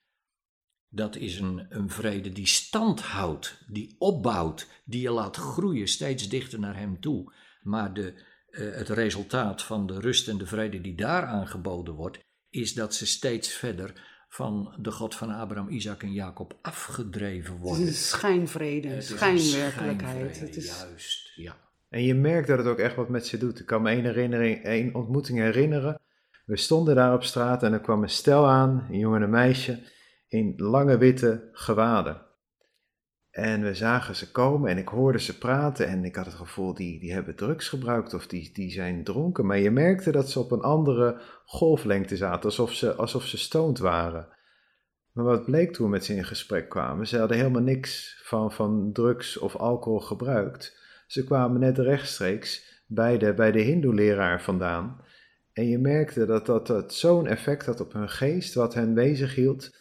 dat 0.89 1.15
is 1.15 1.39
een, 1.39 1.65
een 1.69 1.89
vrede 1.89 2.31
die 2.31 2.47
stand 2.47 3.01
houdt, 3.01 3.63
die 3.67 3.95
opbouwt, 3.99 4.67
die 4.85 5.01
je 5.01 5.11
laat 5.11 5.35
groeien 5.35 5.87
steeds 5.87 6.29
dichter 6.29 6.59
naar 6.59 6.77
Hem 6.77 6.99
toe. 6.99 7.33
Maar 7.61 7.93
de, 7.93 8.13
eh, 8.49 8.71
het 8.71 8.89
resultaat 8.89 9.63
van 9.63 9.87
de 9.87 9.99
rust 9.99 10.27
en 10.27 10.37
de 10.37 10.47
vrede 10.47 10.81
die 10.81 10.95
daar 10.95 11.25
aangeboden 11.25 11.93
wordt, 11.93 12.19
is 12.49 12.73
dat 12.73 12.95
ze 12.95 13.05
steeds 13.05 13.49
verder 13.49 14.16
van 14.27 14.75
de 14.79 14.91
God 14.91 15.15
van 15.15 15.29
Abraham, 15.29 15.69
Isaac 15.69 16.03
en 16.03 16.13
Jacob 16.13 16.57
afgedreven 16.61 17.53
Het 17.53 17.61
worden. 17.61 17.81
is 17.83 17.87
een 17.87 17.93
schijnvrede, 17.95 18.87
een 18.87 18.93
Het 18.93 19.03
is 19.03 19.09
een 19.11 19.17
schijnwerkelijkheid. 19.17 20.35
schijnvrede, 20.35 20.45
Het 20.45 20.55
is, 20.55 20.79
Juist, 20.79 21.31
ja. 21.35 21.55
En 21.89 22.03
je 22.03 22.13
merkt 22.15 22.47
dat 22.47 22.57
het 22.57 22.67
ook 22.67 22.77
echt 22.77 22.95
wat 22.95 23.09
met 23.09 23.25
ze 23.27 23.37
doet. 23.37 23.59
Ik 23.59 23.65
kan 23.65 23.81
me 23.81 23.89
één, 23.89 24.03
herinnering, 24.03 24.63
één 24.63 24.95
ontmoeting 24.95 25.39
herinneren. 25.39 25.99
We 26.45 26.57
stonden 26.57 26.95
daar 26.95 27.13
op 27.13 27.23
straat 27.23 27.63
en 27.63 27.73
er 27.73 27.79
kwam 27.81 28.03
een 28.03 28.09
stel 28.09 28.47
aan, 28.47 28.87
een 28.89 28.99
jongen 28.99 29.17
en 29.17 29.23
een 29.23 29.29
meisje, 29.29 29.79
in 30.27 30.53
lange 30.57 30.97
witte 30.97 31.49
gewaden. 31.51 32.21
En 33.37 33.61
we 33.61 33.73
zagen 33.73 34.15
ze 34.15 34.31
komen 34.31 34.69
en 34.69 34.77
ik 34.77 34.87
hoorde 34.87 35.19
ze 35.19 35.37
praten 35.37 35.87
en 35.87 36.05
ik 36.05 36.15
had 36.15 36.25
het 36.25 36.35
gevoel, 36.35 36.73
die, 36.73 36.99
die 36.99 37.13
hebben 37.13 37.35
drugs 37.35 37.69
gebruikt 37.69 38.13
of 38.13 38.27
die, 38.27 38.49
die 38.53 38.71
zijn 38.71 39.03
dronken. 39.03 39.45
Maar 39.45 39.57
je 39.57 39.71
merkte 39.71 40.11
dat 40.11 40.29
ze 40.29 40.39
op 40.39 40.51
een 40.51 40.61
andere 40.61 41.21
golflengte 41.45 42.15
zaten, 42.17 42.43
alsof 42.43 42.73
ze, 42.73 42.93
alsof 42.93 43.23
ze 43.23 43.37
stoned 43.37 43.79
waren. 43.79 44.27
Maar 45.11 45.25
wat 45.25 45.45
bleek 45.45 45.73
toen 45.73 45.85
we 45.85 45.91
met 45.91 46.05
ze 46.05 46.15
in 46.15 46.25
gesprek 46.25 46.69
kwamen, 46.69 47.07
ze 47.07 47.17
hadden 47.17 47.37
helemaal 47.37 47.61
niks 47.61 48.21
van, 48.23 48.51
van 48.51 48.89
drugs 48.93 49.37
of 49.37 49.55
alcohol 49.55 49.99
gebruikt. 49.99 50.77
Ze 51.07 51.23
kwamen 51.23 51.59
net 51.59 51.77
rechtstreeks 51.77 52.81
bij 52.87 53.17
de, 53.17 53.33
bij 53.33 53.51
de 53.51 53.61
hindoe-leraar 53.61 54.41
vandaan. 54.41 55.01
En 55.53 55.67
je 55.67 55.77
merkte 55.77 56.25
dat 56.25 56.45
dat, 56.45 56.67
dat 56.67 56.93
zo'n 56.93 57.27
effect 57.27 57.65
had 57.65 57.79
op 57.79 57.93
hun 57.93 58.09
geest, 58.09 58.53
wat 58.53 58.73
hen 58.73 58.93
bezig 58.93 59.35
hield, 59.35 59.75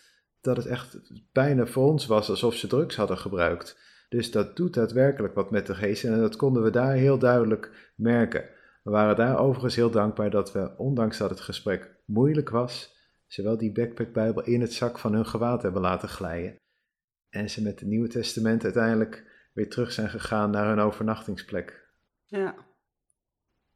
dat 0.47 0.57
het 0.57 0.67
echt 0.67 0.99
bijna 1.33 1.67
voor 1.67 1.87
ons 1.87 2.07
was 2.07 2.31
alsof 2.31 2.55
ze 2.55 2.67
drugs 2.67 2.97
hadden 2.97 3.19
gebruikt. 3.19 3.79
Dus 4.09 4.31
dat 4.31 4.57
doet 4.57 4.75
daadwerkelijk 4.75 5.35
wat 5.35 5.51
met 5.51 5.67
de 5.67 5.75
geest 5.75 6.05
en 6.05 6.21
dat 6.21 6.37
konden 6.37 6.63
we 6.63 6.71
daar 6.71 6.93
heel 6.93 7.19
duidelijk 7.19 7.93
merken. 7.97 8.45
We 8.83 8.91
waren 8.91 9.17
daar 9.17 9.39
overigens 9.39 9.77
heel 9.77 9.91
dankbaar 9.91 10.31
dat 10.31 10.53
we, 10.53 10.77
ondanks 10.77 11.19
dat 11.19 11.31
het 11.31 11.41
gesprek 11.41 11.95
moeilijk 12.05 12.51
was, 12.51 12.97
zowel 13.27 13.57
die 13.57 13.73
backpackbijbel 13.73 14.45
in 14.45 14.61
het 14.61 14.73
zak 14.73 14.99
van 14.99 15.13
hun 15.13 15.27
gewaad 15.27 15.63
hebben 15.63 15.83
laten 15.83 16.09
glijden. 16.09 16.57
En 17.31 17.51
ze 17.51 17.63
met 17.63 17.81
het 17.81 17.89
Nieuwe 17.89 18.09
Testament 18.09 18.65
uiteindelijk 18.65 19.25
weer 19.53 19.71
terug 19.71 19.93
zijn 19.93 20.09
gegaan 20.09 20.51
naar 20.51 20.69
hun 20.69 20.79
overnachtingsplek. 20.79 21.91
ja. 22.27 22.55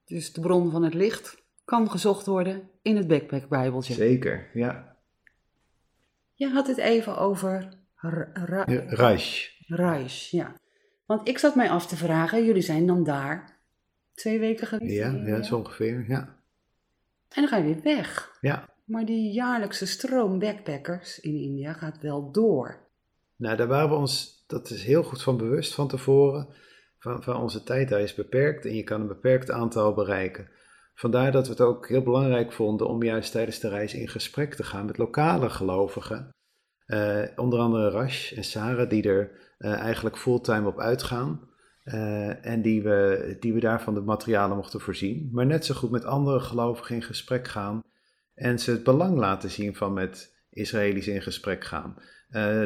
Dus 0.05 0.33
de 0.33 0.41
bron 0.41 0.71
van 0.71 0.83
het 0.83 0.95
licht 0.95 1.43
kan 1.65 1.91
gezocht 1.91 2.27
worden 2.27 2.71
in 2.83 2.97
het 2.97 3.09
backpack-bijbeltje. 3.09 3.95
Zeker, 3.95 4.51
ja. 4.55 4.90
Je 6.41 6.49
had 6.49 6.67
het 6.67 6.79
even 6.79 7.17
over 7.19 7.69
Raj. 7.97 9.49
Reis, 9.67 10.31
ja. 10.31 10.55
Want 11.07 11.29
ik 11.29 11.39
zat 11.39 11.55
mij 11.55 11.71
af 11.71 11.87
te 11.87 11.97
vragen, 11.97 12.45
jullie 12.45 12.63
zijn 12.63 12.87
dan 12.87 13.05
daar 13.05 13.59
twee 14.15 14.39
weken 14.39 14.67
geweest? 14.67 14.95
Ja, 14.95 15.11
ja, 15.11 15.43
zo 15.43 15.57
ongeveer, 15.57 16.05
ja. 16.09 16.19
En 17.29 17.43
dan 17.43 17.49
ga 17.49 17.57
je 17.57 17.65
weer 17.65 17.83
weg. 17.83 18.39
Ja, 18.41 18.69
Maar 18.85 19.05
die 19.05 19.33
jaarlijkse 19.33 19.87
stroom 19.87 20.39
backpackers 20.39 21.21
in 21.21 21.35
India 21.35 21.73
gaat 21.73 22.01
wel 22.01 22.33
door. 22.33 22.79
nou 23.37 23.57
daar 23.57 23.67
waren 23.67 23.89
we 23.89 23.95
ons, 23.95 24.45
dat 24.47 24.71
is 24.71 24.85
heel 24.85 25.03
goed 25.03 25.23
van 25.23 25.37
bewust 25.37 25.75
van 25.75 25.89
tevoren, 25.89 26.49
van, 26.99 27.23
van 27.23 27.37
onze 27.37 27.63
tijd 27.63 27.89
daar 27.89 28.01
is 28.01 28.15
beperkt 28.15 28.65
en 28.65 28.75
je 28.75 28.85
kan 28.85 29.01
een 29.01 29.09
beperkt 29.09 29.51
aantal 29.51 29.95
bereiken. 29.95 30.49
Vandaar 31.01 31.33
dat 31.33 31.45
we 31.45 31.51
het 31.51 31.61
ook 31.61 31.89
heel 31.89 32.03
belangrijk 32.03 32.53
vonden 32.53 32.89
om 32.89 33.03
juist 33.03 33.33
tijdens 33.33 33.59
de 33.59 33.69
reis 33.69 33.95
in 33.95 34.09
gesprek 34.09 34.55
te 34.55 34.63
gaan 34.63 34.87
met 34.87 34.99
lokale 34.99 35.51
gelovigen. 35.51 36.31
Eh, 36.87 37.23
onder 37.37 37.59
andere 37.59 37.91
Rash 37.91 38.33
en 38.33 38.45
Sarah, 38.45 38.89
die 38.89 39.03
er 39.03 39.31
eh, 39.59 39.73
eigenlijk 39.73 40.19
fulltime 40.19 40.69
op 40.69 40.81
uitgaan. 40.81 41.49
eh, 41.83 42.47
en 42.47 42.63
die 42.63 42.83
we, 42.83 43.37
die 43.41 43.53
we 43.53 43.61
daarvan 43.61 43.95
de 43.95 44.01
materialen 44.01 44.57
mochten 44.57 44.81
voorzien. 44.81 45.29
Maar 45.33 45.47
net 45.47 45.65
zo 45.65 45.75
goed 45.75 45.91
met 45.91 46.05
andere 46.05 46.41
gelovigen 46.41 46.95
in 46.95 47.03
gesprek 47.03 47.49
gaan. 47.49 47.81
En 48.35 48.59
ze 48.59 48.71
het 48.71 48.85
belang 48.85 49.19
laten 49.19 49.51
zien 49.51 49.75
van 49.75 49.93
met 49.93 50.37
Israëli's 50.51 51.07
in 51.07 51.23
gesprek 51.23 51.65
gaan. 51.65 51.95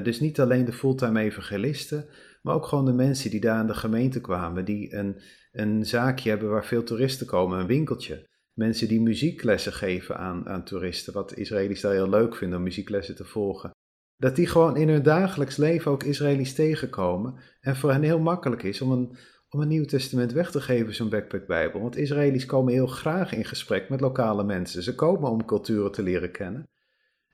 Dus 0.03 0.21
niet 0.21 0.41
alleen 0.41 0.65
de 0.65 0.73
fulltime 0.73 1.21
evangelisten, 1.21 2.07
maar 2.43 2.55
ook 2.55 2.67
gewoon 2.67 2.85
de 2.85 2.93
mensen 2.93 3.31
die 3.31 3.41
daar 3.41 3.59
aan 3.59 3.67
de 3.67 3.75
gemeente 3.75 4.21
kwamen, 4.21 4.65
die 4.65 4.95
een, 4.95 5.21
een 5.55 5.87
zaakje 5.87 6.29
hebben 6.29 6.51
waar 6.51 6.65
veel 6.65 6.83
toeristen 6.83 7.27
komen, 7.27 7.59
een 7.59 7.67
winkeltje. 7.67 8.29
Mensen 8.53 8.89
die 8.89 9.01
muzieklessen 9.01 9.73
geven 9.73 10.17
aan, 10.17 10.49
aan 10.49 10.65
toeristen, 10.65 11.13
wat 11.13 11.37
Israëli's 11.37 11.81
daar 11.81 11.93
heel 11.93 12.09
leuk 12.09 12.37
vinden 12.37 12.59
om 12.59 12.65
muzieklessen 12.65 13.17
te 13.17 13.25
volgen. 13.25 13.71
Dat 14.17 14.37
die 14.37 14.47
gewoon 14.47 14.77
in 14.77 14.89
hun 14.89 15.03
dagelijks 15.03 15.57
leven 15.57 15.91
ook 15.91 16.03
Israëli's 16.03 16.55
tegenkomen 16.55 17.35
en 17.61 17.77
voor 17.77 17.91
hen 17.93 18.03
heel 18.03 18.19
makkelijk 18.19 18.63
is 18.63 18.81
om 18.81 18.93
een, 18.93 19.17
om 19.49 19.61
een 19.61 19.69
Nieuw 19.69 19.85
Testament 19.85 20.33
weg 20.33 20.51
te 20.51 20.61
geven, 20.61 20.95
zo'n 20.95 21.09
backpackbijbel. 21.09 21.81
Want 21.81 21.97
Israëli's 21.97 22.47
komen 22.47 22.73
heel 22.73 22.87
graag 22.87 23.33
in 23.33 23.45
gesprek 23.45 23.89
met 23.89 24.01
lokale 24.01 24.45
mensen. 24.45 24.83
Ze 24.83 24.95
komen 24.95 25.31
om 25.31 25.45
culturen 25.45 25.93
te 25.93 26.03
leren 26.03 26.31
kennen. 26.31 26.69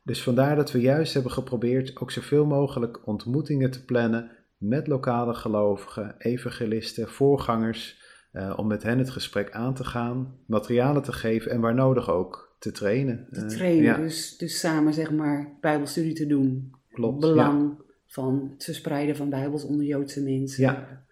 Dus 0.02 0.22
vandaar 0.22 0.56
dat 0.56 0.72
we 0.72 0.80
juist 0.80 1.14
hebben 1.14 1.32
geprobeerd 1.32 2.00
ook 2.00 2.10
zoveel 2.10 2.46
mogelijk 2.46 3.06
ontmoetingen 3.06 3.70
te 3.70 3.84
plannen 3.84 4.30
met 4.56 4.86
lokale 4.86 5.34
gelovigen, 5.34 6.14
evangelisten, 6.18 7.08
voorgangers, 7.08 8.00
uh, 8.32 8.54
om 8.56 8.66
met 8.66 8.82
hen 8.82 8.98
het 8.98 9.10
gesprek 9.10 9.50
aan 9.50 9.74
te 9.74 9.84
gaan, 9.84 10.38
materialen 10.46 11.02
te 11.02 11.12
geven 11.12 11.50
en 11.50 11.60
waar 11.60 11.74
nodig 11.74 12.10
ook 12.10 12.56
te 12.58 12.72
trainen. 12.72 13.28
Te 13.30 13.46
trainen, 13.46 13.82
ja. 13.84 13.96
dus, 13.96 14.36
dus 14.36 14.58
samen 14.58 14.94
zeg 14.94 15.10
maar 15.10 15.56
bijbelstudie 15.60 16.14
te 16.14 16.26
doen. 16.26 16.74
Klopt. 16.92 17.20
Belang 17.20 17.82
van 18.06 18.50
het 18.52 18.64
verspreiden 18.64 19.16
van 19.16 19.30
bijbels 19.30 19.64
onder 19.64 19.86
Joodse 19.86 20.22
mensen. 20.22 20.62
Ja. 20.62 21.04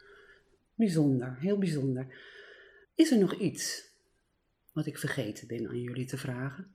Bijzonder, 0.75 1.37
heel 1.41 1.59
bijzonder. 1.59 2.07
Is 2.95 3.11
er 3.11 3.19
nog 3.19 3.35
iets 3.35 3.91
wat 4.73 4.87
ik 4.87 4.99
vergeten 4.99 5.47
ben 5.47 5.69
aan 5.69 5.81
jullie 5.81 6.07
te 6.07 6.17
vragen? 6.17 6.67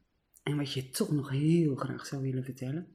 En 0.43 0.57
wat 0.57 0.73
je 0.73 0.89
toch 0.89 1.11
nog 1.11 1.29
heel 1.29 1.75
graag 1.75 2.05
zou 2.05 2.21
willen 2.21 2.43
vertellen? 2.43 2.87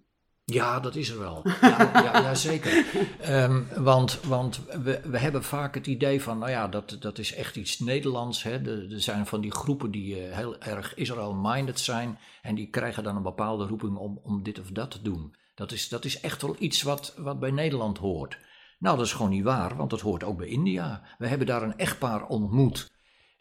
Ja, 0.53 0.81
dat 0.81 0.95
is 0.95 1.11
er 1.11 1.19
wel. 1.19 1.43
Ja, 1.61 1.91
ja, 1.93 2.21
ja 2.21 2.35
zeker. 2.35 2.85
Um, 3.29 3.69
want 3.77 4.21
want 4.21 4.61
we, 4.83 5.01
we 5.05 5.19
hebben 5.19 5.45
vaak 5.45 5.75
het 5.75 5.87
idee 5.87 6.23
van, 6.23 6.39
nou 6.39 6.51
ja, 6.51 6.69
dat, 6.69 6.97
dat 7.01 7.19
is 7.19 7.35
echt 7.35 7.57
iets 7.57 7.79
Nederlands. 7.79 8.43
Hè. 8.43 8.51
Er, 8.51 9.01
zijn 9.01 9.27
van 9.27 9.41
die 9.41 9.51
groepen 9.51 9.91
die 9.91 10.27
uh, 10.27 10.37
heel 10.37 10.61
erg 10.61 10.95
Israel-minded 10.95 11.81
zijn. 11.81 12.19
En 12.43 12.55
die 12.55 12.69
krijgen 12.69 13.03
dan 13.03 13.17
een 13.17 13.23
bepaalde 13.23 13.67
roeping 13.67 13.97
om, 13.97 14.21
om 14.23 14.43
dit 14.43 14.61
of 14.61 14.71
dat 14.71 14.91
te 14.91 15.03
doen. 15.03 15.35
Dat 15.55 15.73
is, 15.73 15.89
dat 15.89 16.05
is 16.05 16.21
echt 16.21 16.43
wel 16.43 16.57
iets 16.59 16.83
wat, 16.83 17.15
wat 17.17 17.41
bij 17.41 17.51
Nederland 17.51 17.99
hoort. 17.99 18.39
Nou, 18.79 18.97
dat 18.97 19.07
is 19.07 19.13
gewoon 19.13 19.31
niet 19.31 19.45
waar, 19.45 19.77
want 19.77 19.91
dat 19.91 20.01
hoort 20.01 20.25
ook 20.25 20.39
bij 20.39 20.49
India. 20.49 21.03
We 21.19 21.27
hebben 21.27 21.47
daar 21.47 21.63
een 21.63 21.79
echtpaar 21.79 22.27
ontmoet. 22.27 22.91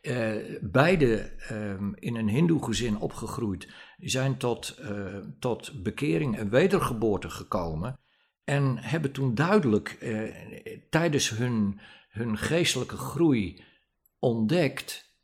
Uh, 0.07 0.59
beide 0.61 1.31
uh, 1.51 1.91
in 1.95 2.15
een 2.15 2.29
hindoe-gezin 2.29 2.97
opgegroeid, 2.97 3.67
zijn 3.97 4.37
tot, 4.37 4.79
uh, 4.81 5.17
tot 5.39 5.83
bekering 5.83 6.37
en 6.37 6.49
wedergeboorte 6.49 7.29
gekomen. 7.29 7.99
En 8.43 8.77
hebben 8.77 9.11
toen 9.11 9.35
duidelijk 9.35 9.89
eh, 9.89 10.79
tijdens 10.89 11.29
hun, 11.29 11.79
hun 12.09 12.37
geestelijke 12.37 12.97
groei 12.97 13.63
ontdekt 14.19 15.15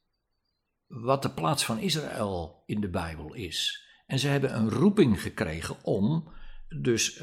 wat 0.88 1.22
de 1.22 1.32
plaats 1.32 1.66
van 1.66 1.80
Israël 1.80 2.64
in 2.66 2.82
de 2.82 2.90
Bijbel 2.90 3.34
is. 3.34 3.88
En 4.06 4.20
ze 4.20 4.28
hebben 4.28 4.56
een 4.56 4.70
roeping 4.70 5.22
gekregen 5.22 5.84
om 5.84 6.32
dus 6.82 7.22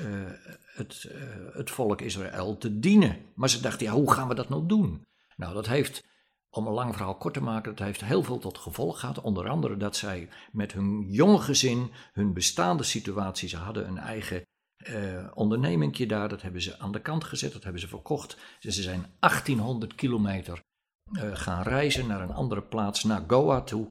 het, 0.74 1.10
het 1.52 1.70
volk 1.70 2.00
Israël 2.00 2.58
te 2.58 2.78
dienen. 2.78 3.16
Maar 3.34 3.50
ze 3.50 3.60
dachten, 3.60 3.86
ja, 3.86 3.92
hoe 3.92 4.12
gaan 4.12 4.28
we 4.28 4.34
dat 4.34 4.48
nou 4.48 4.66
doen? 4.66 5.06
Nou, 5.36 5.54
dat 5.54 5.66
heeft 5.66 6.08
om 6.50 6.66
een 6.66 6.72
lang 6.72 6.94
verhaal 6.94 7.16
kort 7.16 7.34
te 7.34 7.42
maken, 7.42 7.74
dat 7.74 7.86
heeft 7.86 8.04
heel 8.04 8.22
veel 8.22 8.38
tot 8.38 8.58
gevolg 8.58 9.00
gehad. 9.00 9.20
Onder 9.20 9.48
andere 9.48 9.76
dat 9.76 9.96
zij 9.96 10.28
met 10.52 10.72
hun 10.72 11.06
jonge 11.08 11.38
gezin, 11.38 11.90
hun 12.12 12.32
bestaande 12.32 12.82
situatie, 12.82 13.48
ze 13.48 13.56
hadden 13.56 13.88
een 13.88 13.98
eigen 13.98 14.46
uh, 14.88 15.26
ondernemingje 15.34 16.06
daar, 16.06 16.28
dat 16.28 16.42
hebben 16.42 16.62
ze 16.62 16.78
aan 16.78 16.92
de 16.92 17.00
kant 17.00 17.24
gezet, 17.24 17.52
dat 17.52 17.62
hebben 17.62 17.80
ze 17.80 17.88
verkocht. 17.88 18.36
Ze 18.58 18.82
zijn 18.82 19.06
1800 19.18 19.94
kilometer 19.94 20.62
uh, 21.12 21.30
gaan 21.32 21.62
reizen 21.62 22.06
naar 22.06 22.20
een 22.20 22.32
andere 22.32 22.62
plaats, 22.62 23.04
naar 23.04 23.24
Goa 23.26 23.60
toe, 23.60 23.88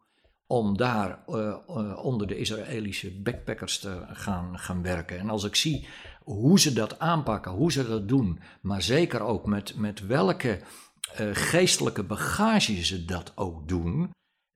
om 0.47 0.77
daar 0.77 1.23
uh, 1.27 2.05
onder 2.05 2.27
de 2.27 2.37
Israëlische 2.37 3.21
backpackers 3.21 3.79
te 3.79 4.05
gaan, 4.07 4.59
gaan 4.59 4.81
werken. 4.81 5.19
En 5.19 5.29
als 5.29 5.43
ik 5.43 5.55
zie 5.55 5.87
hoe 6.23 6.59
ze 6.59 6.73
dat 6.73 6.99
aanpakken, 6.99 7.51
hoe 7.51 7.71
ze 7.71 7.87
dat 7.87 8.07
doen, 8.07 8.39
maar 8.61 8.81
zeker 8.81 9.21
ook 9.21 9.45
met, 9.45 9.75
met 9.75 10.05
welke 10.05 10.59
uh, 11.19 11.29
geestelijke 11.31 12.03
bagage 12.03 12.83
ze 12.83 13.05
dat 13.05 13.31
ook 13.35 13.67
doen, 13.67 14.11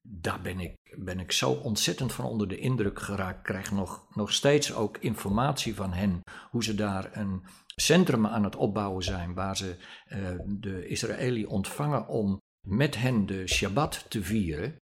daar 0.07 0.41
ben 0.41 0.59
ik, 0.59 0.75
ben 0.97 1.19
ik 1.19 1.31
zo 1.31 1.51
ontzettend 1.51 2.13
van 2.13 2.25
onder 2.25 2.47
de 2.47 2.57
indruk 2.57 2.99
geraakt. 2.99 3.37
Ik 3.37 3.43
krijg 3.43 3.71
nog, 3.71 4.05
nog 4.15 4.33
steeds 4.33 4.73
ook 4.73 4.97
informatie 4.97 5.75
van 5.75 5.93
hen 5.93 6.21
hoe 6.49 6.63
ze 6.63 6.75
daar 6.75 7.17
een 7.17 7.43
centrum 7.75 8.27
aan 8.27 8.43
het 8.43 8.55
opbouwen 8.55 9.03
zijn 9.03 9.33
waar 9.33 9.57
ze 9.57 9.77
uh, 10.07 10.29
de 10.45 10.87
Israëli 10.87 11.45
ontvangen 11.45 12.07
om 12.07 12.41
met 12.67 12.95
hen 12.95 13.25
de 13.25 13.47
Shabbat 13.47 14.05
te 14.09 14.23
vieren. 14.23 14.75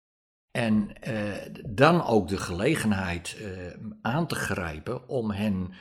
En 0.52 0.92
uh, 1.08 1.34
dan 1.68 2.04
ook 2.06 2.28
de 2.28 2.38
gelegenheid 2.38 3.38
aan 4.02 4.28
te 4.28 4.36
grijpen 4.36 5.08
om 5.08 5.32
hen 5.32 5.74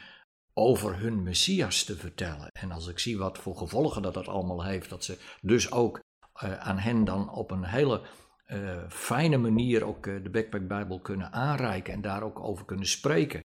over 0.59 0.99
hun 0.99 1.23
Messias 1.23 1.85
te 1.85 1.97
vertellen. 1.97 2.49
En 2.53 2.71
als 2.71 2.89
ik 2.89 2.99
zie 2.99 3.19
wat 3.19 3.39
voor 3.39 3.57
gevolgen 3.57 4.03
dat 4.03 4.15
dat 4.15 4.29
allemaal 4.29 4.65
heeft, 4.65 4.91
dat 4.91 5.05
ze 5.05 5.19
dus 5.41 5.73
ook 5.73 6.01
uh, 6.45 6.59
aan 6.59 6.79
hen 6.79 7.05
dan 7.05 7.31
op 7.31 7.51
een 7.51 7.65
hele 7.65 8.01
uh, 8.47 8.77
fijne 8.89 9.37
manier 9.37 9.85
ook 9.85 10.07
uh, 10.07 10.23
de 10.23 10.31
Backpack 10.31 10.69
Bijbel 10.69 11.01
kunnen 11.01 11.33
aanreiken 11.33 11.93
en 11.93 12.01
daar 12.01 12.23
ook 12.23 12.41
over 12.41 12.65
kunnen 12.65 12.87
spreken. 12.87 13.45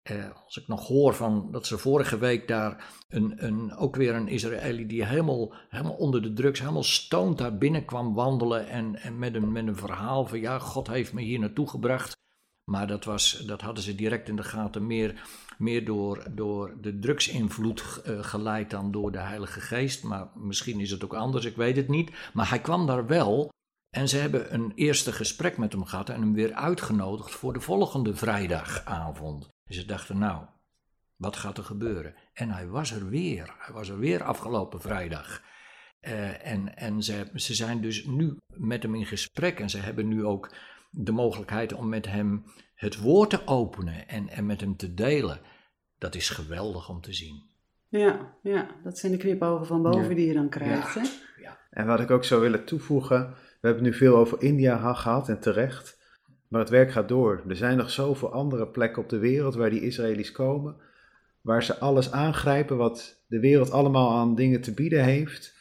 als 0.44 0.56
ik 0.56 0.68
nog 0.68 0.86
hoor 0.86 1.14
van 1.14 1.48
dat 1.50 1.66
ze 1.66 1.78
vorige 1.78 2.18
week 2.18 2.48
daar 2.48 2.94
een, 3.08 3.44
een, 3.44 3.76
ook 3.76 3.96
weer 3.96 4.14
een 4.14 4.28
Israëli 4.28 4.86
die 4.86 5.04
helemaal, 5.04 5.54
helemaal 5.68 5.96
onder 5.96 6.22
de 6.22 6.32
drugs, 6.32 6.60
helemaal 6.60 6.82
stoned 6.82 7.38
daar 7.38 7.58
binnen 7.58 7.84
kwam 7.84 8.14
wandelen 8.14 8.68
en, 8.68 8.96
en 8.96 9.18
met, 9.18 9.34
een, 9.34 9.52
met 9.52 9.66
een 9.66 9.76
verhaal 9.76 10.26
van 10.26 10.40
ja, 10.40 10.58
God 10.58 10.86
heeft 10.86 11.12
me 11.12 11.22
hier 11.22 11.38
naartoe 11.38 11.68
gebracht. 11.68 12.22
Maar 12.64 12.86
dat, 12.86 13.04
was, 13.04 13.42
dat 13.46 13.60
hadden 13.60 13.84
ze 13.84 13.94
direct 13.94 14.28
in 14.28 14.36
de 14.36 14.42
gaten 14.42 14.86
meer 14.86 15.22
meer 15.58 15.84
door, 15.84 16.26
door 16.30 16.76
de 16.80 16.98
drugsinvloed 16.98 18.02
uh, 18.06 18.24
geleid 18.24 18.70
dan 18.70 18.90
door 18.90 19.12
de 19.12 19.18
Heilige 19.18 19.60
Geest. 19.60 20.02
Maar 20.02 20.28
misschien 20.34 20.80
is 20.80 20.90
het 20.90 21.04
ook 21.04 21.14
anders, 21.14 21.44
ik 21.44 21.56
weet 21.56 21.76
het 21.76 21.88
niet. 21.88 22.10
Maar 22.32 22.48
hij 22.48 22.60
kwam 22.60 22.86
daar 22.86 23.06
wel 23.06 23.52
en 23.90 24.08
ze 24.08 24.16
hebben 24.16 24.54
een 24.54 24.72
eerste 24.74 25.12
gesprek 25.12 25.58
met 25.58 25.72
hem 25.72 25.84
gehad 25.84 26.08
en 26.08 26.20
hem 26.20 26.34
weer 26.34 26.52
uitgenodigd 26.52 27.30
voor 27.30 27.52
de 27.52 27.60
volgende 27.60 28.14
vrijdagavond. 28.14 29.48
Ze 29.66 29.84
dachten, 29.84 30.18
nou, 30.18 30.44
wat 31.16 31.36
gaat 31.36 31.58
er 31.58 31.64
gebeuren? 31.64 32.14
En 32.32 32.50
hij 32.50 32.68
was 32.68 32.92
er 32.92 33.08
weer. 33.08 33.54
Hij 33.58 33.74
was 33.74 33.88
er 33.88 33.98
weer 33.98 34.22
afgelopen 34.22 34.80
vrijdag. 34.80 35.42
Uh, 36.00 36.46
en 36.46 36.76
en 36.76 37.02
ze, 37.02 37.30
ze 37.34 37.54
zijn 37.54 37.80
dus 37.80 38.04
nu 38.04 38.36
met 38.46 38.82
hem 38.82 38.94
in 38.94 39.06
gesprek 39.06 39.60
en 39.60 39.70
ze 39.70 39.78
hebben 39.78 40.08
nu 40.08 40.24
ook 40.24 40.54
de 40.96 41.12
mogelijkheid 41.12 41.72
om 41.72 41.88
met 41.88 42.06
hem 42.06 42.44
het 42.74 43.00
woord 43.00 43.30
te 43.30 43.46
openen 43.46 44.08
en, 44.08 44.28
en 44.28 44.46
met 44.46 44.60
hem 44.60 44.76
te 44.76 44.94
delen, 44.94 45.40
dat 45.98 46.14
is 46.14 46.28
geweldig 46.28 46.88
om 46.88 47.00
te 47.00 47.12
zien. 47.12 47.42
Ja, 47.88 48.36
ja 48.42 48.66
dat 48.84 48.98
zijn 48.98 49.12
de 49.12 49.18
knipogen 49.18 49.66
van 49.66 49.82
boven 49.82 50.16
die 50.16 50.26
je 50.26 50.34
dan 50.34 50.48
krijgt. 50.48 50.94
Ja. 50.94 51.00
Hè? 51.00 51.08
Ja. 51.42 51.58
En 51.70 51.86
wat 51.86 52.00
ik 52.00 52.10
ook 52.10 52.24
zou 52.24 52.40
willen 52.40 52.64
toevoegen, 52.64 53.18
we 53.30 53.68
hebben 53.68 53.84
het 53.84 53.92
nu 53.92 53.98
veel 53.98 54.16
over 54.16 54.42
India 54.42 54.94
gehad 54.94 55.28
en 55.28 55.40
terecht, 55.40 55.98
maar 56.48 56.60
het 56.60 56.70
werk 56.70 56.92
gaat 56.92 57.08
door. 57.08 57.42
Er 57.48 57.56
zijn 57.56 57.76
nog 57.76 57.90
zoveel 57.90 58.32
andere 58.32 58.66
plekken 58.66 59.02
op 59.02 59.08
de 59.08 59.18
wereld 59.18 59.54
waar 59.54 59.70
die 59.70 59.82
Israëli's 59.82 60.32
komen, 60.32 60.76
waar 61.40 61.62
ze 61.62 61.78
alles 61.78 62.12
aangrijpen 62.12 62.76
wat 62.76 63.22
de 63.26 63.40
wereld 63.40 63.70
allemaal 63.70 64.10
aan 64.10 64.34
dingen 64.34 64.60
te 64.60 64.74
bieden 64.74 65.04
heeft. 65.04 65.54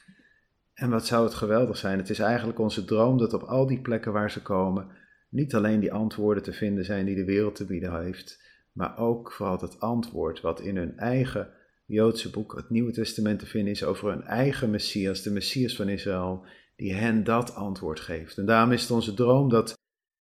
En 0.74 0.90
wat 0.90 1.06
zou 1.06 1.24
het 1.24 1.34
geweldig 1.34 1.78
zijn. 1.78 1.98
Het 1.98 2.10
is 2.10 2.20
eigenlijk 2.20 2.60
onze 2.60 2.86
droom 2.86 3.18
dat 3.18 3.34
op 3.34 3.42
al 3.42 3.68
die 3.68 3.82
plekken 3.82 4.12
waar 4.14 4.32
ze 4.32 4.42
komen, 4.42 4.88
niet 5.34 5.56
alleen 5.56 5.80
die 5.80 5.94
antwoorden 5.94 6.44
te 6.44 6.54
vinden 6.54 6.86
zijn 6.86 7.06
die 7.06 7.16
de 7.16 7.26
wereld 7.26 7.56
te 7.56 7.66
bieden 7.66 8.04
heeft, 8.04 8.42
maar 8.72 8.98
ook 8.98 9.32
vooral 9.32 9.60
het 9.60 9.80
antwoord 9.80 10.42
wat 10.42 10.62
in 10.62 10.78
hun 10.78 10.98
eigen 10.98 11.50
Joodse 11.86 12.30
boek, 12.30 12.56
het 12.56 12.70
Nieuwe 12.70 12.92
Testament, 12.92 13.40
te 13.40 13.46
vinden 13.46 13.72
is 13.72 13.84
over 13.84 14.10
hun 14.10 14.24
eigen 14.24 14.70
Messias, 14.70 15.22
de 15.22 15.32
Messias 15.32 15.76
van 15.76 15.90
Israël, 15.90 16.46
die 16.76 16.94
hen 16.94 17.24
dat 17.24 17.56
antwoord 17.56 18.00
geeft. 18.00 18.38
En 18.38 18.46
daarom 18.46 18.72
is 18.72 18.82
het 18.82 18.92
onze 18.92 19.14
droom 19.14 19.50
dat 19.50 19.78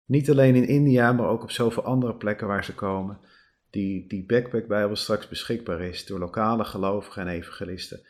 niet 0.05 0.31
alleen 0.31 0.55
in 0.55 0.69
India, 0.69 1.13
maar 1.13 1.29
ook 1.29 1.43
op 1.43 1.51
zoveel 1.51 1.85
andere 1.85 2.15
plekken 2.15 2.47
waar 2.47 2.65
ze 2.65 2.75
komen, 2.75 3.19
die, 3.71 4.09
die 4.09 4.27
Backpack-Bijbel 4.27 4.97
straks 4.97 5.29
beschikbaar 5.29 5.81
is 5.81 6.07
door 6.07 6.19
lokale 6.19 6.65
gelovigen 6.65 7.23
en 7.23 7.29
evangelisten. 7.29 8.01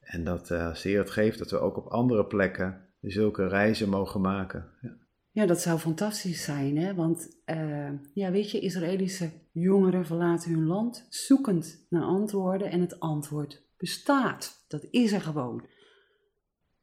En 0.00 0.24
dat 0.24 0.50
uh, 0.50 0.68
als 0.68 0.82
de 0.82 0.88
Heer 0.88 0.98
het 0.98 1.10
geeft, 1.10 1.38
dat 1.38 1.50
we 1.50 1.58
ook 1.58 1.76
op 1.76 1.86
andere 1.86 2.26
plekken 2.26 2.88
zulke 3.00 3.48
reizen 3.48 3.88
mogen 3.88 4.20
maken. 4.20 4.70
Ja. 4.80 4.96
Ja, 5.36 5.46
dat 5.46 5.60
zou 5.60 5.78
fantastisch 5.78 6.44
zijn, 6.44 6.76
hè? 6.76 6.94
want 6.94 7.36
uh, 7.46 7.90
ja, 8.12 8.30
weet 8.30 8.50
je, 8.50 8.60
Israëlische 8.60 9.30
jongeren 9.52 10.06
verlaten 10.06 10.50
hun 10.50 10.66
land 10.66 11.06
zoekend 11.08 11.86
naar 11.88 12.02
antwoorden 12.02 12.70
en 12.70 12.80
het 12.80 13.00
antwoord 13.00 13.62
bestaat. 13.76 14.64
Dat 14.68 14.86
is 14.90 15.12
er 15.12 15.20
gewoon. 15.20 15.66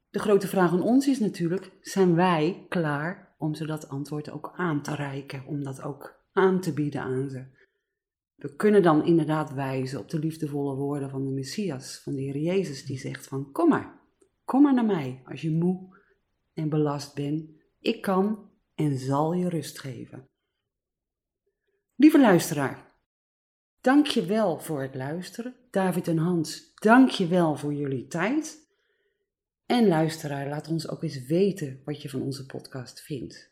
De 0.09 0.19
grote 0.19 0.47
vraag 0.47 0.71
aan 0.71 0.81
ons 0.81 1.07
is 1.07 1.19
natuurlijk, 1.19 1.71
zijn 1.81 2.15
wij 2.15 2.65
klaar 2.69 3.35
om 3.37 3.55
ze 3.55 3.65
dat 3.65 3.89
antwoord 3.89 4.29
ook 4.29 4.53
aan 4.55 4.81
te 4.81 4.95
reiken, 4.95 5.45
om 5.45 5.63
dat 5.63 5.81
ook 5.81 6.15
aan 6.33 6.61
te 6.61 6.73
bieden 6.73 7.01
aan 7.01 7.29
ze? 7.29 7.45
We 8.35 8.55
kunnen 8.55 8.81
dan 8.81 9.05
inderdaad 9.05 9.53
wijzen 9.53 9.99
op 9.99 10.09
de 10.09 10.19
liefdevolle 10.19 10.75
woorden 10.75 11.09
van 11.09 11.25
de 11.25 11.31
Messias, 11.31 12.01
van 12.03 12.13
de 12.13 12.21
Heer 12.21 12.37
Jezus, 12.37 12.85
die 12.85 12.97
zegt 12.97 13.27
van 13.27 13.51
kom 13.51 13.69
maar, 13.69 13.99
kom 14.45 14.61
maar 14.61 14.73
naar 14.73 14.85
mij 14.85 15.21
als 15.25 15.41
je 15.41 15.51
moe 15.51 15.97
en 16.53 16.69
belast 16.69 17.15
bent. 17.15 17.61
Ik 17.83 18.01
kan 18.01 18.49
en 18.75 18.97
zal 18.97 19.33
je 19.33 19.49
rust 19.49 19.79
geven. 19.79 20.29
Lieve 21.95 22.19
luisteraar, 22.19 22.91
dank 23.81 24.07
je 24.07 24.25
wel 24.25 24.59
voor 24.59 24.81
het 24.81 24.95
luisteren. 24.95 25.55
David 25.71 26.07
en 26.07 26.17
Hans, 26.17 26.73
dank 26.75 27.09
je 27.09 27.27
wel 27.27 27.55
voor 27.55 27.73
jullie 27.73 28.07
tijd. 28.07 28.67
En 29.65 29.87
luisteraar, 29.87 30.47
laat 30.47 30.67
ons 30.67 30.89
ook 30.89 31.03
eens 31.03 31.25
weten 31.25 31.81
wat 31.85 32.01
je 32.01 32.09
van 32.09 32.21
onze 32.21 32.45
podcast 32.45 33.01
vindt. 33.01 33.51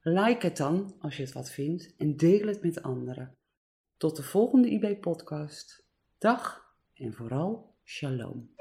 Like 0.00 0.46
het 0.46 0.56
dan 0.56 0.94
als 0.98 1.16
je 1.16 1.22
het 1.22 1.32
wat 1.32 1.50
vindt 1.50 1.94
en 1.96 2.16
deel 2.16 2.46
het 2.46 2.62
met 2.62 2.82
anderen. 2.82 3.36
Tot 3.96 4.16
de 4.16 4.22
volgende 4.22 4.68
IB-podcast. 4.70 5.86
Dag 6.18 6.74
en 6.94 7.14
vooral 7.14 7.74
shalom. 7.84 8.54